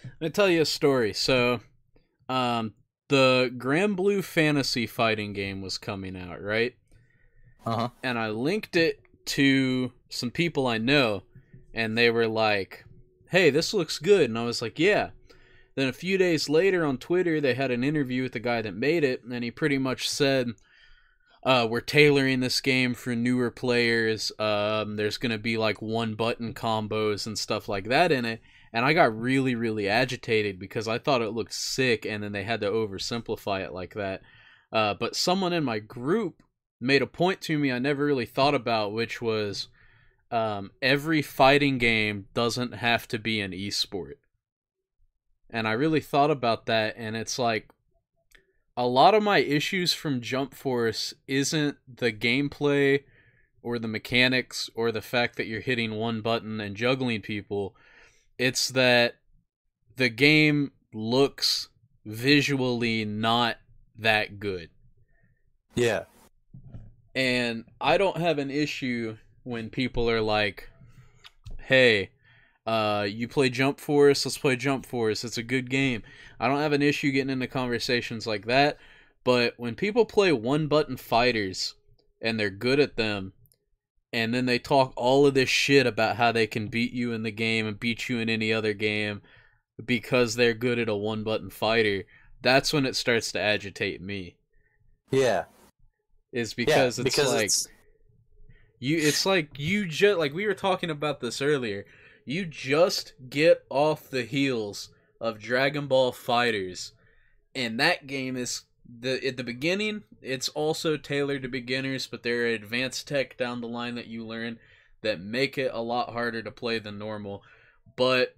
let 0.03 0.21
me 0.21 0.29
tell 0.29 0.49
you 0.49 0.61
a 0.61 0.65
story. 0.65 1.13
So, 1.13 1.61
um, 2.29 2.73
the 3.07 3.51
Granblue 3.57 4.23
Fantasy 4.23 4.87
fighting 4.87 5.33
game 5.33 5.61
was 5.61 5.77
coming 5.77 6.15
out, 6.15 6.41
right? 6.41 6.73
Uh 7.65 7.75
huh. 7.75 7.89
and 8.01 8.17
I 8.17 8.29
linked 8.29 8.75
it 8.75 9.01
to 9.25 9.91
some 10.11 10.31
people 10.31 10.67
I 10.67 10.77
know, 10.77 11.23
and 11.73 11.97
they 11.97 12.09
were 12.09 12.27
like, 12.27 12.85
"Hey, 13.29 13.49
this 13.49 13.73
looks 13.73 13.99
good," 13.99 14.29
and 14.29 14.37
I 14.37 14.43
was 14.43 14.61
like, 14.61 14.77
"Yeah." 14.77 15.11
Then 15.75 15.87
a 15.87 15.93
few 15.93 16.17
days 16.17 16.49
later 16.49 16.85
on 16.85 16.97
Twitter, 16.97 17.39
they 17.39 17.53
had 17.53 17.71
an 17.71 17.83
interview 17.83 18.23
with 18.23 18.33
the 18.33 18.39
guy 18.39 18.61
that 18.61 18.75
made 18.75 19.03
it, 19.03 19.23
and 19.23 19.43
he 19.43 19.51
pretty 19.51 19.77
much 19.77 20.09
said, 20.09 20.49
uh, 21.43 21.65
"We're 21.69 21.79
tailoring 21.81 22.41
this 22.41 22.59
game 22.61 22.93
for 22.93 23.15
newer 23.15 23.49
players. 23.49 24.31
Um, 24.37 24.97
there's 24.97 25.17
gonna 25.17 25.37
be 25.37 25.57
like 25.57 25.81
one 25.81 26.15
button 26.15 26.53
combos 26.53 27.25
and 27.25 27.37
stuff 27.39 27.69
like 27.69 27.85
that 27.85 28.11
in 28.11 28.25
it." 28.25 28.41
And 28.73 28.85
I 28.85 28.93
got 28.93 29.17
really, 29.17 29.55
really 29.55 29.87
agitated 29.89 30.59
because 30.59 30.87
I 30.87 30.97
thought 30.97 31.21
it 31.21 31.31
looked 31.31 31.53
sick, 31.53 32.05
and 32.05 32.23
then 32.23 32.31
they 32.31 32.43
had 32.43 32.61
to 32.61 32.69
oversimplify 32.69 33.61
it 33.61 33.73
like 33.73 33.93
that. 33.95 34.21
Uh, 34.71 34.93
but 34.93 35.15
someone 35.15 35.53
in 35.53 35.63
my 35.63 35.79
group 35.79 36.41
made 36.79 37.01
a 37.01 37.07
point 37.07 37.41
to 37.41 37.59
me 37.59 37.71
I 37.71 37.79
never 37.79 38.05
really 38.05 38.25
thought 38.25 38.55
about, 38.55 38.93
which 38.93 39.21
was 39.21 39.67
um, 40.31 40.71
every 40.81 41.21
fighting 41.21 41.77
game 41.77 42.27
doesn't 42.33 42.75
have 42.75 43.07
to 43.09 43.19
be 43.19 43.41
an 43.41 43.51
esport. 43.51 44.13
And 45.49 45.67
I 45.67 45.73
really 45.73 45.99
thought 45.99 46.31
about 46.31 46.65
that, 46.67 46.95
and 46.97 47.15
it's 47.17 47.37
like 47.37 47.69
a 48.77 48.87
lot 48.87 49.13
of 49.13 49.21
my 49.21 49.39
issues 49.39 49.91
from 49.91 50.21
Jump 50.21 50.53
Force 50.53 51.13
isn't 51.27 51.77
the 51.93 52.13
gameplay 52.13 53.03
or 53.61 53.77
the 53.77 53.89
mechanics 53.89 54.69
or 54.73 54.91
the 54.91 55.01
fact 55.01 55.35
that 55.35 55.47
you're 55.47 55.59
hitting 55.59 55.95
one 55.95 56.21
button 56.21 56.61
and 56.61 56.75
juggling 56.75 57.21
people. 57.21 57.75
It's 58.37 58.69
that 58.69 59.15
the 59.97 60.09
game 60.09 60.71
looks 60.93 61.67
visually 62.05 63.03
not 63.03 63.57
that 63.97 64.39
good. 64.39 64.69
Yeah. 65.75 66.05
And 67.13 67.65
I 67.79 67.97
don't 67.97 68.17
have 68.17 68.39
an 68.39 68.49
issue 68.49 69.17
when 69.43 69.69
people 69.69 70.09
are 70.09 70.21
like, 70.21 70.69
"Hey, 71.59 72.11
uh, 72.65 73.07
you 73.09 73.27
play 73.27 73.49
Jump 73.49 73.79
Force? 73.79 74.25
Let's 74.25 74.37
play 74.37 74.55
Jump 74.55 74.85
Force. 74.85 75.23
It's 75.23 75.37
a 75.37 75.43
good 75.43 75.69
game." 75.69 76.03
I 76.39 76.47
don't 76.47 76.59
have 76.59 76.73
an 76.73 76.81
issue 76.81 77.11
getting 77.11 77.29
into 77.29 77.47
conversations 77.47 78.25
like 78.25 78.45
that. 78.47 78.77
But 79.23 79.53
when 79.57 79.75
people 79.75 80.05
play 80.05 80.31
one 80.31 80.67
button 80.67 80.97
fighters 80.97 81.75
and 82.21 82.39
they're 82.39 82.49
good 82.49 82.79
at 82.79 82.95
them, 82.95 83.33
and 84.13 84.33
then 84.33 84.45
they 84.45 84.59
talk 84.59 84.93
all 84.95 85.25
of 85.25 85.33
this 85.33 85.49
shit 85.49 85.85
about 85.87 86.17
how 86.17 86.31
they 86.31 86.47
can 86.47 86.67
beat 86.67 86.91
you 86.91 87.13
in 87.13 87.23
the 87.23 87.31
game 87.31 87.65
and 87.65 87.79
beat 87.79 88.09
you 88.09 88.19
in 88.19 88.29
any 88.29 88.51
other 88.51 88.73
game 88.73 89.21
because 89.85 90.35
they're 90.35 90.53
good 90.53 90.79
at 90.79 90.89
a 90.89 90.95
one 90.95 91.23
button 91.23 91.49
fighter, 91.49 92.03
that's 92.41 92.73
when 92.73 92.85
it 92.85 92.95
starts 92.95 93.31
to 93.31 93.39
agitate 93.39 94.01
me. 94.01 94.35
Yeah. 95.11 95.45
Is 96.33 96.53
because 96.53 96.97
yeah, 96.97 97.03
it's 97.03 97.15
because 97.15 97.33
like 97.33 97.45
it's, 97.45 97.67
you 98.81 98.97
it's 98.97 99.27
like 99.27 99.59
you 99.59 99.85
just 99.85 100.17
like 100.17 100.33
we 100.33 100.47
were 100.47 100.55
talking 100.55 100.89
about 100.89 101.21
this 101.21 101.39
earlier. 101.39 101.85
You 102.25 102.45
just 102.45 103.13
get 103.29 103.63
off 103.69 104.09
the 104.09 104.23
heels 104.23 104.89
of 105.21 105.39
Dragon 105.39 105.85
Ball 105.85 106.11
FighterZ, 106.11 106.91
and 107.53 107.79
that 107.79 108.07
game 108.07 108.35
is 108.35 108.63
the 108.83 109.25
at 109.25 109.37
the 109.37 109.43
beginning. 109.43 110.03
It's 110.19 110.49
also 110.49 110.97
tailored 110.97 111.43
to 111.43 111.47
beginners, 111.47 112.07
but 112.07 112.23
there 112.23 112.41
are 112.41 112.47
advanced 112.47 113.07
tech 113.07 113.37
down 113.37 113.61
the 113.61 113.67
line 113.67 113.93
that 113.95 114.07
you 114.07 114.25
learn 114.25 114.57
that 115.03 115.21
make 115.21 115.59
it 115.59 115.69
a 115.71 115.81
lot 115.81 116.11
harder 116.11 116.41
to 116.41 116.51
play 116.51 116.79
than 116.79 116.97
normal. 116.97 117.43
But 117.95 118.35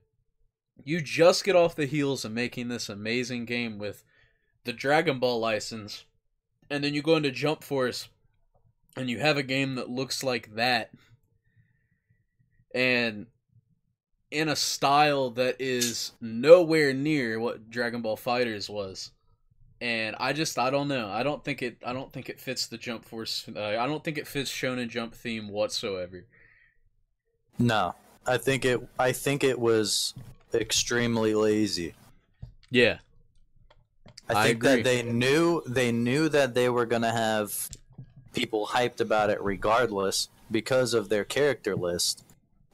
you 0.83 0.99
just 0.99 1.45
get 1.45 1.55
off 1.55 1.73
the 1.73 1.85
heels 1.85 2.25
of 2.25 2.33
making 2.33 2.67
this 2.67 2.89
amazing 2.89 3.45
game 3.45 3.77
with 3.77 4.03
the 4.65 4.73
Dragon 4.73 5.19
Ball 5.19 5.39
license, 5.39 6.03
and 6.69 6.83
then 6.83 6.93
you 6.93 7.01
go 7.01 7.15
into 7.15 7.31
Jump 7.31 7.63
Force 7.63 8.09
and 8.95 9.09
you 9.09 9.19
have 9.19 9.37
a 9.37 9.43
game 9.43 9.75
that 9.75 9.89
looks 9.89 10.23
like 10.23 10.55
that 10.55 10.91
and 12.73 13.27
in 14.31 14.49
a 14.49 14.55
style 14.55 15.29
that 15.31 15.55
is 15.59 16.13
nowhere 16.19 16.93
near 16.93 17.39
what 17.39 17.69
Dragon 17.69 18.01
Ball 18.01 18.17
FighterZ 18.17 18.69
was. 18.69 19.11
And 19.81 20.15
I 20.19 20.33
just 20.33 20.57
I 20.57 20.69
don't 20.69 20.87
know. 20.87 21.09
I 21.09 21.23
don't 21.23 21.43
think 21.43 21.61
it 21.61 21.77
I 21.85 21.93
don't 21.93 22.11
think 22.11 22.29
it 22.29 22.39
fits 22.39 22.67
the 22.67 22.77
Jump 22.77 23.05
Force 23.05 23.47
uh, 23.55 23.59
I 23.61 23.85
don't 23.85 24.03
think 24.03 24.17
it 24.17 24.27
fits 24.27 24.51
Shonen 24.51 24.89
Jump 24.89 25.13
theme 25.13 25.49
whatsoever. 25.49 26.25
no. 27.57 27.95
I 28.25 28.37
think 28.37 28.63
it 28.63 28.79
I 28.97 29.11
think 29.11 29.43
it 29.43 29.59
was 29.59 30.13
extremely 30.53 31.35
lazy. 31.35 31.95
Yeah. 32.69 32.99
I 34.29 34.33
I 34.33 34.43
think 34.43 34.57
agree. 34.57 34.81
that 34.81 34.83
they 34.83 35.03
knew 35.03 35.61
they 35.67 35.91
knew 35.91 36.29
that 36.29 36.53
they 36.53 36.69
were 36.69 36.85
gonna 36.85 37.11
have 37.11 37.69
people 38.33 38.67
hyped 38.67 38.99
about 38.99 39.29
it 39.29 39.41
regardless 39.41 40.29
because 40.51 40.93
of 40.93 41.09
their 41.09 41.23
character 41.23 41.75
list, 41.75 42.23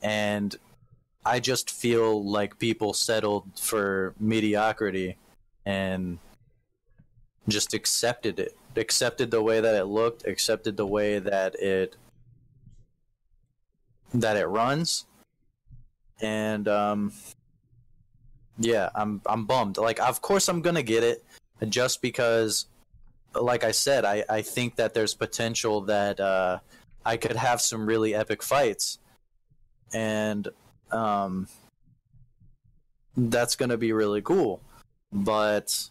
and 0.01 0.55
I 1.25 1.39
just 1.39 1.69
feel 1.69 2.23
like 2.23 2.59
people 2.59 2.93
settled 2.93 3.45
for 3.59 4.15
mediocrity 4.19 5.17
and 5.65 6.17
just 7.47 7.73
accepted 7.73 8.39
it, 8.39 8.57
accepted 8.75 9.31
the 9.31 9.41
way 9.41 9.59
that 9.59 9.75
it 9.75 9.85
looked, 9.85 10.25
accepted 10.25 10.77
the 10.77 10.85
way 10.87 11.19
that 11.19 11.55
it 11.55 11.95
that 14.13 14.37
it 14.37 14.47
runs, 14.47 15.05
and 16.21 16.67
um, 16.67 17.13
yeah, 18.57 18.89
I'm 18.95 19.21
I'm 19.25 19.45
bummed. 19.45 19.77
Like, 19.77 19.99
of 19.99 20.21
course 20.21 20.47
I'm 20.47 20.61
gonna 20.61 20.83
get 20.83 21.03
it, 21.03 21.23
just 21.67 22.01
because, 22.01 22.65
like 23.35 23.63
I 23.63 23.71
said, 23.71 24.05
I 24.05 24.23
I 24.29 24.41
think 24.41 24.75
that 24.75 24.93
there's 24.93 25.13
potential 25.13 25.81
that 25.81 26.19
uh, 26.19 26.59
I 27.05 27.17
could 27.17 27.35
have 27.35 27.61
some 27.61 27.85
really 27.85 28.15
epic 28.15 28.43
fights, 28.43 28.99
and 29.93 30.47
um, 30.91 31.47
that's 33.15 33.55
gonna 33.55 33.77
be 33.77 33.93
really 33.93 34.21
cool. 34.21 34.61
But 35.11 35.89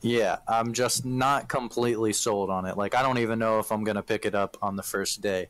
yeah, 0.00 0.38
I'm 0.46 0.72
just 0.72 1.04
not 1.04 1.48
completely 1.48 2.12
sold 2.12 2.50
on 2.50 2.66
it. 2.66 2.76
Like, 2.76 2.94
I 2.94 3.02
don't 3.02 3.18
even 3.18 3.38
know 3.38 3.58
if 3.58 3.72
I'm 3.72 3.84
gonna 3.84 4.02
pick 4.02 4.26
it 4.26 4.34
up 4.34 4.56
on 4.62 4.76
the 4.76 4.82
first 4.82 5.20
day. 5.20 5.48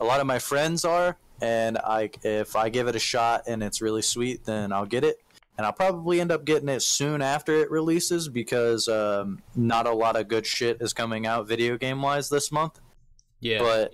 A 0.00 0.04
lot 0.04 0.20
of 0.20 0.26
my 0.26 0.38
friends 0.38 0.84
are, 0.84 1.16
and 1.40 1.78
I 1.78 2.10
if 2.22 2.56
I 2.56 2.68
give 2.68 2.88
it 2.88 2.96
a 2.96 3.00
shot 3.00 3.44
and 3.46 3.62
it's 3.62 3.80
really 3.80 4.02
sweet, 4.02 4.44
then 4.44 4.72
I'll 4.72 4.86
get 4.86 5.04
it 5.04 5.23
and 5.56 5.66
I'll 5.66 5.72
probably 5.72 6.20
end 6.20 6.32
up 6.32 6.44
getting 6.44 6.68
it 6.68 6.80
soon 6.80 7.22
after 7.22 7.54
it 7.54 7.70
releases 7.70 8.28
because 8.28 8.88
um, 8.88 9.40
not 9.54 9.86
a 9.86 9.92
lot 9.92 10.16
of 10.16 10.28
good 10.28 10.46
shit 10.46 10.78
is 10.80 10.92
coming 10.92 11.26
out 11.26 11.46
video 11.46 11.76
game 11.78 12.02
wise 12.02 12.28
this 12.28 12.50
month. 12.50 12.80
Yeah. 13.40 13.58
But 13.60 13.92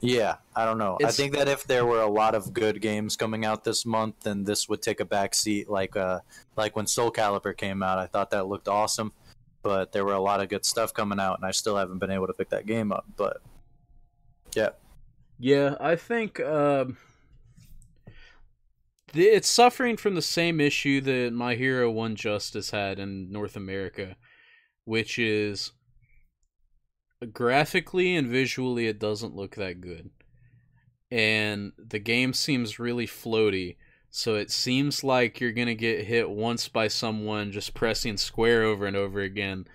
yeah, 0.00 0.36
I 0.56 0.64
don't 0.64 0.78
know. 0.78 0.98
I 1.04 1.10
think 1.10 1.34
that 1.34 1.48
if 1.48 1.64
there 1.64 1.84
were 1.84 2.00
a 2.00 2.10
lot 2.10 2.34
of 2.34 2.52
good 2.52 2.80
games 2.80 3.16
coming 3.16 3.44
out 3.44 3.64
this 3.64 3.84
month, 3.84 4.20
then 4.22 4.44
this 4.44 4.68
would 4.68 4.82
take 4.82 5.00
a 5.00 5.04
back 5.04 5.34
seat. 5.34 5.68
Like 5.68 5.96
uh, 5.96 6.20
like 6.56 6.74
when 6.74 6.86
Soul 6.86 7.10
Calibur 7.10 7.56
came 7.56 7.82
out, 7.82 7.98
I 7.98 8.06
thought 8.06 8.30
that 8.30 8.46
looked 8.46 8.68
awesome, 8.68 9.12
but 9.62 9.92
there 9.92 10.04
were 10.04 10.14
a 10.14 10.20
lot 10.20 10.40
of 10.40 10.48
good 10.48 10.64
stuff 10.64 10.94
coming 10.94 11.20
out, 11.20 11.38
and 11.38 11.46
I 11.46 11.50
still 11.50 11.76
haven't 11.76 11.98
been 11.98 12.10
able 12.10 12.26
to 12.26 12.32
pick 12.32 12.48
that 12.50 12.66
game 12.66 12.92
up. 12.92 13.04
But 13.16 13.42
yeah, 14.54 14.70
Yeah, 15.38 15.76
I 15.78 15.96
think 15.96 16.40
um, 16.40 16.96
it's 19.14 19.48
suffering 19.48 19.96
from 19.96 20.14
the 20.14 20.22
same 20.22 20.60
issue 20.60 21.00
that 21.00 21.32
My 21.32 21.54
Hero 21.54 21.90
One 21.90 22.16
Justice 22.16 22.70
had 22.70 22.98
in 22.98 23.30
North 23.30 23.56
America, 23.56 24.16
which 24.84 25.18
is 25.18 25.72
graphically 27.32 28.16
and 28.16 28.28
visually 28.28 28.86
it 28.86 28.98
doesn't 28.98 29.36
look 29.36 29.56
that 29.56 29.80
good. 29.80 30.10
And 31.10 31.72
the 31.76 31.98
game 31.98 32.32
seems 32.32 32.78
really 32.78 33.06
floaty, 33.06 33.76
so 34.10 34.36
it 34.36 34.50
seems 34.50 35.02
like 35.02 35.40
you're 35.40 35.52
going 35.52 35.66
to 35.66 35.74
get 35.74 36.06
hit 36.06 36.30
once 36.30 36.68
by 36.68 36.88
someone 36.88 37.52
just 37.52 37.74
pressing 37.74 38.16
square 38.16 38.62
over 38.62 38.86
and 38.86 38.96
over 38.96 39.20
again. 39.20 39.66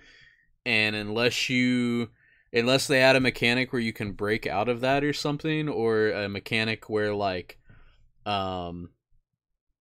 And 0.64 0.96
unless 0.96 1.48
you 1.48 2.08
unless 2.52 2.86
they 2.86 3.02
add 3.02 3.16
a 3.16 3.20
mechanic 3.20 3.72
where 3.72 3.82
you 3.82 3.92
can 3.92 4.12
break 4.12 4.46
out 4.46 4.68
of 4.68 4.80
that 4.80 5.04
or 5.04 5.12
something 5.12 5.68
or 5.68 6.08
a 6.10 6.28
mechanic 6.28 6.88
where 6.88 7.12
like 7.12 7.58
um 8.24 8.88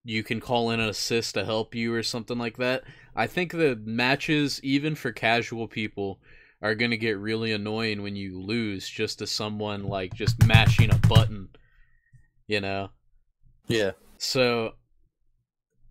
you 0.05 0.23
can 0.23 0.39
call 0.39 0.71
in 0.71 0.79
an 0.79 0.87
assist 0.87 1.33
to 1.33 1.43
help 1.43 1.75
you 1.75 1.93
or 1.93 2.03
something 2.03 2.37
like 2.37 2.57
that 2.57 2.83
i 3.15 3.27
think 3.27 3.51
the 3.51 3.77
matches 3.83 4.61
even 4.63 4.95
for 4.95 5.11
casual 5.11 5.67
people 5.67 6.19
are 6.65 6.75
going 6.75 6.91
to 6.91 6.97
get 6.97 7.19
really 7.19 7.51
annoying 7.51 8.01
when 8.01 8.15
you 8.15 8.41
lose 8.41 8.89
just 8.89 9.19
to 9.19 9.27
someone 9.27 9.83
like 9.83 10.13
just 10.15 10.43
mashing 10.47 10.91
a 10.91 10.97
button, 11.07 11.49
you 12.47 12.59
know? 12.59 12.89
Yeah. 13.67 13.91
So 14.17 14.73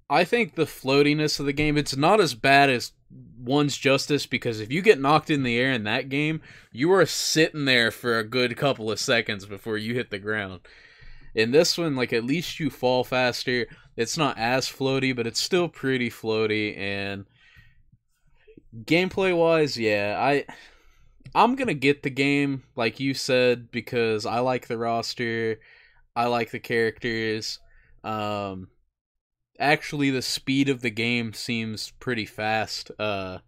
I 0.08 0.24
think 0.24 0.54
the 0.54 0.64
floatiness 0.64 1.38
of 1.38 1.46
the 1.46 1.52
game, 1.52 1.76
it's 1.76 1.96
not 1.96 2.20
as 2.20 2.34
bad 2.34 2.70
as 2.70 2.92
one's 3.38 3.76
justice 3.76 4.26
because 4.26 4.58
if 4.58 4.72
you 4.72 4.82
get 4.82 5.00
knocked 5.00 5.30
in 5.30 5.44
the 5.44 5.58
air 5.58 5.70
in 5.70 5.84
that 5.84 6.08
game, 6.08 6.40
you 6.72 6.90
are 6.92 7.06
sitting 7.06 7.66
there 7.66 7.92
for 7.92 8.18
a 8.18 8.28
good 8.28 8.56
couple 8.56 8.90
of 8.90 8.98
seconds 8.98 9.46
before 9.46 9.76
you 9.76 9.94
hit 9.94 10.10
the 10.10 10.18
ground. 10.18 10.60
In 11.36 11.52
this 11.52 11.78
one, 11.78 11.94
like 11.94 12.12
at 12.12 12.24
least 12.24 12.58
you 12.58 12.70
fall 12.70 13.04
faster. 13.04 13.66
It's 13.96 14.18
not 14.18 14.38
as 14.38 14.68
floaty, 14.68 15.14
but 15.14 15.26
it's 15.26 15.40
still 15.40 15.68
pretty 15.68 16.10
floaty 16.10 16.76
and 16.76 17.26
gameplay 18.84 19.36
wise, 19.36 19.78
yeah, 19.78 20.16
I 20.18 20.44
I'm 21.34 21.54
gonna 21.56 21.74
get 21.74 22.02
the 22.02 22.10
game, 22.10 22.64
like 22.76 23.00
you 23.00 23.14
said, 23.14 23.70
because 23.70 24.26
I 24.26 24.40
like 24.40 24.66
the 24.66 24.78
roster, 24.78 25.60
I 26.16 26.26
like 26.26 26.50
the 26.50 26.60
characters. 26.60 27.58
Um 28.02 28.68
actually 29.58 30.10
the 30.10 30.22
speed 30.22 30.68
of 30.68 30.80
the 30.80 30.90
game 30.90 31.32
seems 31.32 31.92
pretty 32.00 32.26
fast. 32.26 32.90
Uh 32.98 33.38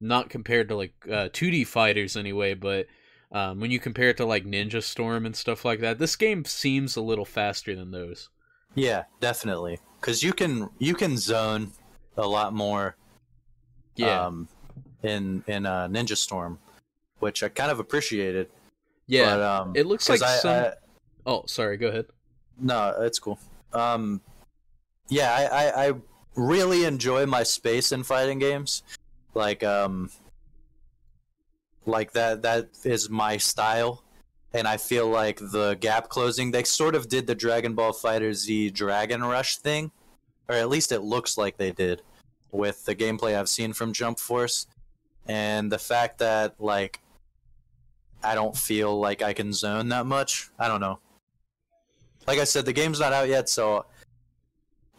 not 0.00 0.30
compared 0.30 0.68
to 0.68 0.76
like 0.76 0.94
uh 1.06 1.28
2D 1.28 1.66
fighters 1.66 2.16
anyway, 2.16 2.54
but 2.54 2.86
um, 3.32 3.60
when 3.60 3.70
you 3.70 3.80
compare 3.80 4.10
it 4.10 4.18
to 4.18 4.26
like 4.26 4.44
Ninja 4.44 4.82
Storm 4.82 5.24
and 5.24 5.34
stuff 5.34 5.64
like 5.64 5.80
that, 5.80 5.98
this 5.98 6.16
game 6.16 6.44
seems 6.44 6.96
a 6.96 7.00
little 7.00 7.24
faster 7.24 7.74
than 7.74 7.90
those. 7.90 8.28
Yeah, 8.74 9.04
definitely. 9.20 9.80
Because 10.00 10.22
you 10.22 10.32
can 10.32 10.70
you 10.78 10.94
can 10.94 11.16
zone 11.16 11.72
a 12.16 12.26
lot 12.26 12.52
more. 12.52 12.96
Yeah. 13.96 14.26
Um, 14.26 14.48
in 15.02 15.44
in 15.46 15.66
uh, 15.66 15.88
Ninja 15.88 16.16
Storm, 16.16 16.58
which 17.18 17.42
I 17.42 17.48
kind 17.48 17.70
of 17.70 17.78
appreciated. 17.80 18.48
Yeah. 19.06 19.36
But, 19.36 19.42
um, 19.42 19.72
it 19.76 19.86
looks 19.86 20.08
like 20.08 20.22
I- 20.22 20.36
some. 20.38 20.50
I- 20.64 20.72
oh, 21.26 21.44
sorry. 21.46 21.76
Go 21.76 21.88
ahead. 21.88 22.06
No, 22.58 22.94
it's 23.00 23.18
cool. 23.18 23.38
Um, 23.72 24.20
yeah, 25.08 25.34
I, 25.34 25.44
I, 25.44 25.86
I 25.88 25.92
really 26.36 26.84
enjoy 26.84 27.26
my 27.26 27.42
space 27.42 27.92
in 27.92 28.02
fighting 28.04 28.38
games. 28.38 28.82
Like, 29.34 29.64
um, 29.64 30.10
like 31.86 32.12
that. 32.12 32.42
That 32.42 32.68
is 32.84 33.10
my 33.10 33.36
style, 33.36 34.04
and 34.54 34.66
I 34.68 34.76
feel 34.76 35.08
like 35.08 35.38
the 35.38 35.76
gap 35.80 36.08
closing. 36.08 36.50
They 36.50 36.64
sort 36.64 36.94
of 36.94 37.08
did 37.08 37.26
the 37.26 37.34
Dragon 37.34 37.74
Ball 37.74 37.92
FighterZ 37.92 38.72
Dragon 38.72 39.22
Rush 39.22 39.56
thing, 39.58 39.90
or 40.48 40.56
at 40.56 40.68
least 40.68 40.92
it 40.92 41.00
looks 41.00 41.38
like 41.38 41.56
they 41.56 41.72
did, 41.72 42.02
with 42.50 42.84
the 42.84 42.94
gameplay 42.94 43.38
I've 43.38 43.48
seen 43.48 43.72
from 43.72 43.92
Jump 43.92 44.18
Force, 44.18 44.66
and 45.26 45.70
the 45.70 45.78
fact 45.78 46.18
that 46.18 46.54
like. 46.58 47.00
I 48.24 48.36
don't 48.36 48.56
feel 48.56 49.00
like 49.00 49.20
I 49.20 49.32
can 49.32 49.52
zone 49.52 49.88
that 49.88 50.06
much. 50.06 50.48
I 50.56 50.68
don't 50.68 50.78
know 50.80 51.00
like 52.26 52.38
I 52.38 52.44
said, 52.44 52.64
the 52.64 52.72
game's 52.72 53.00
not 53.00 53.12
out 53.12 53.28
yet, 53.28 53.48
so 53.48 53.86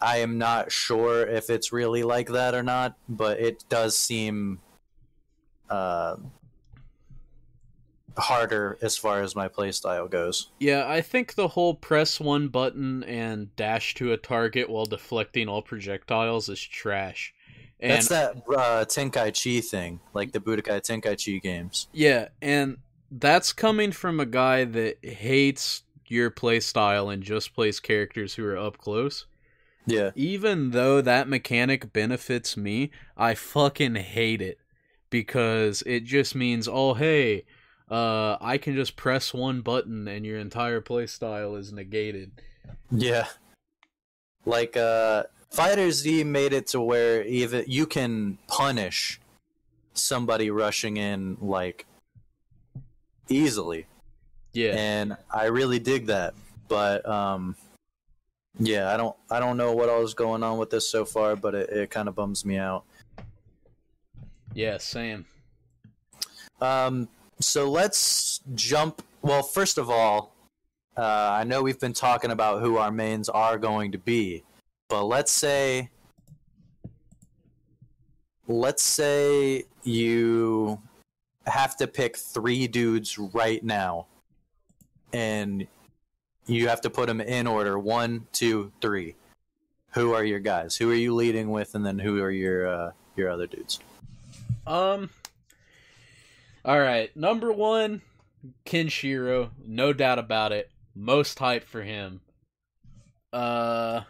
I 0.02 0.18
am 0.18 0.38
not 0.38 0.72
sure 0.72 1.26
if 1.26 1.50
it's 1.50 1.72
really 1.72 2.04
like 2.04 2.30
that 2.30 2.54
or 2.54 2.64
not. 2.64 2.98
But 3.08 3.40
it 3.40 3.64
does 3.70 3.96
seem 3.96 4.60
uh, 5.70 6.18
harder 8.18 8.78
as 8.82 8.98
far 8.98 9.22
as 9.22 9.36
my 9.36 9.48
playstyle 9.48 10.10
goes. 10.10 10.52
Yeah, 10.60 10.86
I 10.88 11.02
think 11.02 11.36
the 11.36 11.50
whole 11.50 11.74
press 11.76 12.20
one 12.20 12.48
button 12.50 13.04
and 13.04 13.56
dash 13.56 13.94
to 13.96 14.12
a 14.14 14.18
target 14.18 14.70
while 14.70 14.86
deflecting 14.86 15.48
all 15.48 15.62
projectiles 15.62 16.50
is 16.50 16.62
trash. 16.62 17.34
And 17.80 17.92
That's 17.92 18.08
that 18.10 18.36
uh, 18.50 18.86
Tenkaichi 18.86 19.64
thing, 19.64 20.00
like 20.14 20.32
the 20.32 20.40
Budokai 20.40 20.82
Tenkaichi 20.82 21.42
games. 21.42 21.88
yeah, 21.92 22.30
and 22.42 22.78
that's 23.12 23.52
coming 23.54 23.92
from 23.92 24.20
a 24.20 24.26
guy 24.26 24.64
that 24.64 25.04
hates 25.04 25.84
your 26.08 26.32
playstyle 26.32 27.12
and 27.12 27.22
just 27.24 27.54
plays 27.54 27.80
characters 27.80 28.36
who 28.36 28.46
are 28.46 28.58
up 28.58 28.78
close. 28.78 29.26
Yeah, 29.86 30.12
even 30.16 30.72
though 30.72 31.02
that 31.02 31.28
mechanic 31.28 31.92
benefits 31.92 32.56
me, 32.56 32.90
I 33.18 33.34
fucking 33.34 33.96
hate 33.96 34.42
it 34.42 34.60
because 35.10 35.84
it 35.86 36.06
just 36.06 36.36
means, 36.36 36.70
oh 36.72 36.94
hey, 36.94 37.44
uh, 37.90 38.38
I 38.42 38.58
can 38.58 38.76
just 38.76 38.96
press 38.96 39.34
one 39.34 39.62
button 39.62 40.08
and 40.08 40.26
your 40.26 40.40
entire 40.40 40.82
playstyle 40.82 41.58
is 41.58 41.72
negated. 41.72 42.32
yeah. 42.92 43.28
Like 44.46 44.76
uh, 44.76 45.24
FighterZ 45.54 46.26
made 46.26 46.54
it 46.54 46.68
to 46.68 46.82
where 46.82 47.24
even 47.24 47.64
you 47.68 47.86
can 47.86 48.38
punish 48.48 49.22
somebody 49.94 50.50
rushing 50.50 50.98
in 50.98 51.38
like 51.40 51.86
easily. 53.30 53.86
Yeah, 54.52 54.76
and 54.78 55.18
I 55.34 55.46
really 55.46 55.80
dig 55.80 56.08
that. 56.08 56.34
But 56.68 57.08
um, 57.08 57.56
yeah, 58.60 58.94
I 58.94 58.98
don't 58.98 59.16
I 59.30 59.40
don't 59.40 59.58
know 59.58 59.74
what 59.74 59.90
all 59.90 60.02
is 60.02 60.14
going 60.14 60.44
on 60.44 60.58
with 60.58 60.70
this 60.70 60.90
so 60.90 61.06
far, 61.06 61.36
but 61.36 61.56
it, 61.56 61.70
it 61.70 61.90
kind 61.90 62.08
of 62.08 62.16
bums 62.16 62.44
me 62.46 62.58
out. 62.58 62.84
yeah, 64.54 64.78
same. 64.78 65.26
Um, 66.62 67.08
so 67.40 67.70
let's 67.70 68.42
jump. 68.56 69.02
Well, 69.22 69.44
first 69.44 69.78
of 69.78 69.90
all, 69.90 70.34
uh, 70.98 71.02
I 71.32 71.44
know 71.44 71.64
we've 71.64 71.80
been 71.80 71.94
talking 71.94 72.32
about 72.32 72.62
who 72.62 72.78
our 72.78 72.92
mains 72.92 73.30
are 73.30 73.58
going 73.58 73.92
to 73.94 73.98
be, 73.98 74.44
but 74.90 75.06
let's 75.06 75.32
say 75.32 75.90
let's 78.48 78.84
say 78.84 79.64
you 79.84 80.80
have 81.46 81.76
to 81.78 81.88
pick 81.88 82.18
three 82.18 82.68
dudes 82.68 83.18
right 83.18 83.64
now, 83.64 84.08
and 85.12 85.68
you 86.46 86.68
have 86.68 86.82
to 86.82 86.90
put 86.90 87.08
them 87.08 87.22
in 87.22 87.48
order 87.48 87.80
one, 87.80 88.28
two, 88.32 88.72
three. 88.82 89.16
Who 89.92 90.14
are 90.14 90.24
your 90.24 90.40
guys? 90.40 90.76
Who 90.76 90.90
are 90.92 90.96
you 90.96 91.14
leading 91.14 91.50
with, 91.52 91.76
and 91.76 91.86
then 91.86 92.00
who 92.00 92.22
are 92.22 92.32
your 92.32 92.68
uh, 92.68 92.92
your 93.16 93.30
other 93.30 93.48
dudes? 93.48 93.80
Um. 94.66 95.10
All 96.66 96.80
right, 96.80 97.16
number 97.16 97.52
one, 97.52 98.02
Kenshiro, 98.66 99.52
no 99.66 99.92
doubt 99.92 100.18
about 100.18 100.54
it. 100.54 100.72
Most 100.96 101.38
hype 101.40 101.66
for 101.66 101.82
him. 101.82 102.22
Uh, 103.34 104.02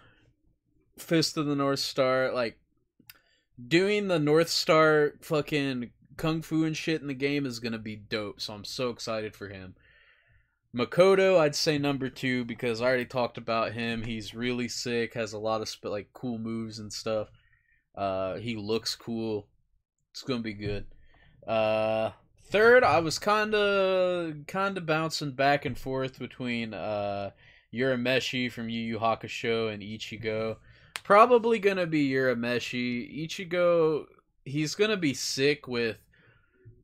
Fist 0.98 1.38
of 1.38 1.48
the 1.48 1.56
North 1.56 1.80
Star, 1.80 2.32
like 2.32 2.60
doing 3.68 4.08
the 4.08 4.20
North 4.20 4.50
Star 4.50 5.14
fucking 5.22 5.92
kung 6.18 6.44
fu 6.44 6.64
and 6.64 6.78
shit 6.78 7.02
in 7.02 7.08
the 7.08 7.16
game 7.16 7.48
is 7.48 7.60
gonna 7.60 7.80
be 7.80 7.96
dope. 7.96 8.40
So 8.40 8.54
I'm 8.54 8.66
so 8.66 8.90
excited 8.90 9.36
for 9.36 9.48
him. 9.48 9.76
Makoto, 10.76 11.40
I'd 11.40 11.56
say 11.56 11.78
number 11.78 12.10
two 12.10 12.46
because 12.46 12.82
I 12.82 12.86
already 12.86 13.06
talked 13.06 13.38
about 13.38 13.74
him. 13.74 14.04
He's 14.04 14.36
really 14.36 14.68
sick, 14.68 15.14
has 15.14 15.34
a 15.34 15.40
lot 15.40 15.62
of 15.62 15.70
sp- 15.70 15.86
like 15.86 16.10
cool 16.14 16.38
moves 16.38 16.80
and 16.80 16.94
stuff. 16.94 17.30
Uh, 17.96 18.36
he 18.36 18.56
looks 18.56 18.96
cool. 18.96 19.48
It's 20.12 20.24
gonna 20.24 20.42
be 20.42 20.54
good. 20.54 20.86
Uh, 21.48 22.12
third, 22.46 22.84
I 22.84 23.00
was 23.00 23.20
kind 23.20 23.54
of 23.56 24.34
kind 24.48 24.78
of 24.78 24.86
bouncing 24.86 25.32
back 25.32 25.66
and 25.66 25.78
forth 25.78 26.20
between 26.20 26.74
uh 26.74 27.32
Urameshi 27.74 28.52
from 28.52 28.70
Yu 28.70 28.82
Yu 28.82 29.00
Hakusho 29.00 29.74
and 29.74 29.82
Ichigo. 29.82 30.58
Probably 31.04 31.60
gonna 31.60 31.88
be 31.88 32.10
Urameshi. 32.12 33.26
Ichigo, 33.26 34.06
he's 34.46 34.76
gonna 34.76 34.98
be 34.98 35.14
sick 35.14 35.68
with. 35.68 35.98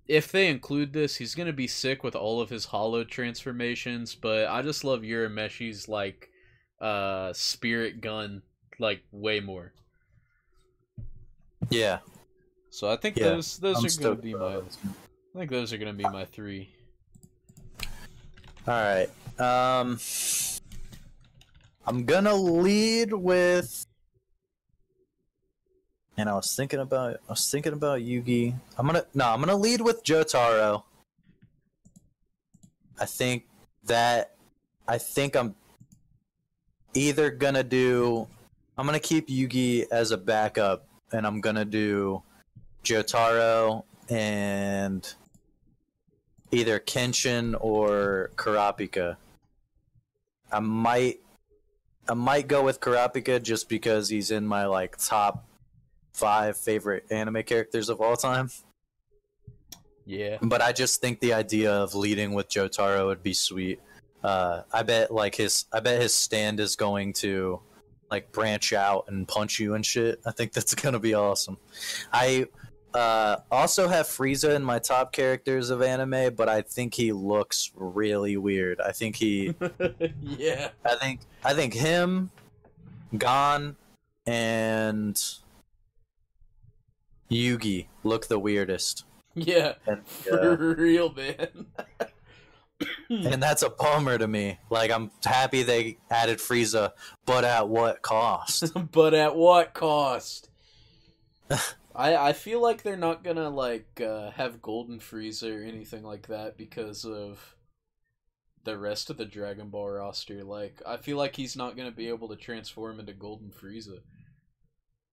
If 0.07 0.31
they 0.31 0.47
include 0.47 0.91
this, 0.93 1.17
he's 1.17 1.35
gonna 1.35 1.53
be 1.53 1.67
sick 1.67 2.03
with 2.03 2.15
all 2.15 2.41
of 2.41 2.49
his 2.49 2.65
hollow 2.65 3.03
transformations. 3.03 4.15
But 4.15 4.47
I 4.47 4.61
just 4.63 4.83
love 4.83 5.01
Urameshi's 5.01 5.87
like 5.87 6.29
uh 6.81 7.33
spirit 7.33 8.01
gun 8.01 8.41
like 8.79 9.03
way 9.11 9.39
more. 9.39 9.73
Yeah, 11.69 11.99
So 12.71 12.89
I 12.89 12.95
think 12.95 13.17
Yeah, 13.17 13.25
those 13.25 13.57
those 13.57 13.77
I'm 13.77 13.85
are 13.85 14.15
gonna 14.15 14.21
be 14.21 14.33
my. 14.33 14.61
I 15.35 15.39
think 15.39 15.51
those 15.51 15.71
are 15.71 15.77
gonna 15.77 15.93
be 15.93 16.03
my 16.03 16.25
three. 16.25 16.69
All 18.67 18.73
right. 18.73 19.09
Um, 19.39 19.99
I'm 21.85 22.05
gonna 22.05 22.33
lead 22.33 23.13
with. 23.13 23.85
And 26.17 26.27
I 26.27 26.33
was 26.33 26.53
thinking 26.55 26.79
about 26.79 27.17
I 27.27 27.31
was 27.31 27.49
thinking 27.49 27.73
about 27.73 27.99
Yugi. 27.99 28.55
I'm 28.77 28.87
gonna 28.87 29.05
no, 29.13 29.27
I'm 29.29 29.39
gonna 29.39 29.55
lead 29.55 29.81
with 29.81 30.03
Jotaro. 30.03 30.83
I 32.99 33.05
think 33.05 33.45
that 33.85 34.35
I 34.87 34.97
think 34.97 35.35
I'm 35.35 35.55
either 36.95 37.29
gonna 37.29 37.63
do 37.63 38.27
I'm 38.77 38.85
gonna 38.85 38.99
keep 38.99 39.27
Yugi 39.29 39.85
as 39.91 40.11
a 40.11 40.17
backup 40.17 40.87
and 41.11 41.25
I'm 41.25 41.39
gonna 41.39 41.65
do 41.65 42.23
Jotaro 42.83 43.83
and 44.09 45.13
either 46.51 46.79
Kenshin 46.79 47.55
or 47.59 48.31
Kurapika. 48.35 49.17
I 50.51 50.59
might 50.59 51.19
I 52.07 52.15
might 52.15 52.47
go 52.47 52.63
with 52.63 52.79
Kurapika 52.79 53.41
just 53.41 53.69
because 53.69 54.09
he's 54.09 54.31
in 54.31 54.47
my 54.47 54.65
like 54.65 54.97
top 54.97 55.47
five 56.13 56.57
favorite 56.57 57.05
anime 57.11 57.43
characters 57.43 57.89
of 57.89 58.01
all 58.01 58.17
time. 58.17 58.49
Yeah. 60.05 60.37
But 60.41 60.61
I 60.61 60.71
just 60.71 61.01
think 61.01 61.19
the 61.19 61.33
idea 61.33 61.71
of 61.71 61.93
leading 61.93 62.33
with 62.33 62.49
Jotaro 62.49 63.05
would 63.05 63.21
be 63.21 63.33
sweet. 63.33 63.79
Uh, 64.23 64.63
I 64.73 64.81
bet 64.81 65.11
like 65.11 65.35
his 65.35 65.65
I 65.71 65.81
bet 65.81 66.01
his 66.01 66.15
stand 66.15 66.59
is 66.59 66.75
going 66.75 67.13
to 67.13 67.61
like 68.09 68.31
branch 68.31 68.73
out 68.73 69.05
and 69.07 69.27
punch 69.27 69.59
you 69.59 69.75
and 69.75 69.85
shit. 69.85 70.19
I 70.25 70.31
think 70.31 70.53
that's 70.53 70.73
gonna 70.81 70.99
be 70.99 71.13
awesome. 71.13 71.57
I 72.11 72.47
uh, 72.93 73.37
also 73.51 73.87
have 73.87 74.07
Frieza 74.07 74.55
in 74.55 74.63
my 74.63 74.79
top 74.79 75.11
characters 75.11 75.69
of 75.69 75.81
anime, 75.81 76.33
but 76.35 76.49
I 76.49 76.61
think 76.61 76.93
he 76.95 77.11
looks 77.11 77.71
really 77.75 78.37
weird. 78.37 78.81
I 78.81 78.91
think 78.91 79.15
he 79.15 79.55
yeah. 80.21 80.69
I 80.85 80.95
think 80.95 81.21
I 81.43 81.53
think 81.53 81.73
him, 81.73 82.31
Gon, 83.17 83.75
and 84.25 85.21
Yugi 87.29 87.87
look 88.03 88.27
the 88.27 88.39
weirdest. 88.39 89.05
Yeah. 89.35 89.73
And, 89.85 90.05
For 90.07 90.53
uh, 90.53 90.55
real, 90.55 91.13
man. 91.13 91.67
and 93.09 93.41
that's 93.41 93.61
a 93.61 93.69
bummer 93.69 94.17
to 94.17 94.27
me. 94.27 94.57
Like 94.69 94.91
I'm 94.91 95.11
happy 95.23 95.63
they 95.63 95.97
added 96.09 96.39
Frieza, 96.39 96.91
but 97.25 97.43
at 97.43 97.69
what 97.69 98.01
cost? 98.01 98.73
but 98.91 99.13
at 99.13 99.35
what 99.35 99.73
cost? 99.73 100.49
I 101.99 102.29
I 102.29 102.33
feel 102.33 102.61
like 102.61 102.81
they're 102.81 102.95
not 102.95 103.25
gonna 103.25 103.49
like 103.49 103.99
uh, 104.01 104.31
have 104.31 104.61
Golden 104.61 104.99
Frieza 104.99 105.53
or 105.53 105.63
anything 105.63 106.03
like 106.03 106.27
that 106.27 106.55
because 106.57 107.03
of 107.03 107.57
the 108.63 108.77
rest 108.77 109.09
of 109.09 109.17
the 109.17 109.25
Dragon 109.25 109.67
Ball 109.69 109.89
roster. 109.89 110.45
Like 110.45 110.81
I 110.87 110.95
feel 110.95 111.17
like 111.17 111.35
he's 111.35 111.57
not 111.57 111.75
gonna 111.75 111.91
be 111.91 112.07
able 112.07 112.29
to 112.29 112.37
transform 112.37 113.01
into 113.01 113.13
Golden 113.13 113.51
Frieza. 113.51 113.99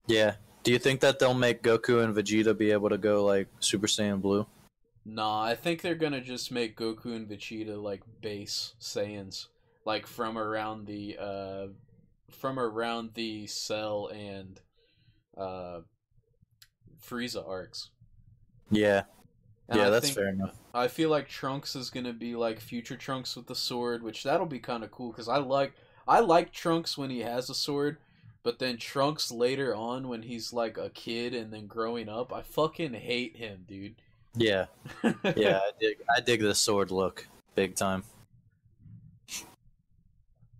yeah. 0.06 0.34
Do 0.62 0.72
you 0.72 0.78
think 0.80 1.00
that 1.00 1.20
they'll 1.20 1.34
make 1.34 1.62
Goku 1.62 2.02
and 2.02 2.14
Vegeta 2.14 2.56
be 2.56 2.72
able 2.72 2.88
to 2.88 2.98
go 2.98 3.24
like 3.24 3.48
Super 3.60 3.86
Saiyan 3.86 4.20
Blue? 4.20 4.46
Nah, 5.04 5.42
I 5.42 5.54
think 5.54 5.82
they're 5.82 5.94
gonna 5.94 6.20
just 6.20 6.52
make 6.52 6.76
Goku 6.76 7.16
and 7.16 7.28
Vegeta 7.28 7.80
like 7.80 8.02
base 8.20 8.74
Saiyans, 8.80 9.46
like 9.84 10.06
from 10.06 10.38
around 10.38 10.86
the 10.86 11.16
uh, 11.20 11.66
from 12.30 12.58
around 12.60 13.14
the 13.14 13.46
Cell 13.48 14.08
and 14.08 14.60
uh, 15.36 15.80
Frieza 17.04 17.46
arcs. 17.46 17.90
Yeah. 18.70 19.02
And 19.68 19.80
yeah, 19.80 19.88
I 19.88 19.90
that's 19.90 20.10
fair 20.10 20.28
enough. 20.28 20.54
I 20.72 20.88
feel 20.88 21.10
like 21.10 21.28
Trunks 21.28 21.74
is 21.74 21.90
gonna 21.90 22.12
be 22.12 22.36
like 22.36 22.60
future 22.60 22.96
Trunks 22.96 23.34
with 23.36 23.46
the 23.46 23.54
sword, 23.54 24.02
which 24.02 24.22
that'll 24.22 24.46
be 24.46 24.60
kind 24.60 24.84
of 24.84 24.90
cool 24.90 25.10
because 25.10 25.28
I 25.28 25.38
like 25.38 25.72
I 26.06 26.20
like 26.20 26.52
Trunks 26.52 26.96
when 26.96 27.10
he 27.10 27.20
has 27.20 27.50
a 27.50 27.54
sword, 27.54 27.98
but 28.44 28.58
then 28.58 28.76
Trunks 28.76 29.32
later 29.32 29.74
on 29.74 30.08
when 30.08 30.22
he's 30.22 30.52
like 30.52 30.78
a 30.78 30.90
kid 30.90 31.34
and 31.34 31.52
then 31.52 31.66
growing 31.66 32.08
up, 32.08 32.32
I 32.32 32.42
fucking 32.42 32.94
hate 32.94 33.36
him, 33.36 33.64
dude. 33.66 33.96
Yeah. 34.36 34.66
Yeah, 35.36 35.58
I 35.58 35.70
dig 35.80 35.96
I 36.16 36.20
dig 36.20 36.40
the 36.42 36.54
sword 36.54 36.90
look 36.92 37.26
big 37.56 37.74
time. 37.74 38.04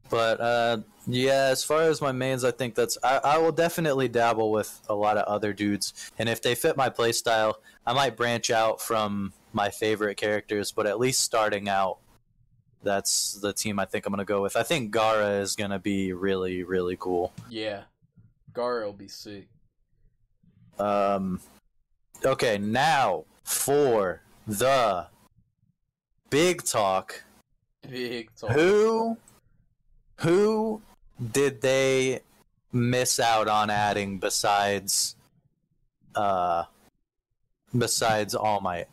But 0.09 0.40
uh 0.40 0.78
yeah, 1.07 1.48
as 1.50 1.62
far 1.62 1.82
as 1.82 2.00
my 2.00 2.12
mains, 2.12 2.44
I 2.44 2.50
think 2.50 2.74
that's 2.74 2.98
I, 3.02 3.20
I 3.22 3.38
will 3.38 3.52
definitely 3.52 4.09
dabble 4.09 4.50
with 4.50 4.80
a 4.88 4.94
lot 4.94 5.16
of 5.16 5.24
other 5.24 5.52
dudes. 5.52 6.11
And 6.18 6.28
if 6.28 6.42
they 6.42 6.54
fit 6.54 6.76
my 6.76 6.90
playstyle, 6.90 7.54
I 7.86 7.92
might 7.92 8.16
branch 8.16 8.50
out 8.50 8.80
from 8.80 9.32
my 9.52 9.70
favorite 9.70 10.16
characters, 10.16 10.72
but 10.72 10.86
at 10.86 10.98
least 10.98 11.20
starting 11.20 11.68
out 11.68 11.98
that's 12.82 13.34
the 13.34 13.52
team 13.52 13.78
I 13.78 13.84
think 13.84 14.07
I'm 14.07 14.12
gonna 14.12 14.24
go 14.24 14.42
with. 14.42 14.57
I 14.57 14.62
think 14.62 14.94
Gaara 14.94 15.40
is 15.40 15.57
gonna 15.57 15.78
be 15.78 16.12
really, 16.12 16.62
really 16.62 16.96
cool. 16.98 17.32
yeah, 17.50 17.82
Gaara 18.52 18.84
will 18.86 18.92
be 18.92 19.09
sick. 19.09 19.48
Um, 20.78 21.40
okay, 22.24 22.59
now 22.59 23.24
for 23.44 24.20
the 24.46 25.07
big 26.30 26.62
talk. 26.62 27.24
Big 27.88 28.34
talk. 28.36 28.50
Who, 28.52 29.16
who 30.19 30.83
did 31.33 31.61
they 31.61 32.21
miss 32.73 33.19
out 33.21 33.49
on 33.49 33.71
adding 33.71 34.19
besides, 34.19 35.17
uh, 36.14 36.64
besides 37.77 38.35
All 38.35 38.61
Might? 38.61 38.89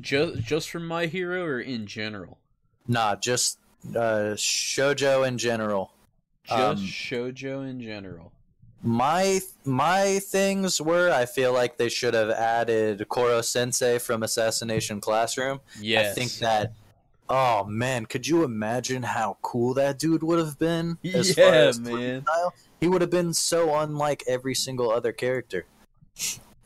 Just 0.00 0.40
just 0.40 0.70
from 0.70 0.86
my 0.86 1.06
hero 1.06 1.44
or 1.44 1.60
in 1.60 1.86
general? 1.86 2.38
Nah, 2.88 3.16
just 3.16 3.58
uh, 3.94 4.34
shojo 4.34 5.26
in 5.26 5.38
general. 5.38 5.92
Just 6.44 6.60
Um, 6.60 6.76
shojo 6.78 7.68
in 7.68 7.80
general. 7.80 8.32
My 8.82 9.40
my 9.64 10.18
things 10.18 10.80
were 10.80 11.10
I 11.10 11.24
feel 11.24 11.52
like 11.52 11.76
they 11.76 11.88
should 11.88 12.14
have 12.14 12.30
added 12.30 13.08
Koro 13.08 13.40
Sensei 13.40 13.98
from 13.98 14.22
Assassination 14.22 15.00
Classroom. 15.00 15.60
Yes. 15.80 16.12
I 16.12 16.14
think 16.14 16.32
that. 16.34 16.72
Oh 17.28 17.64
man, 17.64 18.06
could 18.06 18.26
you 18.26 18.44
imagine 18.44 19.02
how 19.02 19.38
cool 19.42 19.74
that 19.74 19.98
dude 19.98 20.22
would 20.22 20.38
have 20.38 20.58
been? 20.58 20.98
as 21.14 21.34
far 21.34 21.46
Yeah, 21.46 21.68
as 21.68 21.80
man. 21.80 22.22
style? 22.22 22.54
He 22.80 22.88
would 22.88 23.00
have 23.00 23.10
been 23.10 23.34
so 23.34 23.74
unlike 23.74 24.22
every 24.26 24.54
single 24.54 24.90
other 24.90 25.12
character. 25.12 25.66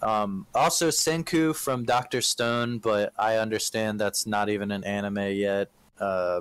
Um, 0.02 0.46
also, 0.54 0.88
Senku 0.88 1.54
from 1.54 1.84
Doctor 1.84 2.20
Stone, 2.20 2.78
but 2.78 3.12
I 3.18 3.36
understand 3.36 4.00
that's 4.00 4.26
not 4.26 4.48
even 4.48 4.70
an 4.70 4.84
anime 4.84 5.32
yet. 5.32 5.70
Uh, 5.98 6.40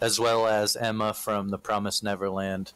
as 0.00 0.20
well 0.20 0.46
as 0.46 0.76
Emma 0.76 1.12
from 1.12 1.48
The 1.48 1.58
Promised 1.58 2.04
Neverland, 2.04 2.72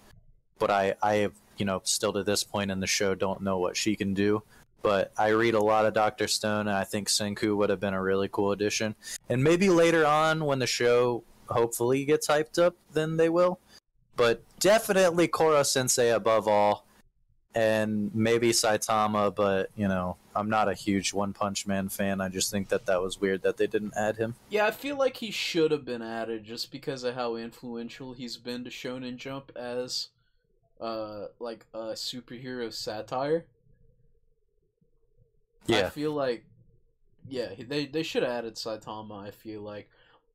but 0.58 0.70
I, 0.70 0.94
I, 1.02 1.28
you 1.56 1.64
know, 1.64 1.80
still 1.84 2.12
to 2.12 2.24
this 2.24 2.42
point 2.42 2.70
in 2.70 2.80
the 2.80 2.86
show 2.86 3.14
don't 3.14 3.42
know 3.42 3.58
what 3.58 3.76
she 3.76 3.94
can 3.94 4.12
do. 4.14 4.42
But 4.82 5.12
I 5.16 5.28
read 5.28 5.54
a 5.54 5.60
lot 5.62 5.86
of 5.86 5.94
Doctor 5.94 6.26
Stone, 6.26 6.66
and 6.66 6.76
I 6.76 6.84
think 6.84 7.08
Senku 7.08 7.56
would 7.56 7.70
have 7.70 7.80
been 7.80 7.94
a 7.94 8.02
really 8.02 8.28
cool 8.28 8.52
addition. 8.52 8.96
And 9.28 9.42
maybe 9.42 9.68
later 9.68 10.04
on, 10.04 10.44
when 10.44 10.58
the 10.58 10.66
show 10.66 11.22
hopefully 11.48 12.04
gets 12.04 12.26
hyped 12.26 12.60
up, 12.60 12.74
then 12.92 13.16
they 13.16 13.28
will. 13.28 13.60
But 14.16 14.42
definitely 14.58 15.28
Koro 15.28 15.62
Sensei 15.62 16.10
above 16.10 16.48
all, 16.48 16.84
and 17.54 18.14
maybe 18.14 18.50
Saitama. 18.50 19.34
But 19.34 19.70
you 19.76 19.88
know, 19.88 20.16
I'm 20.34 20.50
not 20.50 20.68
a 20.68 20.74
huge 20.74 21.12
One 21.12 21.32
Punch 21.32 21.66
Man 21.66 21.88
fan. 21.88 22.20
I 22.20 22.28
just 22.28 22.50
think 22.50 22.68
that 22.68 22.86
that 22.86 23.00
was 23.00 23.20
weird 23.20 23.42
that 23.42 23.56
they 23.56 23.66
didn't 23.66 23.94
add 23.96 24.16
him. 24.16 24.34
Yeah, 24.50 24.66
I 24.66 24.70
feel 24.70 24.96
like 24.96 25.18
he 25.18 25.30
should 25.30 25.70
have 25.70 25.84
been 25.84 26.02
added 26.02 26.44
just 26.44 26.72
because 26.72 27.04
of 27.04 27.14
how 27.14 27.36
influential 27.36 28.12
he's 28.14 28.36
been 28.36 28.64
to 28.64 28.70
Shonen 28.70 29.16
Jump 29.16 29.52
as 29.56 30.08
uh 30.80 31.26
like 31.38 31.66
a 31.72 31.92
superhero 31.92 32.72
satire. 32.72 33.44
I 35.70 35.90
feel 35.90 36.12
like 36.12 36.44
yeah, 37.28 37.48
they 37.58 37.86
they 37.86 38.02
should 38.02 38.22
have 38.22 38.32
added 38.32 38.56
Saitama, 38.56 39.26
I 39.26 39.30
feel 39.30 39.62
like. 39.62 39.88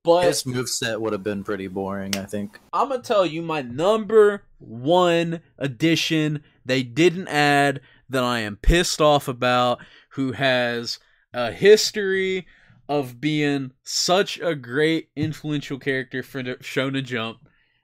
But 0.03 0.23
his 0.23 0.43
moveset 0.43 1.01
would 1.01 1.13
have 1.13 1.23
been 1.23 1.43
pretty 1.43 1.67
boring. 1.67 2.15
I 2.17 2.23
think. 2.23 2.59
I'm 2.71 2.89
gonna 2.89 3.01
tell 3.01 3.25
you 3.25 3.41
my 3.41 3.61
number 3.61 4.43
one 4.59 5.41
addition 5.57 6.43
they 6.65 6.83
didn't 6.83 7.27
add 7.27 7.81
that 8.09 8.23
I 8.23 8.39
am 8.39 8.55
pissed 8.55 9.01
off 9.01 9.27
about, 9.27 9.79
who 10.11 10.31
has 10.31 10.99
a 11.33 11.51
history 11.51 12.47
of 12.87 13.19
being 13.19 13.71
such 13.83 14.39
a 14.39 14.55
great 14.55 15.09
influential 15.15 15.77
character 15.77 16.23
for 16.23 16.41
Shonen 16.41 17.03
Jump, 17.03 17.39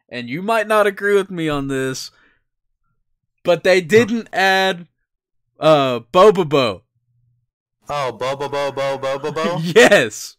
and 0.07 0.29
you 0.29 0.41
might 0.41 0.67
not 0.67 0.87
agree 0.87 1.15
with 1.15 1.29
me 1.29 1.49
on 1.49 1.67
this, 1.67 2.09
but 3.43 3.63
they 3.63 3.81
didn't 3.81 4.29
add 4.31 4.87
uh 5.59 5.99
Bobobo. 6.13 6.82
Oh, 7.89 8.11
Bobo 8.11 8.47
Bo 8.49 8.71
Bo 8.71 8.97
Bo 8.97 9.19
Bo 9.19 9.31
Bo. 9.31 9.31
Bo? 9.31 9.57
Yes. 9.61 10.37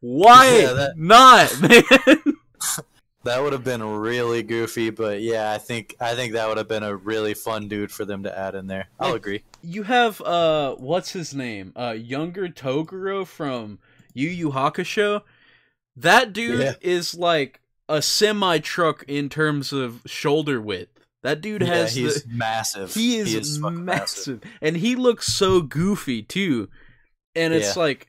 Why 0.00 0.58
Yeah, 0.60 0.72
that- 0.74 0.98
not, 0.98 1.60
man? 1.60 2.36
That 3.24 3.42
would 3.42 3.54
have 3.54 3.64
been 3.64 3.82
really 3.82 4.42
goofy, 4.42 4.90
but 4.90 5.22
yeah, 5.22 5.50
I 5.50 5.56
think 5.56 5.96
I 5.98 6.14
think 6.14 6.34
that 6.34 6.46
would 6.46 6.58
have 6.58 6.68
been 6.68 6.82
a 6.82 6.94
really 6.94 7.32
fun 7.32 7.68
dude 7.68 7.90
for 7.90 8.04
them 8.04 8.24
to 8.24 8.38
add 8.38 8.54
in 8.54 8.66
there. 8.66 8.88
I'll 9.00 9.12
Like- 9.12 9.16
agree. 9.16 9.42
you 9.62 9.84
have 9.84 10.20
uh 10.20 10.74
what's 10.74 11.12
his 11.12 11.34
name 11.34 11.72
uh 11.74 11.92
younger 11.96 12.48
toguro 12.48 13.26
from 13.26 13.78
yu 14.12 14.28
yu 14.28 14.50
hakusho 14.50 15.22
that 15.96 16.34
dude 16.34 16.60
Yeah. 16.60 16.74
is 16.82 17.14
like 17.14 17.60
a 17.88 18.02
semi 18.02 18.58
truck 18.58 19.04
in 19.08 19.30
terms 19.30 19.72
of 19.72 20.02
shoulder 20.04 20.60
width 20.60 20.93
that 21.24 21.40
dude 21.40 21.62
Yeah, 21.62 21.74
has 21.74 21.94
he's 21.96 22.22
the 22.22 22.32
massive. 22.32 22.94
he 22.94 23.16
is, 23.16 23.58
fucking 23.58 23.84
massive. 23.84 24.40
and 24.62 24.76
he 24.76 24.94
looks 24.94 25.26
so 25.26 25.60
goofy 25.60 26.22
too 26.22 26.68
and 27.34 27.52
it's 27.52 27.74
Yeah. 27.76 27.82
like 27.82 28.08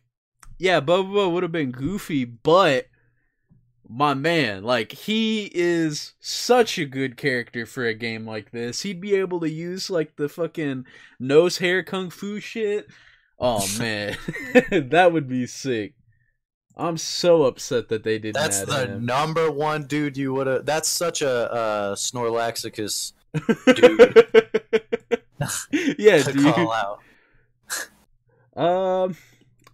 yeah 0.59 0.79
bobo 0.79 1.29
would 1.29 1.41
have 1.43 1.51
been 1.51 1.71
goofy 1.71 2.23
but 2.25 2.85
my 3.87 4.13
man 4.13 4.63
like 4.63 4.91
he 4.93 5.51
is 5.53 6.13
such 6.19 6.77
a 6.79 6.85
good 6.85 7.17
character 7.17 7.65
for 7.65 7.85
a 7.85 7.93
game 7.93 8.25
like 8.25 8.51
this 8.51 8.81
he'd 8.81 8.99
be 9.01 9.15
able 9.15 9.39
to 9.39 9.49
use 9.49 9.89
like 9.89 10.15
the 10.15 10.27
fucking 10.29 10.85
nose 11.19 11.57
hair 11.59 11.83
kung 11.83 12.09
fu 12.09 12.39
shit 12.39 12.87
oh 13.39 13.65
man 13.79 14.15
that 14.89 15.11
would 15.11 15.27
be 15.27 15.45
sick 15.45 15.93
i'm 16.77 16.97
so 16.97 17.43
upset 17.43 17.89
that 17.89 18.03
they 18.03 18.19
didn't 18.19 18.35
That's 18.35 18.61
the 18.65 18.85
him. 18.87 19.05
number 19.05 19.49
one 19.51 19.85
dude 19.87 20.17
you 20.17 20.33
would 20.33 20.47
have. 20.47 20.65
That's 20.65 20.89
such 20.89 21.21
a 21.21 21.51
uh, 21.51 21.95
Snorlaxicus 21.95 23.13
dude. 23.75 24.27
yeah 25.99 26.21
to 26.23 26.31
dude 26.33 26.53
call 26.53 26.71
out. 26.71 26.99
Um, 28.55 29.17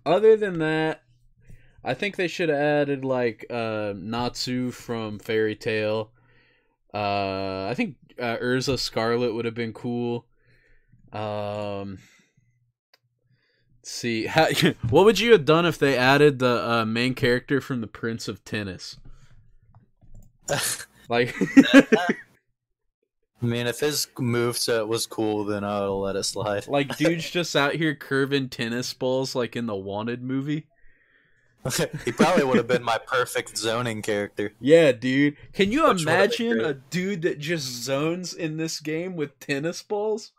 other 0.08 0.36
than 0.36 0.58
that, 0.58 1.04
I 1.84 1.94
think 1.94 2.16
they 2.16 2.28
should 2.28 2.50
have 2.50 2.58
added 2.58 3.06
like 3.06 3.46
uh 3.52 3.94
Natsu 3.96 4.72
from 4.72 5.20
Fairy 5.20 5.56
Tail. 5.56 6.10
Uh, 6.92 7.68
I 7.70 7.74
think 7.76 7.98
uh, 8.20 8.38
Erza 8.38 8.80
Scarlet 8.80 9.36
would 9.36 9.46
have 9.46 9.54
been 9.54 9.72
cool. 9.72 10.26
Um, 11.14 12.00
see, 13.84 14.26
how, 14.28 14.48
what 14.90 15.06
would 15.06 15.20
you 15.20 15.32
have 15.32 15.46
done 15.46 15.66
if 15.66 15.78
they 15.78 15.98
added 15.98 16.40
the 16.40 16.70
uh, 16.70 16.86
main 16.86 17.14
character 17.14 17.62
from 17.62 17.82
the 17.82 17.88
Prince 17.88 18.28
of 18.28 18.44
Tennis? 18.44 18.98
like, 21.10 21.36
I 21.74 23.46
mean, 23.46 23.68
if 23.68 23.80
his 23.80 24.08
move 24.20 24.58
set 24.58 24.88
was 24.88 25.06
cool, 25.06 25.46
then 25.46 25.64
I'll 25.64 26.02
let 26.02 26.16
it 26.16 26.24
slide. 26.24 26.68
like 26.68 26.98
dude's 26.98 27.30
just 27.30 27.56
out 27.56 27.76
here 27.76 27.96
curving 27.96 28.50
tennis 28.50 28.94
balls 28.94 29.34
like 29.34 29.56
in 29.56 29.66
the 29.66 29.76
Wanted 29.76 30.22
movie. 30.22 30.68
he 32.06 32.12
probably 32.12 32.44
would 32.44 32.58
have 32.58 32.68
been 32.68 32.84
my 32.84 32.98
perfect 32.98 33.58
zoning 33.58 34.02
character. 34.02 34.54
Yeah, 34.60 34.92
dude. 34.92 35.38
Can 35.54 35.72
you 35.72 35.88
Which 35.88 36.02
imagine 36.04 36.60
a 36.60 36.74
dude 36.74 37.22
that 37.22 37.40
just 37.40 37.66
zones 37.84 38.34
in 38.34 38.58
this 38.58 38.80
game 38.80 39.16
with 39.16 39.40
tennis 39.40 39.82
balls? 39.84 40.32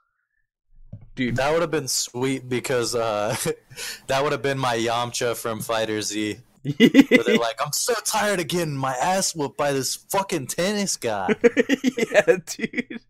Dude, 1.15 1.37
That 1.37 1.53
would 1.53 1.61
have 1.61 1.71
been 1.71 1.89
sweet 1.89 2.49
because 2.49 2.95
uh, 2.95 3.37
that 4.07 4.23
would 4.23 4.33
have 4.33 4.43
been 4.43 4.59
my 4.59 4.77
Yamcha 4.77 5.37
from 5.37 5.61
FighterZ. 5.61 6.41
Where 6.63 7.25
they're 7.25 7.37
like, 7.39 7.61
I'm 7.65 7.73
so 7.73 7.95
tired 8.05 8.41
of 8.41 8.49
getting 8.49 8.77
my 8.77 8.95
ass 8.95 9.35
whooped 9.35 9.57
by 9.57 9.73
this 9.73 9.97
fucking 9.97 10.47
tennis 10.47 10.97
guy. 10.97 11.35
yeah, 11.99 12.37
dude. 12.47 13.01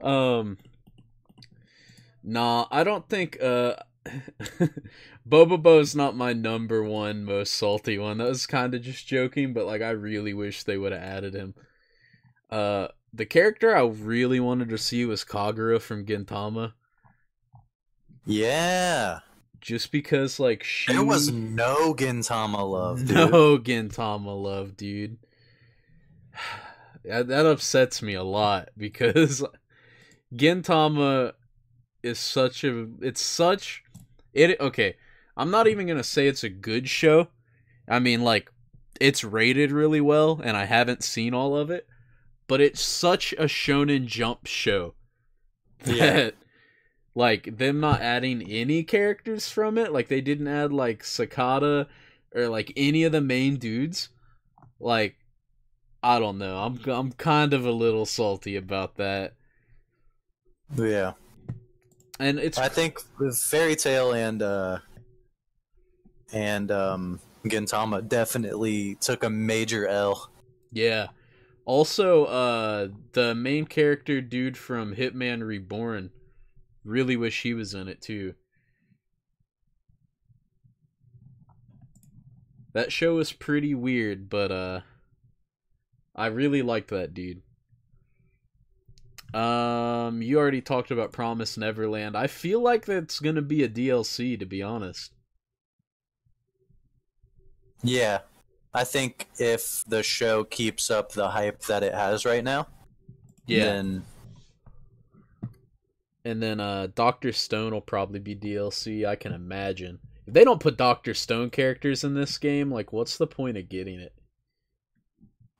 um 0.00 0.58
Nah, 2.24 2.66
I 2.70 2.82
don't 2.82 3.08
think 3.08 3.40
uh 3.40 3.76
Bobobo's 5.28 5.94
not 5.94 6.16
my 6.16 6.32
number 6.32 6.82
one 6.82 7.24
most 7.24 7.54
salty 7.54 7.98
one. 7.98 8.18
That 8.18 8.28
was 8.28 8.46
kind 8.46 8.74
of 8.74 8.82
just 8.82 9.06
joking, 9.06 9.52
but 9.52 9.66
like 9.66 9.80
I 9.82 9.90
really 9.90 10.34
wish 10.34 10.64
they 10.64 10.76
would 10.76 10.92
have 10.92 11.02
added 11.02 11.34
him. 11.34 11.54
Uh 12.50 12.88
the 13.12 13.26
character 13.26 13.76
I 13.76 13.82
really 13.84 14.40
wanted 14.40 14.68
to 14.70 14.78
see 14.78 15.04
was 15.04 15.24
Kagura 15.24 15.80
from 15.80 16.06
Gintama. 16.06 16.72
Yeah. 18.24 19.20
Just 19.60 19.92
because 19.92 20.40
like 20.40 20.62
she 20.64 20.92
There 20.92 21.04
was 21.04 21.30
no 21.30 21.94
Gintama 21.94 22.68
love, 22.68 22.98
dude. 23.06 23.16
no 23.16 23.58
Gintama 23.58 24.40
love, 24.40 24.76
dude. 24.76 25.18
that, 27.04 27.28
that 27.28 27.46
upsets 27.46 28.02
me 28.02 28.14
a 28.14 28.24
lot 28.24 28.70
because 28.76 29.44
Gintama 30.34 31.32
is 32.02 32.18
such 32.18 32.64
a 32.64 32.88
it's 33.00 33.20
such 33.20 33.84
it 34.32 34.58
okay. 34.60 34.96
I'm 35.36 35.50
not 35.50 35.68
even 35.68 35.86
going 35.86 35.98
to 35.98 36.04
say 36.04 36.26
it's 36.26 36.44
a 36.44 36.48
good 36.48 36.88
show. 36.88 37.28
I 37.88 37.98
mean 37.98 38.22
like 38.22 38.50
it's 39.00 39.22
rated 39.22 39.70
really 39.70 40.00
well 40.00 40.40
and 40.42 40.56
I 40.56 40.64
haven't 40.64 41.04
seen 41.04 41.34
all 41.34 41.56
of 41.56 41.70
it, 41.70 41.86
but 42.52 42.60
it's 42.60 42.82
such 42.82 43.32
a 43.38 43.44
shonen 43.44 44.04
jump 44.04 44.46
show 44.46 44.92
that 45.84 45.96
Yeah. 45.96 46.30
like 47.14 47.56
them 47.56 47.80
not 47.80 48.02
adding 48.02 48.42
any 48.42 48.82
characters 48.82 49.48
from 49.48 49.78
it, 49.78 49.90
like 49.90 50.08
they 50.08 50.20
didn't 50.20 50.48
add 50.48 50.70
like 50.70 51.02
Sakata 51.02 51.86
or 52.34 52.48
like 52.48 52.70
any 52.76 53.04
of 53.04 53.12
the 53.12 53.22
main 53.22 53.56
dudes. 53.56 54.10
Like 54.78 55.14
I 56.02 56.18
don't 56.18 56.36
know. 56.36 56.58
I'm 56.58 56.78
I'm 56.90 57.12
kind 57.12 57.54
of 57.54 57.64
a 57.64 57.72
little 57.72 58.04
salty 58.04 58.54
about 58.56 58.96
that. 58.96 59.32
Yeah. 60.76 61.14
And 62.20 62.38
it's 62.38 62.58
I 62.58 62.68
think 62.68 62.98
with 63.18 63.38
Fairy 63.38 63.76
Tail 63.76 64.12
and 64.12 64.42
uh 64.42 64.78
and 66.34 66.70
um 66.70 67.18
Gintama 67.46 68.06
definitely 68.06 68.96
took 68.96 69.24
a 69.24 69.30
major 69.30 69.88
L. 69.88 70.30
yeah. 70.70 71.06
Also, 71.64 72.24
uh 72.24 72.88
the 73.12 73.34
main 73.34 73.66
character 73.66 74.20
dude 74.20 74.56
from 74.56 74.94
Hitman 74.96 75.46
Reborn 75.46 76.10
really 76.84 77.16
wish 77.16 77.42
he 77.42 77.54
was 77.54 77.74
in 77.74 77.88
it 77.88 78.00
too. 78.00 78.34
That 82.72 82.90
show 82.92 83.14
was 83.16 83.32
pretty 83.32 83.74
weird, 83.74 84.28
but 84.28 84.50
uh 84.50 84.80
I 86.14 86.26
really 86.26 86.62
liked 86.62 86.88
that 86.90 87.14
dude. 87.14 87.42
Um 89.32 90.20
you 90.20 90.38
already 90.38 90.60
talked 90.60 90.90
about 90.90 91.12
Promise 91.12 91.56
Neverland. 91.56 92.16
I 92.16 92.26
feel 92.26 92.60
like 92.60 92.86
that's 92.86 93.20
to 93.36 93.42
be 93.42 93.62
a 93.62 93.68
DLC 93.68 94.36
to 94.36 94.44
be 94.46 94.62
honest. 94.62 95.12
Yeah. 97.82 98.20
I 98.74 98.84
think 98.84 99.28
if 99.38 99.84
the 99.86 100.02
show 100.02 100.44
keeps 100.44 100.90
up 100.90 101.12
the 101.12 101.28
hype 101.30 101.60
that 101.62 101.82
it 101.82 101.94
has 101.94 102.24
right 102.24 102.42
now, 102.44 102.68
then 103.64 104.06
And 106.24 106.42
then 106.42 106.60
uh 106.60 106.88
Doctor 106.94 107.32
Stone 107.32 107.72
will 107.72 107.80
probably 107.80 108.20
be 108.20 108.34
DLC, 108.36 109.06
I 109.06 109.16
can 109.16 109.32
imagine. 109.32 109.98
If 110.26 110.34
they 110.34 110.44
don't 110.44 110.60
put 110.60 110.76
Doctor 110.76 111.14
Stone 111.14 111.50
characters 111.50 112.04
in 112.04 112.14
this 112.14 112.38
game, 112.38 112.70
like 112.70 112.92
what's 112.92 113.16
the 113.18 113.26
point 113.26 113.56
of 113.58 113.68
getting 113.68 114.00
it? 114.00 114.14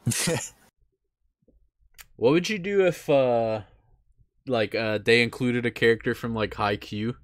What 2.16 2.32
would 2.32 2.48
you 2.48 2.58
do 2.58 2.86
if 2.86 3.08
uh 3.10 3.62
like 4.46 4.74
uh 4.74 4.98
they 4.98 5.22
included 5.22 5.66
a 5.66 5.70
character 5.70 6.14
from 6.14 6.34
like 6.34 6.52
Haikyuu? 6.52 7.14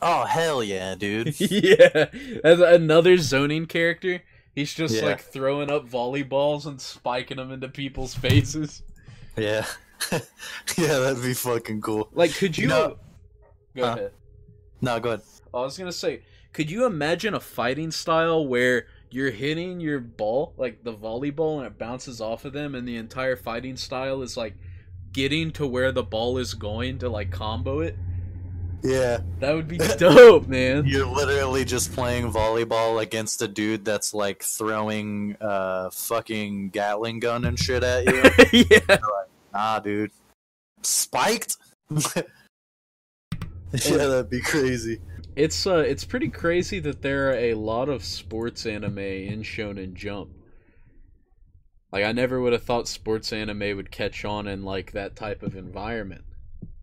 Oh 0.00 0.24
hell 0.24 0.62
yeah, 0.62 0.94
dude. 0.94 1.38
yeah. 1.40 2.06
As 2.44 2.60
another 2.60 3.16
zoning 3.18 3.66
character. 3.66 4.22
He's 4.54 4.74
just 4.74 4.94
Yeah. 4.96 5.02
like 5.06 5.20
throwing 5.20 5.70
up 5.70 5.88
volleyballs 5.88 6.66
and 6.66 6.78
spiking 6.80 7.38
them 7.38 7.50
into 7.52 7.68
people's 7.68 8.14
faces. 8.14 8.82
yeah. 9.36 9.64
yeah, 10.12 10.98
that'd 10.98 11.22
be 11.22 11.32
fucking 11.34 11.80
cool. 11.80 12.08
Like 12.12 12.34
could 12.34 12.58
you, 12.58 12.66
know- 12.68 12.98
Go 13.74 13.84
Huh? 13.86 13.92
ahead. 13.92 14.12
No, 14.82 15.00
go 15.00 15.10
ahead. 15.10 15.22
I 15.54 15.60
was 15.60 15.78
gonna 15.78 15.92
say, 15.92 16.22
could 16.52 16.70
you 16.70 16.84
imagine 16.84 17.32
a 17.34 17.40
fighting 17.40 17.90
style 17.90 18.46
where 18.46 18.86
you're 19.10 19.30
hitting 19.30 19.80
your 19.80 20.00
ball, 20.00 20.52
like 20.58 20.82
the 20.84 20.92
volleyball, 20.92 21.58
and 21.58 21.66
it 21.66 21.78
bounces 21.78 22.20
off 22.20 22.44
of 22.44 22.52
them, 22.52 22.74
and 22.74 22.86
the 22.86 22.96
entire 22.96 23.36
fighting 23.36 23.76
style 23.76 24.20
is 24.22 24.36
like 24.36 24.54
getting 25.12 25.50
to 25.52 25.66
where 25.66 25.92
the 25.92 26.02
ball 26.02 26.36
is 26.38 26.52
going 26.54 26.98
to 26.98 27.08
like 27.08 27.30
combo 27.30 27.80
it? 27.80 27.96
Yeah. 28.82 29.18
That 29.38 29.54
would 29.54 29.68
be 29.68 29.78
dope, 29.78 30.48
man. 30.48 30.84
You're 30.86 31.06
literally 31.06 31.64
just 31.64 31.92
playing 31.92 32.32
volleyball 32.32 33.00
against 33.00 33.40
a 33.42 33.48
dude 33.48 33.84
that's 33.84 34.12
like 34.12 34.42
throwing 34.42 35.36
uh 35.40 35.90
fucking 35.90 36.70
Gatling 36.70 37.20
gun 37.20 37.44
and 37.44 37.58
shit 37.58 37.84
at 37.84 38.06
you. 38.52 38.66
yeah. 38.70 38.98
nah, 39.52 39.78
dude. 39.78 40.10
Spiked? 40.82 41.56
yeah, 41.90 42.22
that'd 43.72 44.30
be 44.30 44.40
crazy. 44.40 45.00
It's 45.36 45.66
uh 45.66 45.76
it's 45.76 46.04
pretty 46.04 46.28
crazy 46.28 46.80
that 46.80 47.02
there 47.02 47.30
are 47.30 47.34
a 47.34 47.54
lot 47.54 47.88
of 47.88 48.04
sports 48.04 48.66
anime 48.66 48.98
in 48.98 49.42
Shonen 49.42 49.94
Jump. 49.94 50.30
Like 51.92 52.04
I 52.04 52.12
never 52.12 52.40
would 52.40 52.52
have 52.52 52.64
thought 52.64 52.88
sports 52.88 53.32
anime 53.32 53.76
would 53.76 53.90
catch 53.92 54.24
on 54.24 54.48
in 54.48 54.64
like 54.64 54.92
that 54.92 55.14
type 55.14 55.42
of 55.42 55.56
environment. 55.56 56.24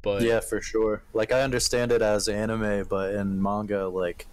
But 0.02 0.22
Yeah, 0.22 0.40
for 0.40 0.62
sure. 0.62 1.04
Like 1.14 1.32
I 1.32 1.42
understand 1.42 1.92
it 1.92 2.02
as 2.02 2.28
anime, 2.28 2.86
but 2.90 3.14
in 3.16 3.42
manga, 3.42 3.88
like 3.88 4.28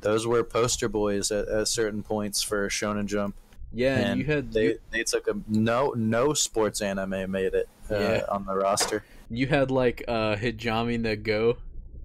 those 0.00 0.26
were 0.26 0.42
poster 0.44 0.88
boys 0.88 1.30
at, 1.30 1.48
at 1.48 1.68
certain 1.68 2.02
points 2.02 2.42
for 2.42 2.68
Shonen 2.68 3.06
Jump. 3.06 3.34
yeah, 3.72 3.96
and 3.98 4.06
and 4.12 4.18
you 4.20 4.24
had 4.26 4.52
they 4.52 4.76
they 4.90 5.02
took 5.04 5.28
a 5.28 5.34
no 5.48 5.92
no 5.96 6.32
sports 6.32 6.80
anime 6.80 7.30
made 7.30 7.52
it 7.54 7.68
uh, 7.90 7.98
Yeah. 7.98 8.22
on 8.30 8.46
the 8.46 8.54
roster. 8.54 9.04
you 9.28 9.46
had 9.46 9.70
like 9.70 10.04
uh 10.08 10.36
Hijami 10.36 10.98
no 10.98 11.16
Go 11.16 11.58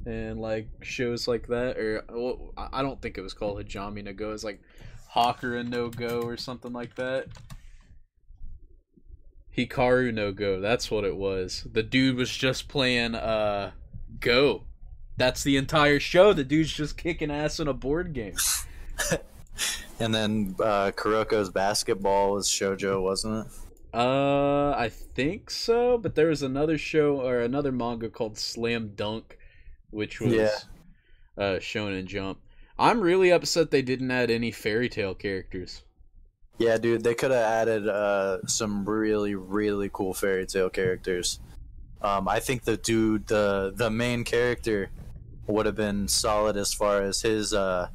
and 0.05 0.41
like 0.41 0.67
shows 0.81 1.27
like 1.27 1.47
that 1.47 1.77
or 1.77 2.03
well, 2.09 2.53
I 2.57 2.81
don't 2.81 3.01
think 3.01 3.17
it 3.17 3.21
was 3.21 3.33
called 3.33 3.63
Hijami 3.65 4.03
no 4.03 4.11
Go 4.11 4.31
it's 4.31 4.43
like 4.43 4.59
Hakura 5.15 5.65
no 5.65 5.87
Go 5.89 6.21
or 6.23 6.35
something 6.35 6.73
like 6.73 6.95
that 6.95 7.27
Hikaru 9.57 10.13
no 10.13 10.31
Go 10.31 10.59
that's 10.59 10.89
what 10.89 11.03
it 11.03 11.15
was 11.15 11.67
the 11.71 11.83
dude 11.83 12.15
was 12.17 12.35
just 12.35 12.67
playing 12.67 13.15
uh 13.15 13.71
Go 14.19 14.63
that's 15.17 15.43
the 15.43 15.57
entire 15.57 15.99
show 15.99 16.33
the 16.33 16.43
dude's 16.43 16.73
just 16.73 16.97
kicking 16.97 17.29
ass 17.31 17.59
in 17.59 17.67
a 17.67 17.73
board 17.73 18.13
game 18.13 18.35
And 19.99 20.13
then 20.13 20.55
uh, 20.59 20.91
Kuroko's 20.95 21.49
basketball 21.51 22.33
was 22.33 22.47
shojo, 22.49 23.01
wasn't 23.01 23.45
it? 23.45 23.51
Uh, 23.93 24.71
I 24.71 24.89
think 24.89 25.51
so, 25.51 25.99
but 25.99 26.15
there 26.15 26.29
was 26.29 26.41
another 26.41 26.79
show 26.79 27.21
or 27.21 27.39
another 27.39 27.71
manga 27.71 28.09
called 28.09 28.37
Slam 28.39 28.93
Dunk, 28.95 29.37
which 29.91 30.19
was 30.19 30.33
Yeah. 30.33 30.57
uh 31.37 31.59
Shonen 31.59 32.05
Jump. 32.05 32.39
I'm 32.79 33.01
really 33.01 33.31
upset 33.31 33.69
they 33.69 33.83
didn't 33.83 34.09
add 34.09 34.31
any 34.31 34.49
Fairy 34.51 34.89
Tail 34.89 35.13
characters. 35.13 35.83
Yeah, 36.57 36.77
dude, 36.77 37.03
they 37.03 37.15
could 37.15 37.31
have 37.31 37.41
added 37.43 37.87
uh, 37.87 38.45
some 38.47 38.87
really, 38.87 39.35
really 39.35 39.89
cool 39.91 40.13
Fairy 40.13 40.45
Tail 40.45 40.69
characters. 40.69 41.39
Um, 42.01 42.27
I 42.27 42.39
think 42.39 42.63
the 42.63 42.77
dude, 42.77 43.27
the 43.27 43.73
the 43.75 43.89
main 43.89 44.23
character 44.23 44.89
would 45.47 45.65
have 45.65 45.75
been 45.75 46.07
solid 46.07 46.55
as 46.57 46.73
far 46.73 47.01
as 47.01 47.21
his 47.21 47.53
uh 47.53 47.87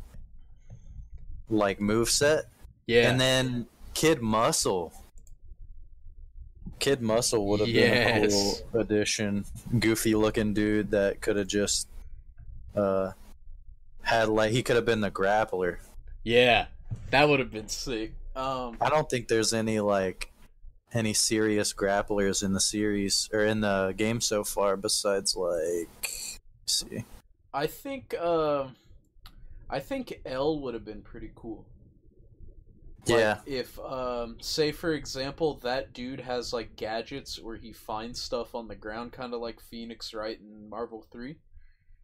like 1.48 1.80
move 1.80 2.08
set. 2.10 2.44
Yeah. 2.86 3.10
And 3.10 3.20
then 3.20 3.66
Kid 3.94 4.20
Muscle. 4.22 4.92
Kid 6.78 7.02
Muscle 7.02 7.46
would 7.48 7.60
have 7.60 7.68
been 7.68 7.76
a 7.92 8.20
Yes. 8.22 8.62
cool 8.72 8.80
addition. 8.80 9.44
Goofy 9.78 10.14
looking 10.14 10.54
dude 10.54 10.90
that 10.92 11.20
could 11.20 11.36
have 11.36 11.48
just 11.48 11.88
uh 12.76 13.12
had 14.02 14.28
like 14.28 14.52
he 14.52 14.62
could 14.62 14.76
have 14.76 14.84
been 14.84 15.00
the 15.00 15.10
grappler. 15.10 15.76
yeah. 16.24 16.66
That 17.10 17.28
would 17.28 17.38
have 17.40 17.50
been 17.50 17.68
sick. 17.68 18.12
Um 18.38 18.76
I 18.80 18.88
don't 18.88 19.10
think 19.10 19.28
there's 19.28 19.52
any 19.52 19.80
like 19.80 20.30
any 20.92 21.12
serious 21.12 21.74
grapplers 21.74 22.42
in 22.42 22.52
the 22.54 22.60
series 22.60 23.28
or 23.32 23.44
in 23.44 23.60
the 23.60 23.92
game 23.96 24.20
so 24.20 24.44
far 24.44 24.76
besides 24.76 25.36
like 25.36 26.38
let's 26.62 26.84
see. 26.88 27.04
I 27.52 27.66
think 27.66 28.16
um 28.18 28.76
I 29.68 29.80
think 29.80 30.20
L 30.24 30.60
would 30.60 30.74
have 30.74 30.84
been 30.84 31.02
pretty 31.02 31.30
cool. 31.34 31.66
Like, 33.06 33.18
Yeah. 33.18 33.38
If 33.44 33.78
um 33.80 34.36
say 34.40 34.70
for 34.72 34.92
example 34.94 35.58
that 35.62 35.92
dude 35.92 36.20
has 36.20 36.52
like 36.52 36.76
gadgets 36.76 37.40
where 37.40 37.56
he 37.56 37.72
finds 37.72 38.20
stuff 38.22 38.54
on 38.54 38.68
the 38.68 38.76
ground 38.76 39.12
kind 39.12 39.34
of 39.34 39.40
like 39.40 39.60
Phoenix 39.60 40.14
Wright 40.14 40.38
in 40.40 40.68
Marvel 40.70 41.04
3 41.10 41.36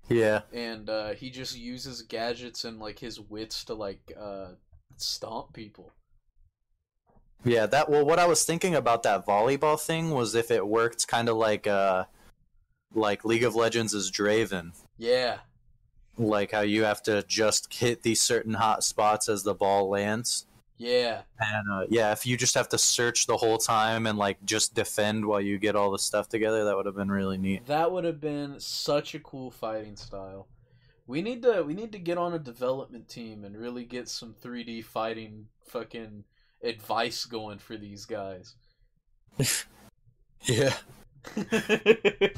Yeah. 0.09 0.41
and 0.53 0.91
uh 0.91 1.12
he 1.14 1.30
just 1.30 1.57
uses 1.57 2.03
gadgets 2.03 2.64
and 2.64 2.78
like 2.80 2.99
his 2.99 3.20
wits 3.20 3.64
to 3.66 3.74
like 3.74 4.12
uh 4.20 4.49
stomp 4.97 5.53
people. 5.53 5.93
Yeah, 7.45 7.66
that 7.66 7.88
well 7.90 8.05
what 8.05 8.18
I 8.18 8.26
was 8.26 8.45
thinking 8.45 8.74
about 8.74 9.03
that 9.03 9.26
volleyball 9.26 9.80
thing 9.80 10.11
was 10.11 10.34
if 10.34 10.51
it 10.51 10.66
worked 10.66 11.07
kind 11.09 11.28
of 11.28 11.36
like 11.36 11.66
uh 11.66 12.05
like 12.95 13.24
League 13.24 13.45
of 13.45 13.55
Legends 13.55 13.92
is 13.92 14.11
Draven, 14.11 14.72
Yeah. 14.99 15.38
like 16.16 16.53
how 16.53 16.61
you 16.61 16.84
have 16.84 17.03
to 17.05 17.22
just 17.24 17.72
hit 17.74 18.03
these 18.03 18.20
certain 18.20 18.55
hot 18.55 18.84
spots 18.84 19.28
as 19.28 19.42
the 19.42 19.55
ball 19.55 19.88
lands. 19.88 20.47
Yeah. 20.76 21.22
And 21.40 21.70
uh, 21.72 21.86
yeah, 21.88 22.12
if 22.12 22.26
you 22.26 22.36
just 22.36 22.55
have 22.55 22.68
to 22.70 22.78
search 22.78 23.26
the 23.26 23.36
whole 23.36 23.59
time 23.59 24.07
and 24.07 24.16
like 24.18 24.45
just 24.45 24.74
defend 24.74 25.24
while 25.26 25.40
you 25.40 25.59
get 25.59 25.76
all 25.76 25.90
the 25.90 25.99
stuff 25.99 26.28
together, 26.28 26.64
that 26.64 26.76
would 26.76 26.86
have 26.86 26.97
been 26.97 27.11
really 27.11 27.38
neat. 27.38 27.66
That 27.66 27.90
would 27.92 28.05
have 28.05 28.20
been 28.20 28.59
such 28.61 29.14
a 29.14 29.20
cool 29.20 29.51
fighting 29.51 29.97
style. 29.97 30.47
We 31.07 31.20
need 31.20 31.42
to 31.42 31.62
we 31.62 31.74
need 31.74 31.92
to 31.92 31.99
get 31.99 32.16
on 32.18 32.32
a 32.32 32.38
development 32.38 33.09
team 33.09 33.45
and 33.45 33.57
really 33.57 33.84
get 33.84 34.09
some 34.09 34.34
3D 34.40 34.84
fighting 34.84 35.47
fucking 35.66 36.24
advice 36.65 37.25
going 37.25 37.59
for 37.59 37.77
these 37.77 38.05
guys. 38.07 38.55
Yeah. 40.47 40.75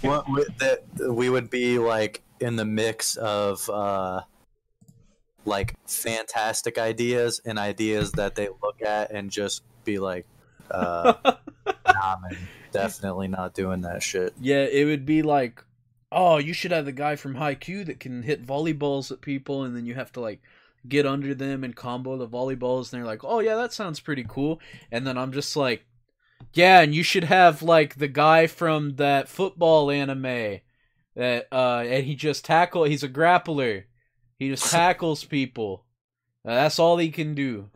what 0.03 0.31
would- 0.31 0.55
that 0.59 0.85
we 1.11 1.29
would 1.29 1.51
be 1.51 1.79
like 1.79 2.23
in 2.39 2.55
the 2.55 2.65
mix 2.65 3.17
of 3.17 3.69
uh 3.69 4.21
like 5.45 5.75
fantastic 5.89 6.79
ideas 6.79 7.41
and 7.45 7.59
ideas 7.59 8.13
that 8.13 8.37
they 8.37 8.49
look 8.63 8.81
at 8.83 9.11
and 9.11 9.31
just 9.31 9.63
be 9.85 9.99
like 9.99 10.25
uh 10.71 11.15
nah 11.67 12.17
man 12.23 12.37
definitely 12.73 13.27
not 13.27 13.55
doing 13.55 13.81
that 13.81 14.03
shit 14.05 14.35
yeah, 14.41 14.65
it 14.65 14.85
would 14.85 15.05
be 15.07 15.23
like, 15.23 15.65
oh, 16.13 16.39
you 16.39 16.53
should 16.53 16.71
have 16.73 16.85
the 16.85 16.93
guy 16.93 17.17
from 17.17 17.35
Haikyuu 17.35 17.87
that 17.87 17.99
can 18.01 18.23
hit 18.23 18.47
volleyballs 18.47 19.11
at 19.11 19.21
people, 19.21 19.65
and 19.65 19.75
then 19.77 19.87
you 19.87 19.95
have 19.95 20.13
to 20.13 20.21
like 20.21 20.41
get 20.89 21.07
under 21.07 21.35
them 21.35 21.65
and 21.65 21.75
combo 21.75 22.17
the 22.17 22.29
volleyballs, 22.29 22.93
and 22.93 23.01
they're 23.01 23.07
like, 23.07 23.25
oh 23.25 23.41
yeah, 23.41 23.57
that 23.57 23.73
sounds 23.73 24.01
pretty 24.01 24.25
cool, 24.29 24.61
and 24.91 25.07
then 25.07 25.19
I'm 25.19 25.33
just 25.33 25.57
like, 25.57 25.85
yeah, 26.53 26.81
and 26.81 26.95
you 26.95 27.03
should 27.03 27.25
have 27.25 27.63
like 27.63 27.97
the 27.97 28.09
guy 28.09 28.47
from 28.47 28.97
that 28.97 29.29
football 29.29 29.91
anime 29.91 30.61
that 31.15 31.49
uh, 31.51 31.85
and 31.87 32.05
he 32.05 32.15
just 32.15 32.45
tackle. 32.45 32.85
He's 32.85 33.03
a 33.03 33.09
grappler. 33.09 33.85
He 34.39 34.49
just 34.49 34.71
tackles 34.71 35.25
people. 35.25 35.85
That's 36.45 36.79
all 36.79 36.99
he 36.99 37.11
can 37.11 37.35
do. 37.35 37.71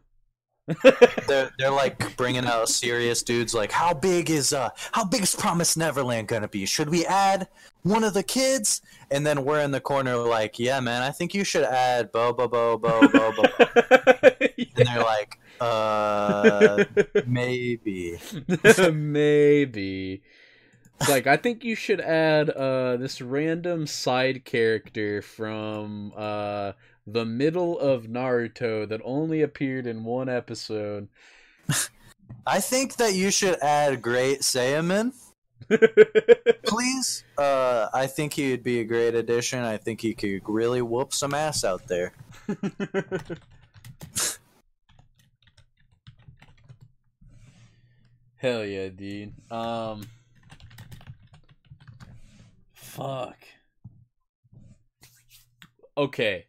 They're, 1.27 1.51
they're 1.59 1.71
like 1.71 2.17
bringing 2.17 2.47
out 2.47 2.69
serious 2.69 3.23
dudes 3.23 3.55
like 3.55 3.73
how 3.73 3.95
big 3.95 4.31
is 4.31 4.53
uh 4.53 4.71
how 4.93 5.05
big 5.05 5.23
is 5.23 5.35
promise 5.35 5.77
neverland 5.77 6.29
gonna 6.29 6.49
be? 6.49 6.67
Should 6.67 6.91
we 6.91 7.05
add 7.07 7.49
one 7.83 8.05
of 8.05 8.15
the 8.15 8.23
kids? 8.23 8.83
And 9.11 9.27
then 9.27 9.45
we're 9.45 9.61
in 9.61 9.71
the 9.71 9.81
corner 9.81 10.17
like 10.17 10.59
yeah 10.59 10.81
man 10.81 11.03
i 11.03 11.11
think 11.11 11.35
you 11.35 11.45
should 11.45 11.65
add 11.65 12.13
bo 12.13 12.33
bo 12.33 12.49
bo 12.49 12.79
bo 12.79 13.09
bo 13.09 13.33
bo. 13.33 13.43
And 14.77 14.89
they're 14.89 15.03
like 15.03 15.39
uh 15.61 16.85
maybe. 17.27 18.19
Maybe. 18.93 20.23
It's 21.01 21.09
like 21.09 21.27
I 21.27 21.37
think 21.37 21.65
you 21.65 21.75
should 21.75 22.01
add 22.01 22.51
uh 22.51 22.97
this 22.97 23.21
random 23.21 23.87
side 23.87 24.45
character 24.45 25.23
from 25.23 26.13
uh 26.17 26.73
the 27.07 27.25
middle 27.25 27.79
of 27.79 28.05
Naruto 28.05 28.89
that 28.89 29.01
only 29.05 29.43
appeared 29.43 29.87
in 29.87 30.05
one 30.05 30.29
episode. 30.29 31.09
i 32.47 32.61
think 32.61 32.97
that 32.97 33.15
you 33.15 33.31
should 33.31 33.59
add 33.63 34.01
great 34.03 34.41
Saiyaman, 34.41 35.13
please 36.67 37.25
uh 37.39 37.89
i 37.93 38.07
think 38.07 38.33
he 38.33 38.51
would 38.51 38.63
be 38.63 38.81
a 38.81 38.85
great 38.85 39.15
addition 39.15 39.63
i 39.63 39.77
think 39.77 40.01
he 40.01 40.15
could 40.15 40.41
really 40.47 40.83
whoop 40.83 41.13
some 41.13 41.35
ass 41.35 41.65
out 41.65 41.87
there 41.87 42.13
Hell 48.41 48.65
yeah, 48.65 48.89
dude. 48.89 49.35
Um 49.51 50.01
Fuck. 52.73 53.37
Okay. 55.97 56.47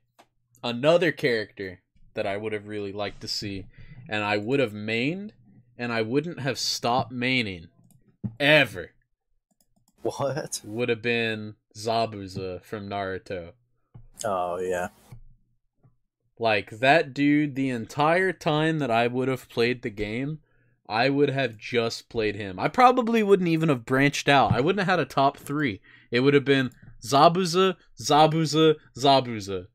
Another 0.64 1.12
character 1.12 1.82
that 2.14 2.28
I 2.28 2.38
would 2.38 2.54
have 2.54 2.68
really 2.68 2.92
liked 2.92 3.22
to 3.22 3.28
see 3.28 3.66
and 4.08 4.24
I 4.24 4.38
would 4.38 4.60
have 4.60 4.74
mained 4.74 5.32
and 5.78 5.92
I 5.92 6.02
wouldn't 6.02 6.40
have 6.40 6.60
stopped 6.60 7.12
maining 7.12 7.70
ever 8.40 8.92
what 10.02 10.62
would 10.64 10.90
have 10.90 11.02
been 11.02 11.56
Zabuza 11.76 12.62
from 12.64 12.90
Naruto. 12.90 13.54
oh 14.26 14.60
yeah 14.60 14.90
Like 16.38 16.72
that 16.72 17.14
dude 17.14 17.56
the 17.56 17.70
entire 17.70 18.34
time 18.34 18.80
that 18.80 18.92
I 18.92 19.08
would 19.08 19.28
have 19.28 19.50
played 19.50 19.82
the 19.82 19.90
game, 19.90 20.40
I 20.90 21.10
would 21.10 21.30
have 21.30 21.58
just 21.58 22.10
played 22.10 22.36
him. 22.36 22.60
I 22.60 22.68
probably 22.68 23.24
wouldn't 23.24 23.48
even 23.48 23.70
have 23.70 23.86
branched 23.86 24.28
out. 24.28 24.52
I 24.52 24.60
wouldn't 24.60 24.86
have 24.86 25.00
had 25.00 25.00
a 25.00 25.10
top 25.10 25.38
3. 25.38 25.80
It 26.10 26.20
would 26.20 26.34
have 26.34 26.44
been 26.44 26.72
Zabuza, 27.02 27.78
Zabuza, 27.98 28.76
Zabuza. 28.98 29.68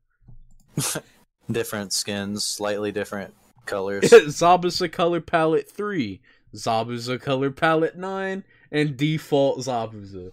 different 1.51 1.93
skins 1.93 2.43
slightly 2.43 2.91
different 2.91 3.33
colors 3.65 4.03
Zabuza 4.11 4.91
color 4.91 5.21
palette 5.21 5.69
3, 5.69 6.19
Zabuza 6.55 7.21
color 7.21 7.51
palette 7.51 7.97
9, 7.97 8.43
and 8.71 8.97
default 8.97 9.59
Zabuza. 9.59 10.31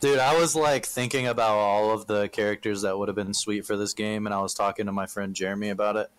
Dude, 0.00 0.18
I 0.18 0.36
was 0.36 0.56
like 0.56 0.84
thinking 0.84 1.28
about 1.28 1.56
all 1.56 1.92
of 1.92 2.08
the 2.08 2.28
characters 2.28 2.82
that 2.82 2.98
would 2.98 3.08
have 3.08 3.14
been 3.14 3.34
sweet 3.34 3.64
for 3.64 3.76
this 3.76 3.94
game, 3.94 4.26
and 4.26 4.34
I 4.34 4.40
was 4.42 4.52
talking 4.52 4.86
to 4.86 4.92
my 4.92 5.06
friend 5.06 5.32
Jeremy 5.32 5.68
about 5.68 5.96
it. 5.96 6.10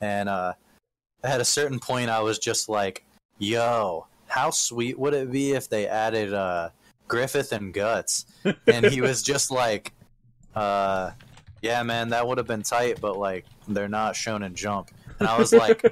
And 0.00 0.30
uh, 0.30 0.54
at 1.22 1.42
a 1.42 1.44
certain 1.44 1.78
point, 1.78 2.08
I 2.08 2.22
was 2.22 2.38
just 2.38 2.70
like, 2.70 3.04
yo, 3.38 4.06
how 4.26 4.50
sweet 4.50 4.98
would 4.98 5.12
it 5.12 5.30
be 5.30 5.52
if 5.52 5.68
they 5.68 5.86
added 5.86 6.32
uh, 6.32 6.70
Griffith 7.08 7.52
and 7.52 7.74
Guts? 7.74 8.24
And 8.66 8.86
he 8.86 9.02
was 9.02 9.22
just 9.22 9.50
like, 9.50 9.92
uh, 10.54 11.10
yeah, 11.62 11.82
man, 11.82 12.10
that 12.10 12.26
would 12.26 12.38
have 12.38 12.46
been 12.46 12.62
tight, 12.62 13.00
but 13.00 13.16
like, 13.18 13.44
they're 13.68 13.88
not 13.88 14.16
shown 14.16 14.42
in 14.42 14.54
Jump. 14.54 14.90
And 15.18 15.26
I 15.28 15.38
was 15.38 15.52
like, 15.52 15.82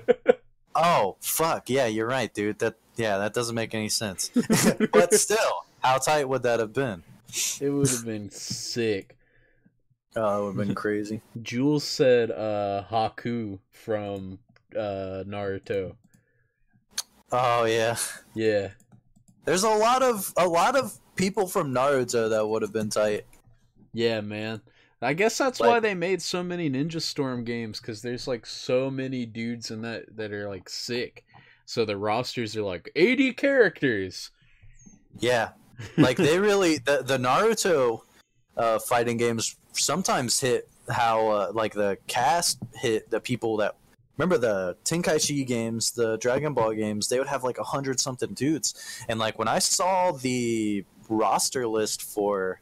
oh, 0.74 1.16
fuck, 1.20 1.68
yeah, 1.70 1.86
you're 1.86 2.06
right, 2.06 2.32
dude. 2.32 2.58
That 2.60 2.74
Yeah, 2.96 3.18
that 3.18 3.34
doesn't 3.34 3.54
make 3.54 3.74
any 3.74 3.88
sense. 3.88 4.30
but 4.92 5.14
still, 5.14 5.64
how 5.82 5.98
tight 5.98 6.28
would 6.28 6.42
that 6.42 6.60
have 6.60 6.72
been? 6.72 7.02
it 7.60 7.70
would 7.70 7.88
have 7.88 8.04
been 8.04 8.30
sick. 8.30 9.16
Oh, 10.14 10.42
it 10.42 10.44
would 10.46 10.56
have 10.58 10.66
been 10.68 10.74
crazy. 10.76 11.20
Jules 11.42 11.82
said 11.82 12.30
uh 12.30 12.84
Haku 12.88 13.58
from 13.72 14.38
uh 14.76 15.24
Naruto. 15.26 15.96
Oh 17.32 17.64
yeah, 17.64 17.96
Yeah. 18.34 18.68
there's 19.44 19.64
a 19.64 19.70
lot 19.70 20.02
of 20.02 20.32
a 20.36 20.46
lot 20.46 20.76
of 20.76 20.96
people 21.16 21.48
from 21.48 21.74
Naruto 21.74 22.30
that 22.30 22.46
would 22.46 22.62
have 22.62 22.72
been 22.72 22.90
tight. 22.90 23.26
Yeah, 23.92 24.20
man. 24.20 24.60
I 25.04 25.14
guess 25.14 25.38
that's 25.38 25.60
why 25.60 25.80
they 25.80 25.94
made 25.94 26.22
so 26.22 26.42
many 26.42 26.70
Ninja 26.70 27.00
Storm 27.00 27.44
games 27.44 27.80
cuz 27.80 28.02
there's 28.02 28.26
like 28.26 28.46
so 28.46 28.90
many 28.90 29.26
dudes 29.26 29.70
in 29.70 29.82
that 29.82 30.16
that 30.16 30.32
are 30.32 30.48
like 30.48 30.68
sick. 30.68 31.24
So 31.66 31.84
the 31.84 31.96
rosters 31.96 32.56
are 32.56 32.62
like 32.62 32.90
80 32.94 33.32
characters. 33.34 34.30
Yeah, 35.18 35.50
like 35.96 36.16
they 36.16 36.38
really 36.38 36.78
the 36.78 37.02
the 37.02 37.18
Naruto 37.18 38.00
uh, 38.56 38.78
fighting 38.78 39.16
games 39.16 39.56
sometimes 39.72 40.40
hit 40.40 40.68
how 40.88 41.28
uh, 41.28 41.52
like 41.54 41.72
the 41.74 41.98
cast 42.06 42.58
hit 42.74 43.10
the 43.10 43.20
people 43.20 43.56
that 43.58 43.74
remember 44.16 44.38
the 44.38 44.76
Tenkaichi 44.84 45.46
games, 45.46 45.92
the 45.92 46.16
Dragon 46.18 46.54
Ball 46.54 46.72
games. 46.72 47.08
They 47.08 47.18
would 47.18 47.28
have 47.28 47.44
like 47.44 47.58
a 47.58 47.64
hundred 47.64 48.00
something 48.00 48.34
dudes, 48.34 48.74
and 49.08 49.18
like 49.18 49.38
when 49.38 49.48
I 49.48 49.58
saw 49.58 50.12
the 50.12 50.84
roster 51.08 51.66
list 51.66 52.02
for 52.02 52.60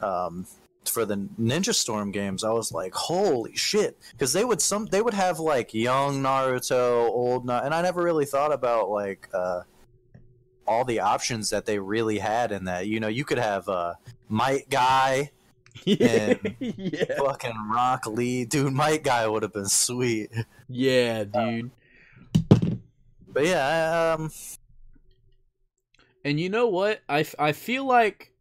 um 0.00 0.46
for 0.88 1.04
the 1.04 1.16
Ninja 1.40 1.74
Storm 1.74 2.10
games, 2.10 2.44
I 2.44 2.50
was 2.50 2.72
like, 2.72 2.94
holy 2.94 3.54
shit, 3.56 3.98
because 4.12 4.32
they 4.32 4.44
would 4.44 4.60
some 4.60 4.86
they 4.86 5.00
would 5.02 5.14
have 5.14 5.38
like 5.38 5.72
young 5.74 6.22
Naruto, 6.22 7.08
old, 7.08 7.44
Na- 7.46 7.60
and 7.64 7.72
I 7.74 7.82
never 7.82 8.02
really 8.02 8.24
thought 8.26 8.52
about 8.52 8.90
like 8.90 9.28
uh, 9.32 9.62
all 10.66 10.84
the 10.84 11.00
options 11.00 11.50
that 11.50 11.66
they 11.66 11.78
really 11.78 12.18
had 12.18 12.52
in 12.52 12.64
that. 12.64 12.86
You 12.86 13.00
know, 13.00 13.08
you 13.08 13.24
could 13.24 13.38
have 13.38 13.68
uh, 13.68 13.94
Might 14.28 14.68
Guy, 14.70 15.30
And- 15.86 16.56
yeah. 16.58 17.16
fucking 17.18 17.54
Rock 17.72 18.06
Lee, 18.06 18.44
dude. 18.44 18.72
Might 18.72 19.02
Guy 19.04 19.26
would 19.26 19.42
have 19.42 19.52
been 19.52 19.66
sweet. 19.68 20.30
Yeah, 20.68 21.24
dude. 21.24 21.70
But 23.28 23.46
yeah, 23.46 24.14
um, 24.18 24.30
And 26.24 26.38
you 26.38 26.48
know 26.50 26.68
what? 26.68 27.00
I, 27.08 27.20
f- 27.20 27.34
I 27.38 27.52
feel 27.52 27.84
like 27.86 28.31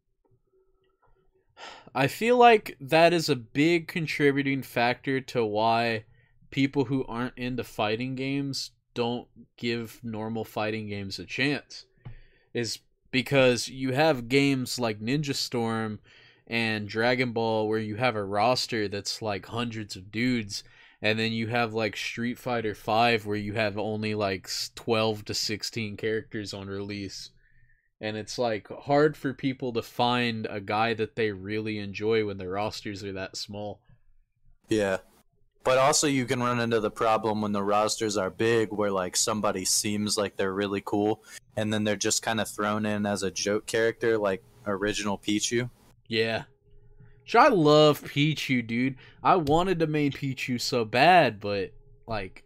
I 1.94 2.08
feel 2.08 2.38
like 2.38 2.78
that 2.80 3.12
is 3.12 3.28
a 3.28 3.36
big 3.36 3.88
contributing 3.88 4.64
factor 4.64 5.20
to 5.22 5.44
why 5.44 6.06
people 6.50 6.86
who 6.86 7.06
aren't 7.06 7.38
into 7.38 7.64
fighting 7.64 8.16
games 8.16 8.72
don't 8.94 9.28
give 9.58 10.00
normal 10.04 10.46
fighting 10.46 10.88
games 10.88 11.20
a 11.20 11.26
chance. 11.26 11.86
Is 12.54 12.80
because 13.12 13.68
you 13.68 13.94
have 13.94 14.30
games 14.30 14.80
like 14.80 15.02
Ninja 15.02 15.36
Storm 15.36 16.00
and 16.48 16.88
Dragon 16.88 17.34
Ball 17.34 17.68
where 17.68 17.80
you 17.80 17.96
have 17.98 18.16
a 18.16 18.24
roster 18.24 18.88
that's 18.88 19.22
like 19.22 19.46
hundreds 19.48 19.96
of 19.96 20.12
dudes 20.12 20.64
and 21.02 21.18
then 21.18 21.32
you 21.32 21.48
have 21.48 21.74
like 21.74 21.98
Street 21.98 22.38
Fighter 22.38 22.76
5 22.76 23.26
where 23.26 23.38
you 23.38 23.54
have 23.54 23.78
only 23.78 24.16
like 24.16 24.50
12 24.76 25.26
to 25.26 25.34
16 25.34 25.98
characters 25.98 26.54
on 26.54 26.68
release 26.68 27.32
and 28.02 28.18
it's 28.18 28.38
like 28.38 28.68
hard 28.68 29.16
for 29.16 29.34
people 29.34 29.72
to 29.74 29.82
find 29.82 30.48
a 30.50 30.60
guy 30.60 30.94
that 30.96 31.16
they 31.16 31.32
really 31.32 31.78
enjoy 31.78 32.26
when 32.26 32.38
the 32.38 32.50
rosters 32.50 33.04
are 33.04 33.14
that 33.14 33.38
small. 33.38 33.80
yeah. 34.68 34.98
But 35.64 35.78
also, 35.78 36.08
you 36.08 36.26
can 36.26 36.42
run 36.42 36.60
into 36.60 36.80
the 36.80 36.90
problem 36.90 37.42
when 37.42 37.52
the 37.52 37.62
rosters 37.62 38.18
are 38.18 38.32
big, 38.32 38.74
where 38.74 38.90
like 38.90 39.16
somebody 39.16 39.64
seems 39.64 40.18
like 40.18 40.36
they're 40.36 40.56
really 40.56 40.82
cool, 40.84 41.24
and 41.56 41.72
then 41.72 41.84
they're 41.84 41.96
just 41.96 42.24
kind 42.24 42.42
of 42.42 42.50
thrown 42.50 42.84
in 42.84 43.06
as 43.06 43.22
a 43.22 43.30
joke 43.30 43.68
character, 43.68 44.18
like 44.18 44.44
original 44.66 45.20
Pichu. 45.20 45.70
Yeah. 46.08 46.46
Which 47.22 47.36
I 47.36 47.50
love 47.50 48.02
Pichu, 48.02 48.66
dude. 48.66 48.96
I 49.22 49.36
wanted 49.36 49.78
to 49.80 49.88
main 49.88 50.12
Pichu 50.12 50.60
so 50.60 50.84
bad, 50.84 51.40
but 51.40 51.74
like 52.08 52.44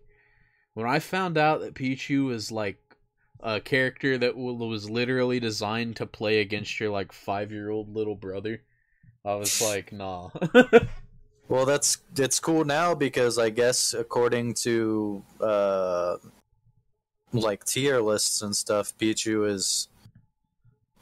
when 0.74 0.86
I 0.86 1.00
found 1.00 1.38
out 1.38 1.62
that 1.62 1.74
Pichu 1.74 2.26
was 2.26 2.52
like 2.52 2.78
a 3.46 3.62
character 3.62 4.18
that 4.18 4.36
was 4.36 4.90
literally 4.90 5.40
designed 5.40 5.96
to 5.98 6.06
play 6.06 6.42
against 6.42 6.80
your 6.80 6.90
like 6.90 7.12
five 7.14 7.52
year 7.52 7.70
old 7.70 7.96
little 7.96 8.16
brother, 8.16 8.62
I 9.24 9.36
was 9.36 9.62
like, 9.70 9.92
nah. 9.94 10.30
Well, 11.48 11.68
that's 11.68 12.00
it's 12.18 12.40
cool 12.40 12.66
now 12.66 12.96
because 12.96 13.38
I 13.38 13.52
guess 13.52 13.94
according 13.94 14.56
to 14.66 15.22
uh, 15.40 16.18
like 17.32 17.64
tier 17.66 18.02
lists 18.02 18.42
and 18.42 18.56
stuff, 18.56 18.98
Pichu 18.98 19.48
is 19.48 19.88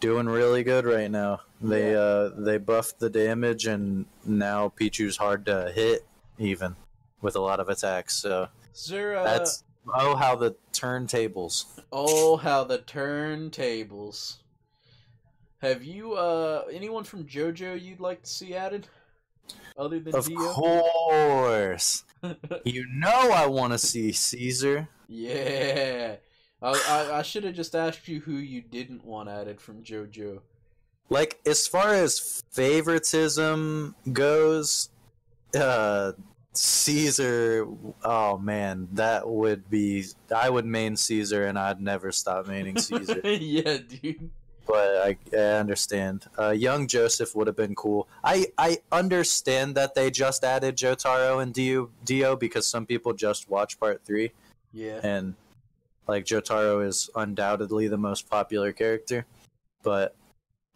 doing 0.02 0.26
really 0.26 0.64
good 0.64 0.84
right 0.84 1.10
now. 1.10 1.40
They 1.62 1.94
Yeah. 1.94 1.98
uh 1.98 2.30
they 2.38 2.58
buffed 2.58 3.00
the 3.00 3.10
damage 3.10 3.68
and 3.68 4.06
now 4.26 4.68
Pichu's 4.78 5.16
hard 5.16 5.46
to 5.46 5.72
hit 5.74 6.06
even 6.38 6.76
with 7.22 7.38
a 7.38 7.40
lot 7.40 7.62
of 7.62 7.70
attacks. 7.70 8.16
So 8.16 8.50
there, 8.90 9.16
uh, 9.18 9.24
that's 9.24 9.64
oh 9.94 10.16
how 10.16 10.36
the 10.36 10.56
turntables. 10.72 11.66
Oh, 11.92 12.38
how 12.38 12.64
the 12.64 12.80
turntables. 12.80 14.38
Have 15.62 15.84
you 15.84 16.14
uh 16.14 16.64
anyone 16.72 17.04
from 17.04 17.26
JoJo 17.26 17.82
you'd 17.82 18.00
like 18.00 18.24
to 18.24 18.30
see 18.30 18.54
added? 18.56 18.88
Other 19.78 20.00
than 20.00 20.14
Of 20.16 20.28
Dio? 20.28 20.38
course, 20.54 22.04
you 22.66 22.86
know 22.94 23.32
I 23.34 23.48
want 23.48 23.74
to 23.74 23.80
see 23.80 24.12
Caesar. 24.12 24.88
yeah. 25.08 26.16
I 26.62 26.70
I, 26.88 27.18
I 27.20 27.22
should 27.24 27.44
have 27.44 27.56
just 27.56 27.76
asked 27.76 28.08
you 28.08 28.22
who 28.22 28.34
you 28.34 28.62
didn't 28.62 29.04
want 29.06 29.30
added 29.30 29.60
from 29.60 29.84
JoJo. 29.84 30.40
like 31.10 31.40
as 31.46 31.68
far 31.68 31.94
as 31.94 32.42
favoritism 32.52 33.96
goes 34.12 34.90
uh 35.56 36.14
caesar 36.54 37.68
oh 38.04 38.38
man 38.38 38.88
that 38.94 39.28
would 39.28 39.70
be 39.70 40.06
i 40.36 40.50
would 40.50 40.66
main 40.66 40.96
caesar 40.96 41.46
and 41.46 41.58
i'd 41.58 41.82
never 41.82 42.12
stop 42.12 42.46
maining 42.46 42.80
caesar. 42.80 43.20
Yeah, 43.24 43.78
dude. 43.78 44.30
but 44.68 44.98
I, 45.08 45.18
I 45.34 45.60
understand. 45.60 46.26
Uh 46.38 46.52
young 46.52 46.88
joseph 46.88 47.36
would 47.36 47.48
have 47.48 47.56
been 47.56 47.76
cool. 47.76 48.08
I 48.24 48.48
i 48.58 48.78
understand 48.92 49.76
that 49.76 49.96
they 49.96 50.12
just 50.12 50.44
added 50.44 50.78
jotaro 50.78 51.42
and 51.42 51.54
dio 51.54 51.90
dio 52.06 52.36
because 52.36 52.68
some 52.68 52.86
people 52.86 53.14
just 53.14 53.50
watch 53.50 53.80
part 53.80 54.06
three. 54.06 54.32
Yeah. 54.72 55.00
and 55.04 55.36
like 56.08 56.26
Jotaro 56.26 56.86
is 56.86 57.10
undoubtedly 57.16 57.88
the 57.88 57.98
most 57.98 58.30
popular 58.30 58.72
character, 58.74 59.26
but 59.84 60.16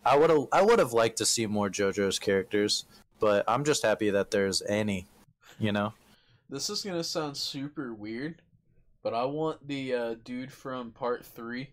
I 0.06 0.16
would 0.18 0.30
have 0.30 0.48
I 0.52 0.62
would 0.62 0.80
have 0.80 0.94
liked 0.94 1.18
to 1.18 1.26
see 1.26 1.46
more 1.48 1.70
JoJo's 1.70 2.20
characters, 2.20 2.86
but 3.20 3.44
I'm 3.48 3.64
just 3.66 3.84
happy 3.84 4.10
that 4.12 4.32
there's 4.32 4.62
any, 4.62 5.06
you 5.60 5.72
know. 5.72 5.94
This 6.50 6.70
is 6.70 6.84
gonna 6.84 7.04
sound 7.04 7.38
super 7.38 7.94
weird, 7.94 8.42
but 9.04 9.14
I 9.14 9.26
want 9.26 9.68
the 9.68 9.94
uh, 9.94 10.16
dude 10.24 10.52
from 10.52 10.92
part 10.92 11.26
three 11.26 11.70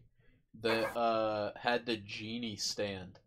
that 0.63 0.97
uh, 0.97 1.53
had 1.57 1.87
the 1.87 1.97
genie 1.97 2.57
stand. 2.57 3.21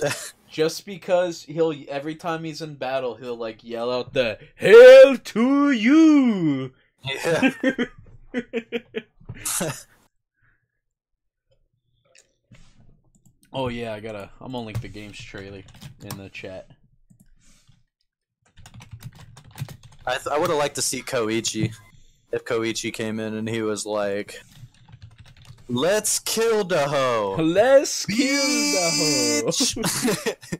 Just 0.48 0.84
because 0.86 1.44
he'll 1.44 1.74
every 1.88 2.14
time 2.14 2.44
he's 2.44 2.62
in 2.62 2.74
battle, 2.74 3.14
he'll 3.16 3.36
like 3.36 3.62
yell 3.62 3.92
out 3.92 4.12
the 4.14 4.38
"Hail 4.56 5.16
to 5.16 5.70
you!" 5.70 6.72
yeah. 7.04 7.52
oh 13.52 13.68
yeah, 13.68 13.94
I 13.94 14.00
gotta. 14.00 14.30
I'm 14.40 14.52
gonna 14.52 14.66
link 14.66 14.80
the 14.80 14.88
games 14.88 15.18
trailer 15.18 15.62
in 16.02 16.16
the 16.16 16.28
chat. 16.30 16.70
I 20.10 20.14
th- 20.14 20.26
I 20.26 20.38
would 20.38 20.50
have 20.50 20.58
liked 20.58 20.74
to 20.74 20.82
see 20.82 21.02
Koichi 21.02 21.72
if 22.32 22.44
Koichi 22.44 22.92
came 22.92 23.20
in 23.20 23.34
and 23.34 23.48
he 23.48 23.62
was 23.62 23.86
like, 23.86 24.40
"Let's 25.68 26.18
kill 26.18 26.64
the 26.64 26.88
hoe." 26.88 27.36
Let's 27.38 28.06
kill 28.06 28.16
the 28.16 29.44
Bitch! 29.46 30.58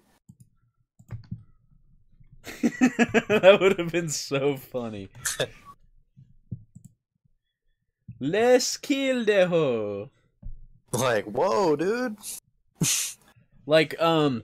that 3.29 3.59
would 3.61 3.79
have 3.79 3.91
been 3.91 4.09
so 4.09 4.57
funny. 4.57 5.09
Let's 8.21 8.77
kill 8.77 9.25
the 9.25 9.49
hoe. 9.49 10.11
like, 10.93 11.25
whoa, 11.25 11.77
dude. 11.77 12.17
Like, 13.67 14.01
um, 14.03 14.43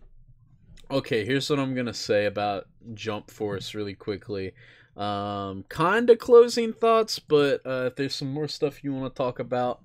okay, 0.89 1.25
here's 1.25 1.51
what 1.51 1.59
I'm 1.59 1.75
gonna 1.75 1.95
say 1.95 2.27
about 2.27 2.69
Jump 2.95 3.29
Force 3.29 3.75
really 3.75 3.95
quickly. 3.95 4.53
Um, 4.97 5.65
kind 5.69 6.09
of 6.09 6.19
closing 6.19 6.73
thoughts, 6.73 7.19
but 7.19 7.61
uh, 7.67 7.85
if 7.87 7.97
there's 7.97 8.15
some 8.15 8.33
more 8.33 8.49
stuff 8.49 8.83
you 8.83 8.95
want 8.95 9.15
to 9.15 9.19
talk 9.19 9.39
about, 9.39 9.81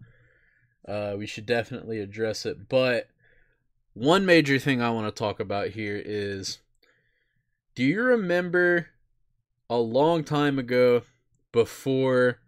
uh, 0.87 1.15
we 1.17 1.25
should 1.25 1.45
definitely 1.45 1.99
address 1.99 2.45
it. 2.45 2.69
But 2.69 3.09
one 3.93 4.25
major 4.25 4.57
thing 4.57 4.81
I 4.81 4.89
want 4.91 5.13
to 5.13 5.19
talk 5.19 5.39
about 5.39 5.69
here 5.69 6.01
is 6.03 6.59
do 7.75 7.83
you 7.83 8.01
remember 8.01 8.87
a 9.69 9.77
long 9.77 10.23
time 10.23 10.59
ago 10.59 11.03
before 11.51 12.39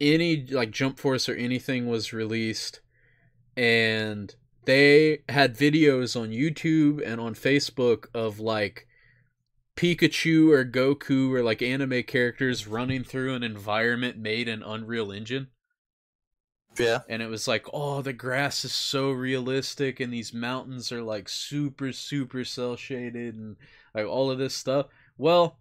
any 0.00 0.44
like 0.46 0.70
Jump 0.70 0.98
Force 0.98 1.28
or 1.28 1.34
anything 1.34 1.86
was 1.86 2.12
released 2.12 2.80
and 3.56 4.34
they 4.64 5.20
had 5.28 5.56
videos 5.56 6.18
on 6.18 6.30
YouTube 6.30 7.02
and 7.04 7.20
on 7.20 7.34
Facebook 7.34 8.06
of 8.14 8.40
like 8.40 8.87
Pikachu 9.78 10.50
or 10.50 10.64
Goku 10.64 11.32
or 11.32 11.40
like 11.40 11.62
anime 11.62 12.02
characters 12.02 12.66
running 12.66 13.04
through 13.04 13.34
an 13.34 13.44
environment 13.44 14.18
made 14.18 14.48
in 14.48 14.60
Unreal 14.64 15.12
Engine. 15.12 15.46
Yeah. 16.76 17.00
and 17.08 17.22
it 17.22 17.28
was 17.28 17.48
like 17.48 17.66
oh 17.72 18.02
the 18.02 18.12
grass 18.12 18.64
is 18.64 18.72
so 18.72 19.10
realistic 19.10 19.98
and 19.98 20.12
these 20.12 20.32
mountains 20.32 20.92
are 20.92 21.02
like 21.02 21.28
super 21.28 21.92
super 21.92 22.44
cel 22.44 22.76
shaded 22.76 23.34
and 23.34 23.56
like 23.94 24.06
all 24.06 24.32
of 24.32 24.38
this 24.38 24.54
stuff. 24.54 24.86
Well 25.16 25.58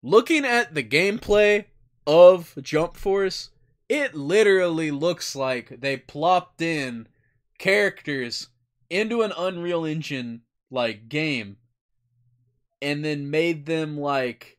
looking 0.00 0.44
at 0.44 0.74
the 0.74 0.84
gameplay 0.84 1.66
of 2.06 2.56
jump 2.62 2.96
force 2.96 3.50
it 3.88 4.14
literally 4.14 4.92
looks 4.92 5.34
like 5.34 5.80
they 5.80 5.96
plopped 5.96 6.62
in 6.62 7.08
characters 7.58 8.48
into 8.88 9.22
an 9.22 9.32
unreal 9.36 9.84
engine 9.84 10.42
like 10.70 11.08
game 11.08 11.56
and 12.80 13.04
then 13.04 13.30
made 13.30 13.66
them 13.66 13.98
like 13.98 14.58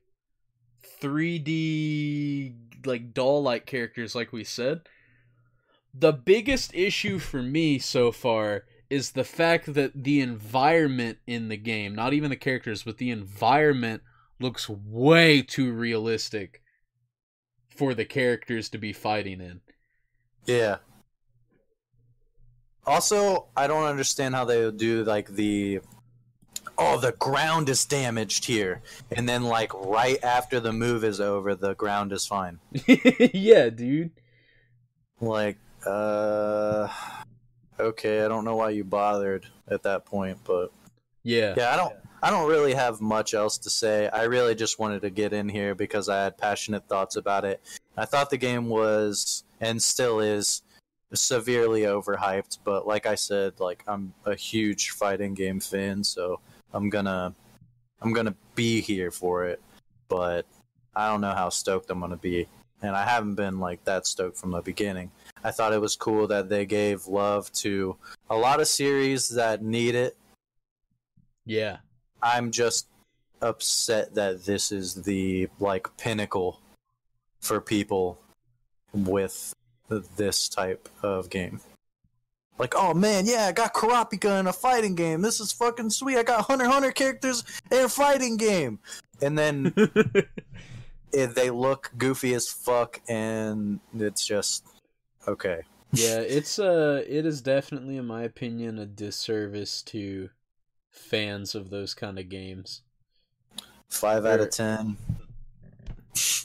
3d 1.01 2.53
like 2.86 3.13
doll 3.13 3.41
like 3.41 3.65
characters 3.65 4.15
like 4.15 4.32
we 4.32 4.43
said 4.43 4.82
the 5.93 6.13
biggest 6.13 6.74
issue 6.74 7.20
for 7.20 7.41
me 7.41 7.80
so 7.80 8.11
far 8.11 8.63
is 8.89 9.11
the 9.11 9.24
fact 9.24 9.74
that 9.74 10.03
the 10.03 10.20
environment 10.20 11.20
in 11.28 11.47
the 11.49 11.57
game, 11.57 11.93
not 11.93 12.13
even 12.13 12.30
the 12.30 12.36
characters, 12.36 12.84
but 12.84 12.97
the 12.97 13.11
environment 13.11 14.01
looks 14.39 14.67
way 14.67 15.41
too 15.41 15.72
realistic 15.72 16.61
for 17.67 17.93
the 17.93 18.05
characters 18.05 18.70
to 18.70 18.78
be 18.78 18.93
fighting 18.93 19.41
in. 19.41 19.61
Yeah. 20.45 20.78
Also, 22.86 23.49
I 23.55 23.67
don't 23.67 23.86
understand 23.86 24.34
how 24.34 24.45
they 24.45 24.72
do 24.72 25.03
like 25.03 25.30
the 25.30 25.82
oh, 26.80 26.98
the 27.00 27.12
ground 27.14 27.70
is 27.70 27.86
damaged 27.86 28.46
here. 28.46 28.82
And 29.12 29.28
then 29.28 29.44
like 29.44 29.74
right 29.74 30.22
after 30.24 30.60
the 30.60 30.74
move 30.74 31.04
is 31.04 31.20
over, 31.20 31.56
the 31.56 31.76
ground 31.76 32.12
is 32.12 32.26
fine. 32.26 32.60
yeah, 32.88 33.70
dude. 33.70 34.12
Like 35.22 35.58
uh 35.86 36.88
okay, 37.80 38.24
I 38.24 38.28
don't 38.28 38.46
know 38.46 38.56
why 38.56 38.72
you 38.72 38.84
bothered 38.84 39.46
at 39.68 39.84
that 39.84 40.06
point, 40.06 40.40
but 40.44 40.72
Yeah. 41.24 41.54
yeah, 41.58 41.74
I 41.74 41.78
don't 41.78 41.94
I 42.22 42.30
don't 42.32 42.50
really 42.50 42.74
have 42.74 43.00
much 43.00 43.34
else 43.34 43.58
to 43.60 43.70
say. 43.70 44.10
I 44.10 44.24
really 44.24 44.56
just 44.56 44.80
wanted 44.80 45.02
to 45.04 45.10
get 45.10 45.32
in 45.34 45.48
here 45.48 45.76
because 45.76 46.10
I 46.10 46.24
had 46.24 46.38
passionate 46.38 46.88
thoughts 46.88 47.16
about 47.16 47.46
it. 47.46 47.62
I 47.96 48.06
thought 48.06 48.30
the 48.30 48.38
game 48.38 48.68
was 48.68 49.44
and 49.62 49.82
still 49.82 50.20
is 50.20 50.62
severely 51.14 51.82
overhyped, 51.82 52.60
but 52.64 52.86
like 52.88 53.06
I 53.06 53.16
said, 53.16 53.60
like 53.60 53.84
I'm 53.88 54.14
a 54.26 54.36
huge 54.36 54.92
fighting 54.92 55.34
game 55.34 55.60
fan, 55.60 56.04
so 56.04 56.40
I'm 56.74 56.89
gonna 56.89 57.34
I'm 58.01 58.13
gonna 58.13 58.36
be 58.55 58.82
here 58.82 59.11
for 59.11 59.45
it. 59.45 59.61
But 60.07 60.45
I 60.95 61.09
don't 61.09 61.22
know 61.22 61.34
how 61.34 61.49
stoked 61.49 61.89
I'm 61.89 61.99
gonna 61.99 62.17
be. 62.17 62.47
And 62.82 62.95
I 62.95 63.05
haven't 63.05 63.36
been 63.36 63.59
like 63.59 63.84
that 63.86 64.07
stoked 64.07 64.38
from 64.38 64.51
the 64.51 64.61
beginning. 64.61 65.11
I 65.43 65.51
thought 65.51 65.74
it 65.74 65.82
was 65.82 65.95
cool 65.95 66.28
that 66.28 66.49
they 66.49 66.65
gave 66.65 67.07
love 67.07 67.51
to 67.53 67.97
a 68.30 68.36
lot 68.38 68.61
of 68.61 68.67
series 68.67 69.30
that 69.30 69.61
need 69.61 69.95
it 69.95 70.15
Yeah. 71.45 71.78
I'm 72.22 72.51
just 72.51 72.88
upset 73.41 74.13
that 74.15 74.45
this 74.45 74.72
is 74.72 74.95
the 74.95 75.49
like 75.59 75.88
pinnacle 75.97 76.59
for 77.39 77.61
people 77.61 78.20
with 78.93 79.53
this 79.89 80.49
type 80.49 80.89
of 81.01 81.30
game. 81.30 81.61
Like, 82.60 82.76
oh 82.76 82.93
man, 82.93 83.26
yeah, 83.26 83.45
I 83.45 83.53
got 83.53 83.74
Kurapika 83.74 84.38
in 84.39 84.47
a 84.47 84.53
fighting 84.53 84.93
game. 84.93 85.22
This 85.22 85.39
is 85.39 85.53
fucking 85.53 85.91
sweet. 85.91 86.18
I 86.18 86.24
got 86.24 86.45
Hunter 86.45 86.68
Hunter 86.68 86.91
characters 86.91 87.45
in 87.72 87.86
a 87.86 87.89
fighting 87.89 88.36
game. 88.36 88.80
And 89.22 89.39
then 89.39 89.74
it, 91.14 91.36
they 91.36 91.49
look 91.49 91.91
goofy 91.97 92.34
as 92.34 92.49
fuck, 92.49 92.99
and 93.07 93.80
it's 93.97 94.28
just 94.28 94.68
okay. 95.26 95.62
yeah, 95.93 96.20
it's 96.20 96.60
uh 96.60 97.03
it 97.07 97.26
is 97.26 97.41
definitely 97.41 97.95
in 97.95 98.05
my 98.05 98.24
opinion 98.24 98.78
a 98.78 98.86
disservice 98.86 99.82
to 99.84 100.30
fans 100.91 101.55
of 101.55 101.70
those 101.70 101.93
kind 101.93 102.20
of 102.20 102.28
games. 102.28 102.82
Five 103.88 104.26
out 104.26 104.41
of 104.41 104.51
ten. 104.51 104.97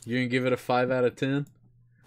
You're 0.04 0.20
gonna 0.20 0.28
give 0.28 0.46
it 0.46 0.52
a 0.52 0.56
five 0.56 0.92
out 0.92 1.04
of 1.04 1.16
ten? 1.16 1.46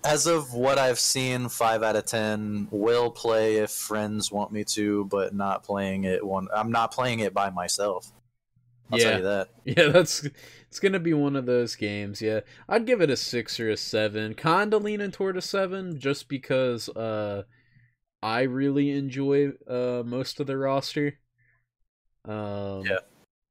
As 0.04 0.26
of 0.28 0.54
what 0.54 0.78
I've 0.78 1.00
seen, 1.00 1.50
five 1.50 1.84
out 1.84 1.96
of 1.96 2.06
ten. 2.06 2.68
Will 2.72 3.12
play 3.12 3.58
if 3.58 3.72
friends 3.72 4.32
want 4.32 4.52
me 4.52 4.64
to, 4.66 5.06
but 5.06 5.34
not 5.34 5.64
playing 5.64 6.06
it 6.06 6.26
one. 6.26 6.48
I'm 6.54 6.72
not 6.72 6.92
playing 6.94 7.20
it 7.20 7.34
by 7.34 7.50
myself. 7.50 8.12
I'll 8.92 9.00
Yeah. 9.00 9.10
tell 9.10 9.18
you 9.18 9.24
that. 9.26 9.50
Yeah, 9.66 9.88
that's 9.90 10.24
it's 10.70 10.80
gonna 10.80 11.00
be 11.00 11.14
one 11.14 11.36
of 11.36 11.46
those 11.46 11.76
games. 11.76 12.22
Yeah, 12.22 12.42
I'd 12.70 12.86
give 12.86 13.02
it 13.02 13.10
a 13.10 13.18
six 13.18 13.60
or 13.60 13.70
a 13.70 13.76
seven. 13.78 14.34
Kinda 14.34 14.78
leaning 14.78 15.12
toward 15.12 15.36
a 15.36 15.42
seven, 15.42 16.00
just 16.00 16.30
because 16.30 16.88
uh, 16.90 17.44
I 18.24 18.42
really 18.44 18.92
enjoy 18.92 19.50
uh 19.68 20.04
most 20.06 20.40
of 20.40 20.48
the 20.48 20.58
roster. 20.58 21.20
Um, 22.24 22.84
Yeah. 22.86 23.00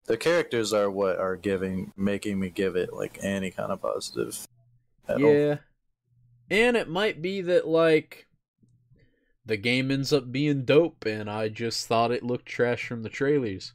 The 0.06 0.16
characters 0.16 0.72
are 0.72 0.90
what 0.90 1.18
are 1.18 1.34
giving, 1.36 1.92
making 1.96 2.38
me 2.38 2.48
give 2.48 2.76
it 2.76 2.92
like 2.94 3.18
any 3.22 3.50
kind 3.50 3.72
of 3.72 3.82
positive. 3.82 4.46
at 5.08 5.22
all. 5.22 5.58
And 6.50 6.76
it 6.76 6.88
might 6.88 7.22
be 7.22 7.40
that 7.42 7.66
like 7.66 8.26
the 9.44 9.56
game 9.56 9.90
ends 9.90 10.12
up 10.12 10.32
being 10.32 10.64
dope, 10.64 11.04
and 11.06 11.30
I 11.30 11.48
just 11.48 11.86
thought 11.86 12.10
it 12.10 12.22
looked 12.22 12.46
trash 12.46 12.86
from 12.86 13.02
the 13.02 13.08
trailers. 13.08 13.72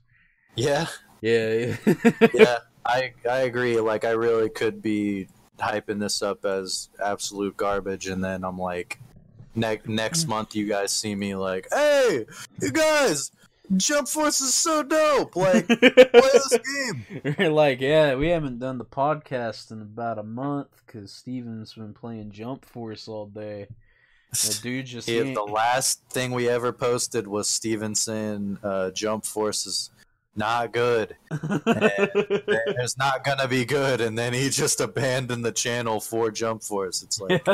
yeah, 0.56 0.88
Yeah, 1.22 1.78
yeah. 2.34 2.58
I 2.86 3.14
I 3.30 3.40
agree. 3.40 3.80
Like 3.80 4.06
I 4.06 4.12
really 4.12 4.50
could 4.50 4.82
be 4.82 5.28
hyping 5.60 6.00
this 6.00 6.22
up 6.22 6.46
as 6.46 6.90
absolute 7.04 7.56
garbage, 7.56 8.08
and 8.08 8.24
then 8.24 8.44
I'm 8.44 8.58
like, 8.58 9.00
ne- 9.56 9.82
next 9.86 10.26
mm. 10.26 10.30
month 10.30 10.56
you 10.56 10.68
guys 10.68 10.92
see 10.92 11.16
me 11.16 11.36
like, 11.36 11.68
hey, 11.72 12.26
you 12.62 12.72
guys, 12.72 13.32
Jump 13.78 14.08
Force 14.08 14.42
is 14.42 14.54
so 14.54 14.84
dope. 14.84 15.36
Like, 15.36 15.68
play 15.68 15.80
this 16.12 16.58
game. 16.76 17.36
We're 17.38 17.50
like, 17.52 17.80
yeah, 17.80 18.16
we 18.16 18.28
haven't 18.30 18.60
done 18.60 18.78
the 18.78 18.86
podcast 18.86 19.72
in 19.72 19.82
about 19.82 20.18
a 20.20 20.24
month 20.24 20.82
because 20.86 21.12
Steven's 21.12 21.74
been 21.74 21.94
playing 21.94 22.32
Jump 22.32 22.66
Force 22.66 23.08
all 23.08 23.28
day. 23.28 23.68
The 24.32 24.60
dude 24.64 24.86
just 24.88 25.08
If 25.10 25.26
ain't- 25.26 25.36
the 25.36 25.44
last 25.44 26.04
thing 26.10 26.32
we 26.32 26.50
ever 26.50 26.72
posted 26.74 27.28
was 27.28 27.48
Stevenson, 27.50 28.58
uh, 28.64 28.92
Jump 28.92 29.26
Force 29.26 29.66
is 29.66 29.90
not 30.36 30.72
good. 30.74 31.16
It's 32.84 32.98
not 32.98 33.24
gonna 33.24 33.48
be 33.48 33.64
good, 33.66 34.02
and 34.02 34.18
then 34.18 34.34
he 34.34 34.50
just 34.50 34.82
abandoned 34.82 35.46
the 35.46 35.52
channel 35.52 36.00
for 36.00 36.32
Jump 36.32 36.64
Force. 36.64 37.04
It's 37.04 37.20
like 37.22 37.46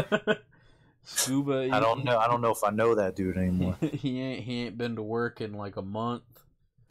Scuba. 1.10 1.70
I 1.72 1.80
don't 1.80 2.04
know. 2.04 2.18
I 2.20 2.28
don't 2.28 2.42
know 2.42 2.52
if 2.52 2.64
I 2.64 2.70
know 2.70 2.94
that 2.96 3.16
dude 3.16 3.38
anymore. 3.38 3.78
he 3.94 4.22
ain't 4.22 4.44
he 4.44 4.64
ain't 4.64 4.78
been 4.78 4.96
to 4.98 5.02
work 5.02 5.40
in 5.42 5.54
like 5.54 5.78
a 5.78 5.82
month. 5.82 6.24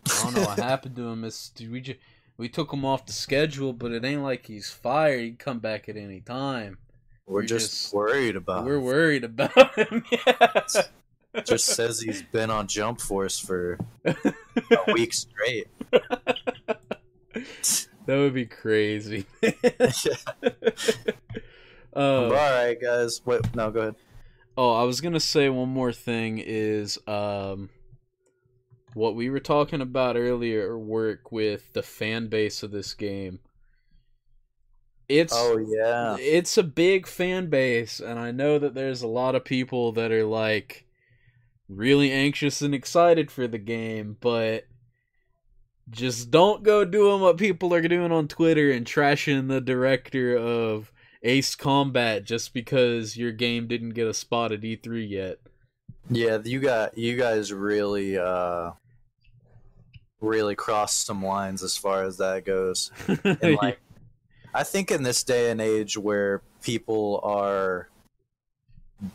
I 0.06 0.22
don't 0.22 0.34
know 0.36 0.42
what 0.42 0.58
happened 0.58 0.96
to 0.96 1.08
him. 1.08 1.22
It's, 1.24 1.52
we 1.60 1.80
just 1.80 1.98
we 2.38 2.48
took 2.48 2.72
him 2.72 2.84
off 2.84 3.04
the 3.06 3.12
schedule, 3.12 3.72
but 3.72 3.92
it 3.92 4.04
ain't 4.04 4.22
like 4.22 4.46
he's 4.46 4.70
fired. 4.70 5.20
He 5.20 5.28
can 5.30 5.36
come 5.36 5.58
back 5.58 5.88
at 5.88 5.96
any 5.96 6.20
time. 6.20 6.78
We're 7.26 7.40
We 7.42 7.46
just, 7.46 7.70
just- 7.70 7.92
worried 7.94 8.36
about. 8.36 8.64
We're 8.64 8.76
him. 8.76 8.84
worried 8.84 9.24
about 9.24 9.74
him. 9.78 10.04
Yeah. 10.10 11.42
Just 11.44 11.66
says 11.66 12.00
he's 12.00 12.22
been 12.22 12.48
on 12.50 12.66
Jump 12.66 12.98
Force 12.98 13.38
for 13.38 13.78
a 14.06 14.14
week 14.94 15.12
straight. 15.12 15.66
That 15.90 16.78
would 18.06 18.32
be 18.32 18.46
crazy. 18.46 19.26
All 21.96 22.26
uh, 22.26 22.30
right, 22.30 22.78
guys. 22.78 23.22
Wait, 23.24 23.54
no, 23.54 23.70
go 23.70 23.80
ahead. 23.80 23.94
oh, 24.58 24.74
I 24.74 24.82
was 24.82 25.00
gonna 25.00 25.18
say 25.18 25.48
one 25.48 25.70
more 25.70 25.94
thing 25.94 26.42
is 26.44 26.98
um, 27.06 27.70
what 28.92 29.16
we 29.16 29.30
were 29.30 29.40
talking 29.40 29.80
about 29.80 30.16
earlier. 30.16 30.78
Work 30.78 31.32
with 31.32 31.72
the 31.72 31.82
fan 31.82 32.28
base 32.28 32.62
of 32.62 32.70
this 32.70 32.92
game. 32.92 33.40
It's 35.08 35.32
Oh 35.34 35.56
yeah, 35.56 36.16
it's 36.20 36.58
a 36.58 36.62
big 36.62 37.06
fan 37.06 37.48
base, 37.48 37.98
and 37.98 38.18
I 38.18 38.30
know 38.30 38.58
that 38.58 38.74
there's 38.74 39.00
a 39.00 39.08
lot 39.08 39.34
of 39.34 39.46
people 39.46 39.92
that 39.92 40.12
are 40.12 40.26
like 40.26 40.84
really 41.66 42.12
anxious 42.12 42.60
and 42.60 42.74
excited 42.74 43.30
for 43.30 43.48
the 43.48 43.58
game, 43.58 44.18
but 44.20 44.66
just 45.88 46.30
don't 46.30 46.62
go 46.62 46.84
doing 46.84 47.22
what 47.22 47.38
people 47.38 47.72
are 47.72 47.80
doing 47.80 48.12
on 48.12 48.28
Twitter 48.28 48.70
and 48.70 48.84
trashing 48.84 49.48
the 49.48 49.62
director 49.62 50.36
of 50.36 50.92
Ace 51.26 51.56
Combat 51.56 52.24
just 52.24 52.54
because 52.54 53.16
your 53.16 53.32
game 53.32 53.66
didn't 53.66 53.90
get 53.90 54.06
a 54.06 54.14
spot 54.14 54.52
at 54.52 54.60
E3 54.60 55.10
yet. 55.10 55.38
yeah. 56.08 56.38
You 56.42 56.60
got 56.60 56.96
you 56.96 57.16
guys 57.16 57.52
really 57.52 58.16
uh 58.16 58.70
really 60.20 60.54
crossed 60.54 61.04
some 61.04 61.24
lines 61.24 61.62
as 61.62 61.76
far 61.76 62.04
as 62.04 62.16
that 62.18 62.44
goes. 62.44 62.90
And 63.24 63.56
like, 63.56 63.80
I 64.54 64.62
think 64.62 64.90
in 64.90 65.02
this 65.02 65.24
day 65.24 65.50
and 65.50 65.60
age 65.60 65.98
where 65.98 66.42
people 66.62 67.20
are 67.22 67.88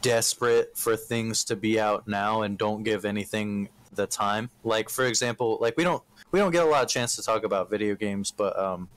desperate 0.01 0.77
for 0.77 0.95
things 0.95 1.43
to 1.45 1.55
be 1.55 1.79
out 1.79 2.07
now 2.07 2.43
and 2.43 2.57
don't 2.57 2.83
give 2.83 3.05
anything 3.05 3.69
the 3.93 4.05
time. 4.05 4.49
Like 4.63 4.89
for 4.89 5.05
example, 5.05 5.57
like 5.61 5.77
we 5.77 5.83
don't 5.83 6.03
we 6.31 6.39
don't 6.39 6.51
get 6.51 6.63
a 6.63 6.69
lot 6.69 6.83
of 6.83 6.89
chance 6.89 7.15
to 7.15 7.23
talk 7.23 7.43
about 7.43 7.69
video 7.69 7.95
games, 7.95 8.31
but 8.31 8.57
um 8.59 8.89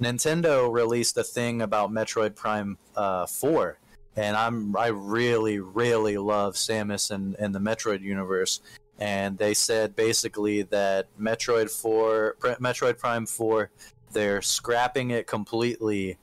Nintendo 0.00 0.72
released 0.72 1.16
a 1.16 1.24
thing 1.24 1.62
about 1.62 1.90
Metroid 1.90 2.34
Prime 2.34 2.78
uh 2.94 3.26
4 3.26 3.78
and 4.16 4.36
I'm 4.36 4.76
I 4.76 4.88
really 4.88 5.60
really 5.60 6.18
love 6.18 6.54
Samus 6.54 7.10
and, 7.10 7.34
and 7.38 7.54
the 7.54 7.58
Metroid 7.58 8.00
universe 8.02 8.60
and 8.98 9.38
they 9.38 9.54
said 9.54 9.96
basically 9.96 10.62
that 10.62 11.06
Metroid 11.18 11.70
4 11.70 12.36
Pre- 12.38 12.54
Metroid 12.54 12.98
Prime 12.98 13.26
4 13.26 13.70
they're 14.12 14.42
scrapping 14.42 15.10
it 15.10 15.26
completely 15.26 16.18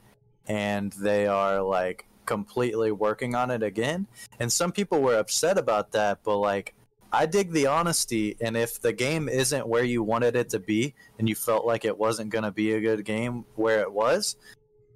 and 0.48 0.92
they 0.94 1.28
are 1.28 1.62
like 1.62 2.06
completely 2.26 2.92
working 2.92 3.36
on 3.36 3.52
it 3.52 3.64
again 3.64 4.08
and 4.40 4.52
some 4.52 4.72
people 4.72 5.02
were 5.02 5.18
upset 5.18 5.58
about 5.58 5.92
that 5.92 6.20
but 6.24 6.38
like 6.38 6.75
i 7.22 7.26
dig 7.26 7.52
the 7.52 7.66
honesty 7.68 8.36
and 8.42 8.56
if 8.58 8.80
the 8.82 8.94
game 8.94 9.28
isn't 9.30 9.68
where 9.68 9.84
you 9.84 10.04
wanted 10.04 10.36
it 10.36 10.50
to 10.50 10.60
be 10.60 10.94
and 11.18 11.28
you 11.30 11.36
felt 11.36 11.66
like 11.66 11.86
it 11.86 11.98
wasn't 11.98 12.30
going 12.30 12.44
to 12.44 12.52
be 12.52 12.74
a 12.74 12.82
good 12.82 13.04
game 13.06 13.46
where 13.56 13.80
it 13.82 13.92
was 13.92 14.36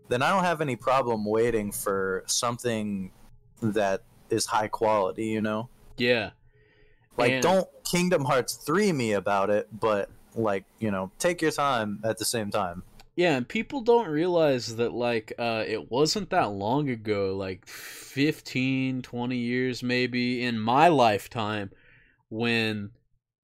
then 0.10 0.22
i 0.22 0.30
don't 0.30 0.44
have 0.44 0.62
any 0.62 0.76
problem 0.76 1.24
waiting 1.26 1.72
for 1.72 2.24
something 2.28 3.12
that 3.62 4.04
is 4.30 4.46
high 4.46 4.68
quality 4.68 5.28
you 5.28 5.42
know 5.42 5.70
Yeah. 5.98 6.32
Like, 7.18 7.32
And- 7.34 7.44
don't 7.44 7.68
Kingdom 7.84 8.24
Hearts 8.24 8.54
3 8.54 8.94
me 8.94 9.14
about 9.14 9.50
it, 9.50 9.68
but, 9.78 10.10
like, 10.36 10.64
you 10.80 10.92
know, 10.92 11.12
take 11.20 11.42
your 11.42 11.52
time 11.52 12.00
at 12.04 12.18
the 12.18 12.24
same 12.24 12.50
time. 12.52 12.84
Yeah, 13.16 13.36
and 13.36 13.46
people 13.46 13.82
don't 13.82 14.08
realize 14.08 14.78
that 14.78 14.94
like 14.94 15.34
uh 15.38 15.66
it 15.68 15.92
wasn't 15.92 16.30
that 16.30 16.52
long 16.52 16.88
ago, 16.90 17.36
like 17.36 17.68
15, 17.68 19.02
20 19.02 19.36
years 19.36 19.84
maybe 19.84 20.42
in 20.44 20.58
my 20.58 20.88
lifetime 20.88 21.72
when 22.30 22.92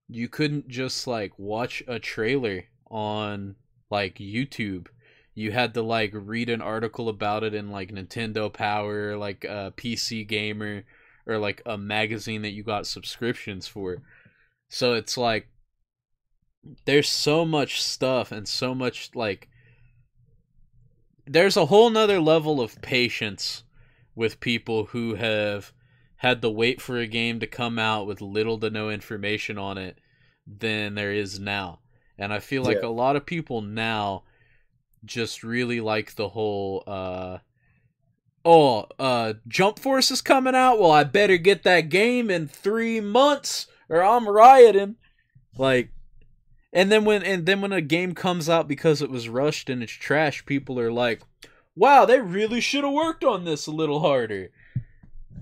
you 0.08 0.28
couldn't 0.28 0.68
just 0.68 1.08
like 1.08 1.38
watch 1.38 1.84
a 1.88 2.00
trailer 2.00 2.66
on 2.90 3.56
like 3.90 4.16
YouTube. 4.16 4.88
You 5.34 5.52
had 5.52 5.74
to 5.74 5.82
like 5.82 6.12
read 6.14 6.50
an 6.50 6.62
article 6.62 7.10
about 7.10 7.44
it 7.44 7.54
in 7.54 7.72
like 7.72 7.92
Nintendo 7.92 8.52
Power, 8.52 9.18
like 9.18 9.44
uh, 9.44 9.72
PC 9.72 10.28
Gamer, 10.28 10.84
or 11.28 11.38
like 11.38 11.62
a 11.66 11.78
magazine 11.78 12.44
that 12.44 12.52
you 12.52 12.64
got 12.64 12.88
subscriptions 12.88 13.68
for. 13.68 14.02
So 14.70 14.94
it's 14.94 15.18
like 15.18 15.48
there's 16.86 17.10
so 17.10 17.46
much 17.46 17.82
stuff 17.82 18.32
and 18.32 18.48
so 18.48 18.74
much 18.74 19.12
like 19.14 19.48
there's 21.28 21.58
a 21.58 21.68
whole 21.68 21.90
nother 21.90 22.20
level 22.20 22.62
of 22.62 22.82
patience 22.82 23.64
with 24.16 24.40
people 24.40 24.86
who 24.86 25.16
have 25.16 25.74
had 26.18 26.42
to 26.42 26.50
wait 26.50 26.82
for 26.82 26.98
a 26.98 27.08
game 27.08 27.40
to 27.40 27.48
come 27.48 27.78
out 27.78 28.08
with 28.08 28.22
little 28.22 28.58
to 28.60 28.70
no 28.70 28.90
information 28.90 29.58
on 29.58 29.78
it 29.78 30.00
than 30.48 30.96
there 30.96 31.12
is 31.12 31.40
now. 31.40 31.80
And 32.18 32.34
I 32.34 32.40
feel 32.40 32.64
like 32.64 32.78
Yeah. 32.82 32.88
a 32.88 32.90
lot 32.90 33.16
of 33.16 33.26
people 33.26 33.62
now 33.62 34.24
just 35.04 35.44
really 35.44 35.80
like 35.82 36.16
the 36.16 36.30
whole 36.30 36.84
uh 36.88 37.40
oh 38.44 38.86
uh 39.00 39.34
Jump 39.48 39.80
Force 39.80 40.10
is 40.12 40.22
coming 40.22 40.56
out, 40.56 40.80
well 40.80 40.92
I 40.92 41.04
better 41.04 41.38
get 41.38 41.64
that 41.64 41.90
game 41.90 42.30
in 42.30 42.48
3 42.48 43.02
months 43.02 43.68
or 43.90 44.04
I'm 44.04 44.28
rioting. 44.28 44.96
Like 45.58 45.90
and 46.74 46.92
then 46.92 47.06
when 47.06 47.24
and 47.24 47.46
then 47.46 47.62
when 47.62 47.72
a 47.72 47.82
game 47.82 48.14
comes 48.14 48.50
out 48.50 48.68
because 48.68 49.02
it 49.02 49.10
was 49.10 49.30
rushed 49.30 49.70
and 49.70 49.82
it's 49.84 49.92
trash, 49.92 50.46
people 50.46 50.80
are 50.80 50.92
like, 50.92 51.22
"Wow, 51.76 52.06
they 52.06 52.20
really 52.20 52.60
should 52.62 52.84
have 52.84 52.92
worked 52.94 53.24
on 53.24 53.46
this 53.46 53.66
a 53.68 53.72
little 53.72 54.02
harder." 54.02 54.50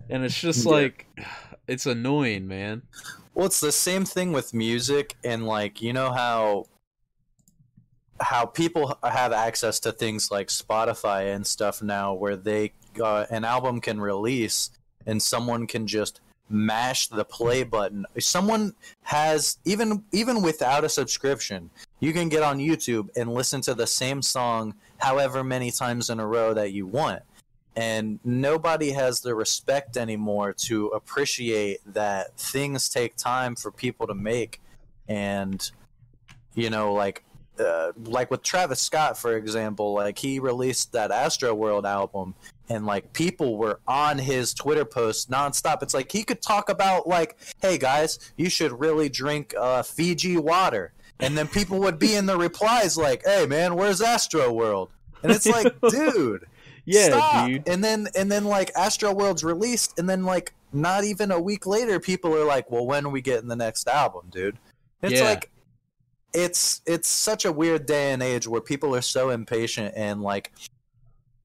And 0.09 0.23
it's 0.23 0.39
just 0.39 0.65
like 0.65 1.07
it's 1.67 1.85
annoying, 1.85 2.47
man. 2.47 2.83
Well, 3.33 3.47
it's 3.47 3.61
the 3.61 3.71
same 3.71 4.05
thing 4.05 4.31
with 4.31 4.53
music, 4.53 5.15
and 5.23 5.45
like 5.45 5.81
you 5.81 5.93
know 5.93 6.11
how 6.11 6.65
how 8.19 8.45
people 8.45 8.97
have 9.03 9.33
access 9.33 9.79
to 9.81 9.91
things 9.91 10.31
like 10.31 10.47
Spotify 10.47 11.33
and 11.33 11.45
stuff 11.45 11.81
now, 11.81 12.13
where 12.13 12.35
they 12.35 12.73
uh, 13.01 13.25
an 13.29 13.43
album 13.43 13.81
can 13.81 13.99
release 13.99 14.69
and 15.05 15.21
someone 15.21 15.67
can 15.67 15.87
just 15.87 16.21
mash 16.49 17.07
the 17.07 17.25
play 17.25 17.63
button. 17.63 18.05
Someone 18.19 18.73
has 19.03 19.57
even 19.65 20.03
even 20.11 20.41
without 20.41 20.83
a 20.83 20.89
subscription, 20.89 21.69
you 21.99 22.13
can 22.13 22.29
get 22.29 22.43
on 22.43 22.59
YouTube 22.59 23.09
and 23.15 23.33
listen 23.33 23.61
to 23.61 23.73
the 23.73 23.87
same 23.87 24.21
song 24.21 24.75
however 24.97 25.43
many 25.43 25.71
times 25.71 26.09
in 26.09 26.19
a 26.19 26.27
row 26.27 26.53
that 26.53 26.71
you 26.71 26.85
want. 26.85 27.23
And 27.75 28.19
nobody 28.23 28.91
has 28.91 29.21
the 29.21 29.33
respect 29.33 29.97
anymore 29.97 30.53
to 30.53 30.87
appreciate 30.87 31.79
that 31.93 32.37
things 32.37 32.87
take 32.87 33.15
time 33.15 33.55
for 33.55 33.71
people 33.71 34.05
to 34.07 34.13
make. 34.13 34.61
And, 35.07 35.71
you 36.53 36.69
know, 36.69 36.93
like, 36.93 37.23
uh, 37.59 37.91
like 38.05 38.31
with 38.31 38.43
Travis 38.43 38.81
Scott, 38.81 39.17
for 39.17 39.35
example, 39.35 39.93
like 39.93 40.17
he 40.17 40.39
released 40.39 40.91
that 40.93 41.11
Astroworld 41.11 41.85
album, 41.85 42.35
and 42.69 42.85
like 42.85 43.13
people 43.13 43.57
were 43.57 43.79
on 43.87 44.17
his 44.17 44.53
Twitter 44.53 44.85
posts 44.85 45.27
nonstop. 45.31 45.83
It's 45.83 45.93
like 45.93 46.11
he 46.11 46.23
could 46.23 46.41
talk 46.41 46.69
about 46.69 47.07
like, 47.07 47.37
"Hey 47.61 47.77
guys, 47.77 48.19
you 48.37 48.49
should 48.49 48.79
really 48.79 49.09
drink 49.09 49.53
uh, 49.59 49.83
Fiji 49.83 50.37
water," 50.37 50.93
and 51.19 51.37
then 51.37 51.47
people 51.47 51.79
would 51.81 51.99
be 51.99 52.15
in 52.15 52.25
the 52.25 52.37
replies 52.37 52.97
like, 52.97 53.23
"Hey 53.25 53.45
man, 53.45 53.75
where's 53.75 54.01
Astroworld?" 54.01 54.89
And 55.21 55.31
it's 55.31 55.47
like, 55.47 55.73
dude, 55.89 56.45
Yeah, 56.85 57.07
stop. 57.07 57.47
dude. 57.47 57.67
And 57.67 57.83
then 57.83 58.07
and 58.15 58.31
then 58.31 58.45
like 58.45 58.73
Astroworld's 58.73 59.43
released, 59.43 59.97
and 59.97 60.09
then 60.09 60.23
like 60.23 60.53
not 60.71 61.03
even 61.03 61.31
a 61.31 61.39
week 61.39 61.65
later, 61.65 61.99
people 61.99 62.35
are 62.35 62.45
like, 62.45 62.69
"Well, 62.71 62.85
when 62.85 63.05
are 63.05 63.09
we 63.09 63.21
getting 63.21 63.47
the 63.47 63.55
next 63.55 63.87
album, 63.87 64.27
dude?" 64.31 64.57
It's 65.01 65.19
Yeah. 65.19 65.23
like 65.29 65.49
it's 66.33 66.81
it's 66.85 67.07
such 67.07 67.45
a 67.45 67.51
weird 67.51 67.85
day 67.85 68.11
and 68.11 68.23
age 68.23 68.47
where 68.47 68.61
people 68.61 68.95
are 68.95 69.01
so 69.01 69.29
impatient 69.29 69.93
and 69.95 70.21
like 70.21 70.51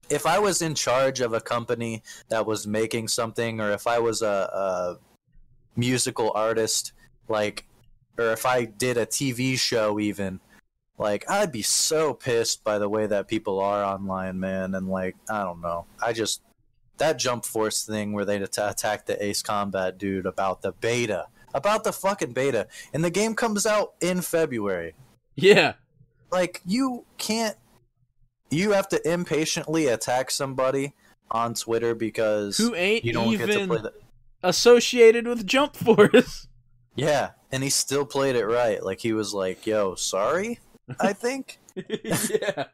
if 0.09 0.25
I 0.25 0.39
was 0.39 0.61
in 0.61 0.73
charge 0.73 1.19
of 1.21 1.33
a 1.33 1.39
company 1.39 2.01
that 2.29 2.45
was 2.45 2.65
making 2.65 3.07
something, 3.09 3.61
or 3.61 3.71
if 3.71 3.85
I 3.87 3.99
was 3.99 4.21
a, 4.21 4.49
a 4.51 4.97
musical 5.75 6.31
artist, 6.33 6.93
like, 7.27 7.65
or 8.17 8.31
if 8.31 8.45
I 8.45 8.65
did 8.65 8.97
a 8.97 9.05
TV 9.05 9.57
show, 9.57 9.99
even, 9.99 10.39
like, 10.99 11.27
I'd 11.29 11.51
be 11.51 11.61
so 11.63 12.13
pissed 12.13 12.63
by 12.63 12.77
the 12.77 12.87
way 12.89 13.07
that 13.07 13.27
people 13.27 13.59
are 13.59 13.83
online, 13.83 14.39
man. 14.39 14.75
And, 14.75 14.87
like, 14.87 15.15
I 15.29 15.43
don't 15.43 15.61
know. 15.61 15.85
I 16.03 16.13
just, 16.13 16.41
that 16.97 17.17
Jump 17.17 17.45
Force 17.45 17.83
thing 17.85 18.13
where 18.13 18.25
they 18.25 18.35
at- 18.35 18.57
attacked 18.57 19.07
the 19.07 19.23
Ace 19.23 19.41
Combat 19.41 19.97
dude 19.97 20.25
about 20.27 20.61
the 20.61 20.73
beta, 20.73 21.27
about 21.53 21.83
the 21.83 21.93
fucking 21.93 22.33
beta. 22.33 22.67
And 22.93 23.03
the 23.03 23.09
game 23.09 23.33
comes 23.33 23.65
out 23.65 23.93
in 24.01 24.21
February 24.21 24.93
Yeah. 25.35 25.73
like 26.31 26.61
you 26.65 27.05
can't 27.17 27.55
you 28.51 28.71
have 28.71 28.87
to 28.89 29.09
impatiently 29.11 29.87
attack 29.87 30.29
somebody 30.31 30.93
on 31.31 31.53
Twitter 31.53 31.93
because 31.95 32.57
Who 32.57 32.75
ain't 32.75 33.05
you 33.05 33.13
don't 33.13 33.29
get 33.37 33.45
to 33.47 33.51
even 33.53 33.67
play 33.69 33.77
the 33.77 33.93
associated 34.43 35.27
with 35.27 35.45
Jump 35.45 35.75
Force? 35.75 36.47
Yeah, 36.95 37.29
and 37.51 37.63
he 37.63 37.69
still 37.69 38.05
played 38.05 38.35
it 38.35 38.45
right. 38.45 38.83
Like 38.83 38.99
he 38.99 39.13
was 39.13 39.33
like, 39.33 39.65
"Yo, 39.65 39.95
sorry." 39.95 40.59
I 40.99 41.13
think. 41.13 41.59
yeah. 41.75 42.65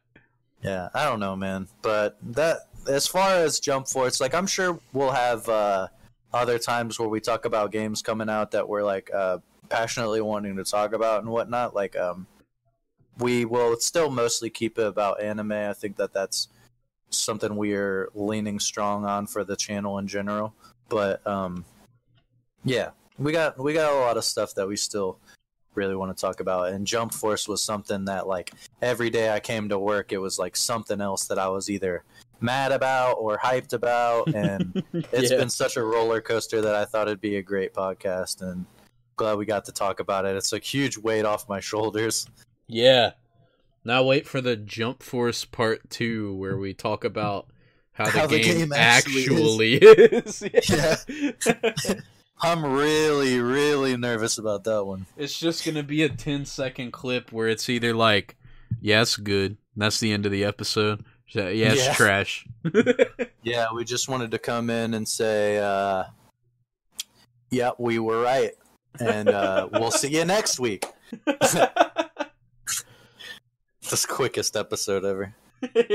Yeah, 0.62 0.90
I 0.94 1.06
don't 1.06 1.20
know, 1.20 1.36
man. 1.36 1.68
But 1.82 2.18
that 2.34 2.58
as 2.90 3.06
far 3.08 3.36
as 3.36 3.60
Jump 3.60 3.88
Force, 3.88 4.20
like 4.20 4.34
I'm 4.34 4.48
sure 4.48 4.80
we'll 4.94 5.12
have 5.12 5.48
uh 5.48 5.88
other 6.34 6.58
times 6.58 7.00
where 7.00 7.08
we 7.08 7.22
talk 7.22 7.46
about 7.46 7.72
games 7.72 8.02
coming 8.02 8.30
out 8.30 8.52
that 8.52 8.68
we're 8.68 8.84
like 8.84 9.10
uh 9.14 9.38
passionately 9.70 10.22
wanting 10.22 10.56
to 10.56 10.64
talk 10.64 10.94
about 10.94 11.22
and 11.22 11.30
whatnot. 11.30 11.76
Like 11.76 11.96
um 11.96 12.28
we 13.20 13.46
will 13.46 13.80
still 13.80 14.10
mostly 14.10 14.50
keep 14.50 14.78
it 14.78 14.88
about 14.88 15.22
anime. 15.22 15.52
I 15.52 15.74
think 15.74 15.98
that 15.98 16.14
that's 16.14 16.50
something 17.10 17.56
we're 17.56 18.10
leaning 18.14 18.60
strong 18.60 19.06
on 19.06 19.28
for 19.28 19.44
the 19.44 19.56
channel 19.56 19.98
in 20.00 20.08
general. 20.08 20.54
But 20.90 21.26
um, 21.26 21.66
yeah, 22.64 22.92
we 23.18 23.32
got 23.32 23.58
we 23.58 23.74
got 23.74 23.94
a 23.94 24.00
lot 24.00 24.18
of 24.18 24.24
stuff 24.24 24.54
that 24.56 24.68
we 24.68 24.76
still 24.76 25.20
really 25.76 25.96
want 25.96 26.16
to 26.16 26.20
talk 26.20 26.40
about. 26.40 26.70
And 26.70 26.86
Jump 26.88 27.14
Force 27.14 27.48
was 27.48 27.62
something 27.64 28.06
that 28.06 28.28
like 28.28 28.52
every 28.82 29.10
day 29.10 29.32
I 29.34 29.40
came 29.40 29.70
to 29.70 29.80
work, 29.80 30.12
it 30.12 30.18
was 30.18 30.38
like 30.40 30.56
something 30.56 31.02
else 31.02 31.26
that 31.28 31.38
I 31.40 31.48
was 31.50 31.70
either 31.70 32.04
mad 32.42 32.72
about 32.72 33.14
or 33.14 33.38
hyped 33.38 33.74
about, 33.74 34.34
and 34.36 34.84
it's 34.94 35.32
Yeah. 35.32 35.38
been 35.38 35.50
such 35.50 35.78
a 35.78 35.84
roller 35.84 36.22
coaster 36.22 36.62
that 36.62 36.76
I 36.76 36.86
thought 36.86 37.08
it'd 37.08 37.22
be 37.22 37.38
a 37.38 37.42
great 37.42 37.74
podcast 37.74 38.42
and. 38.42 38.66
Glad 39.18 39.38
we 39.38 39.46
got 39.46 39.64
to 39.64 39.72
talk 39.72 40.02
about 40.02 40.26
it. 40.26 40.36
It's 40.36 40.52
a 40.52 40.60
huge 40.60 40.98
weight 40.98 41.24
off 41.24 41.48
my 41.48 41.62
shoulders. 41.62 42.28
Yeah. 42.68 43.12
Now 43.86 44.04
wait 44.04 44.28
for 44.28 44.42
the 44.42 44.58
Jump 44.58 45.02
Force 45.02 45.46
Part 45.46 45.90
2 45.90 46.36
where 46.36 46.58
we 46.58 46.74
talk 46.74 47.06
about 47.06 47.48
how 47.94 48.08
the, 48.08 48.12
How 48.12 48.28
the 48.28 48.42
game, 48.42 48.58
game 48.58 48.74
actually 48.74 49.22
actually 49.24 49.76
is. 49.76 50.44
Yeah. 50.70 51.94
I'm 52.46 52.64
really, 52.64 53.40
really 53.40 53.98
nervous 53.98 54.38
about 54.38 54.64
that 54.66 54.86
one. 54.86 55.08
it's 55.18 55.38
just 55.40 55.66
going 55.66 55.76
to 55.76 55.84
be 55.84 56.04
a 56.04 56.10
10 56.10 56.46
second 56.46 56.92
clip 56.92 57.32
where 57.32 57.48
it's 57.48 57.68
either 57.70 57.94
like, 57.94 58.36
yeah, 58.82 59.02
it's 59.02 59.18
good. 59.18 59.58
That's 59.76 60.00
the 60.00 60.12
end 60.12 60.26
of 60.28 60.32
the 60.32 60.46
episode. 60.46 61.04
So, 61.28 61.48
yeah, 61.48 61.74
it's 61.74 61.86
Yeah. 61.86 61.94
trash. 61.94 62.46
Yeah, 63.44 63.68
we 63.76 63.84
just 63.84 64.10
wanted 64.10 64.32
to 64.32 64.40
come 64.40 64.70
in 64.72 64.94
and 64.96 65.08
say, 65.08 65.60
uh, 65.60 66.06
yeah, 67.52 67.72
we 67.78 68.00
were 68.00 68.22
right. 68.22 68.54
And 69.00 69.30
uh, 69.30 69.70
we'll 69.72 69.92
see 69.92 70.10
you 70.16 70.26
next 70.26 70.60
week. 70.60 70.86
This 73.88 74.06
quickest 74.08 74.56
episode 74.58 75.06
ever. 75.06 75.36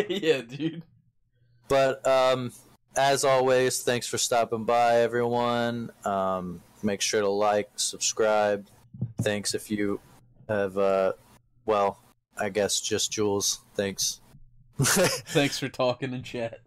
yeah, 0.08 0.42
dude. 0.42 0.84
But 1.66 2.06
um, 2.06 2.52
as 2.96 3.24
always, 3.24 3.82
thanks 3.82 4.06
for 4.06 4.18
stopping 4.18 4.64
by, 4.64 4.96
everyone. 5.00 5.90
Um, 6.04 6.62
make 6.82 7.00
sure 7.00 7.20
to 7.20 7.28
like, 7.28 7.70
subscribe. 7.76 8.66
Thanks 9.22 9.54
if 9.54 9.70
you 9.70 10.00
have, 10.48 10.76
uh, 10.76 11.12
well, 11.66 11.98
I 12.36 12.48
guess 12.48 12.80
just 12.80 13.12
Jules. 13.12 13.60
Thanks. 13.74 14.20
Thanks 14.78 15.58
for 15.58 15.68
talking 15.68 16.14
in 16.14 16.22
chat. 16.22 16.60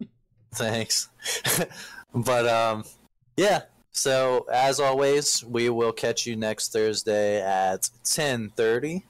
Thanks. 0.54 1.08
but 2.14 2.46
um, 2.46 2.84
yeah. 3.36 3.62
So 3.90 4.46
as 4.52 4.80
always, 4.80 5.44
we 5.44 5.68
will 5.68 5.92
catch 5.92 6.26
you 6.26 6.36
next 6.36 6.72
Thursday 6.72 7.42
at 7.42 7.90
ten 8.04 8.50
thirty 8.50 9.04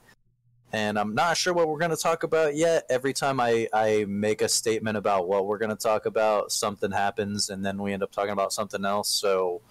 and 0.75 0.99
I'm 0.99 1.15
not 1.15 1.37
sure 1.37 1.53
what 1.53 1.69
we're 1.69 1.79
going 1.79 1.91
to 1.91 1.97
talk 1.97 2.23
about 2.23 2.53
yet. 2.53 2.85
Every 2.89 3.13
time 3.13 3.39
I, 3.39 3.69
I 3.71 4.03
make 4.09 4.41
a 4.41 4.49
statement 4.49 4.97
about 4.97 5.25
what 5.25 5.45
we're 5.45 5.57
going 5.57 5.69
to 5.69 5.77
talk 5.77 6.05
about, 6.05 6.51
something 6.51 6.91
happens, 6.91 7.49
and 7.49 7.65
then 7.65 7.81
we 7.81 7.93
end 7.93 8.03
up 8.03 8.11
talking 8.11 8.33
about 8.33 8.51
something 8.51 8.83
else. 8.83 9.07
So 9.07 9.61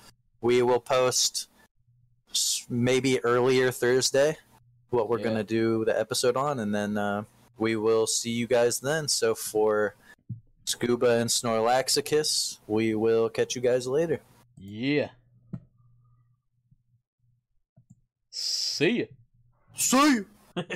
we 0.41 0.63
will 0.63 0.81
post 0.81 1.49
maybe 2.71 3.23
earlier 3.23 3.71
Thursday 3.71 4.39
what 4.89 5.11
we're 5.11 5.19
yeah. 5.19 5.25
going 5.25 5.37
to 5.37 5.45
do 5.45 5.85
the 5.85 5.99
episode 5.99 6.39
on, 6.39 6.59
and 6.59 6.75
then 6.75 6.97
uh, 6.97 7.25
we 7.59 7.77
will 7.77 8.07
see 8.07 8.31
you 8.31 8.47
guys 8.47 8.81
then. 8.81 9.07
So 9.07 9.35
for 9.35 9.97
Scuba 10.65 11.19
and 11.19 11.29
Snorlaxicus, 11.29 12.61
we 12.67 12.95
will 12.95 13.29
catch 13.29 13.55
you 13.55 13.61
guys 13.61 13.87
later. 13.87 14.21
Yeah. 14.57 15.11
See 18.31 19.01
ya. 19.01 19.07
See 19.75 20.17
ya. 20.17 20.23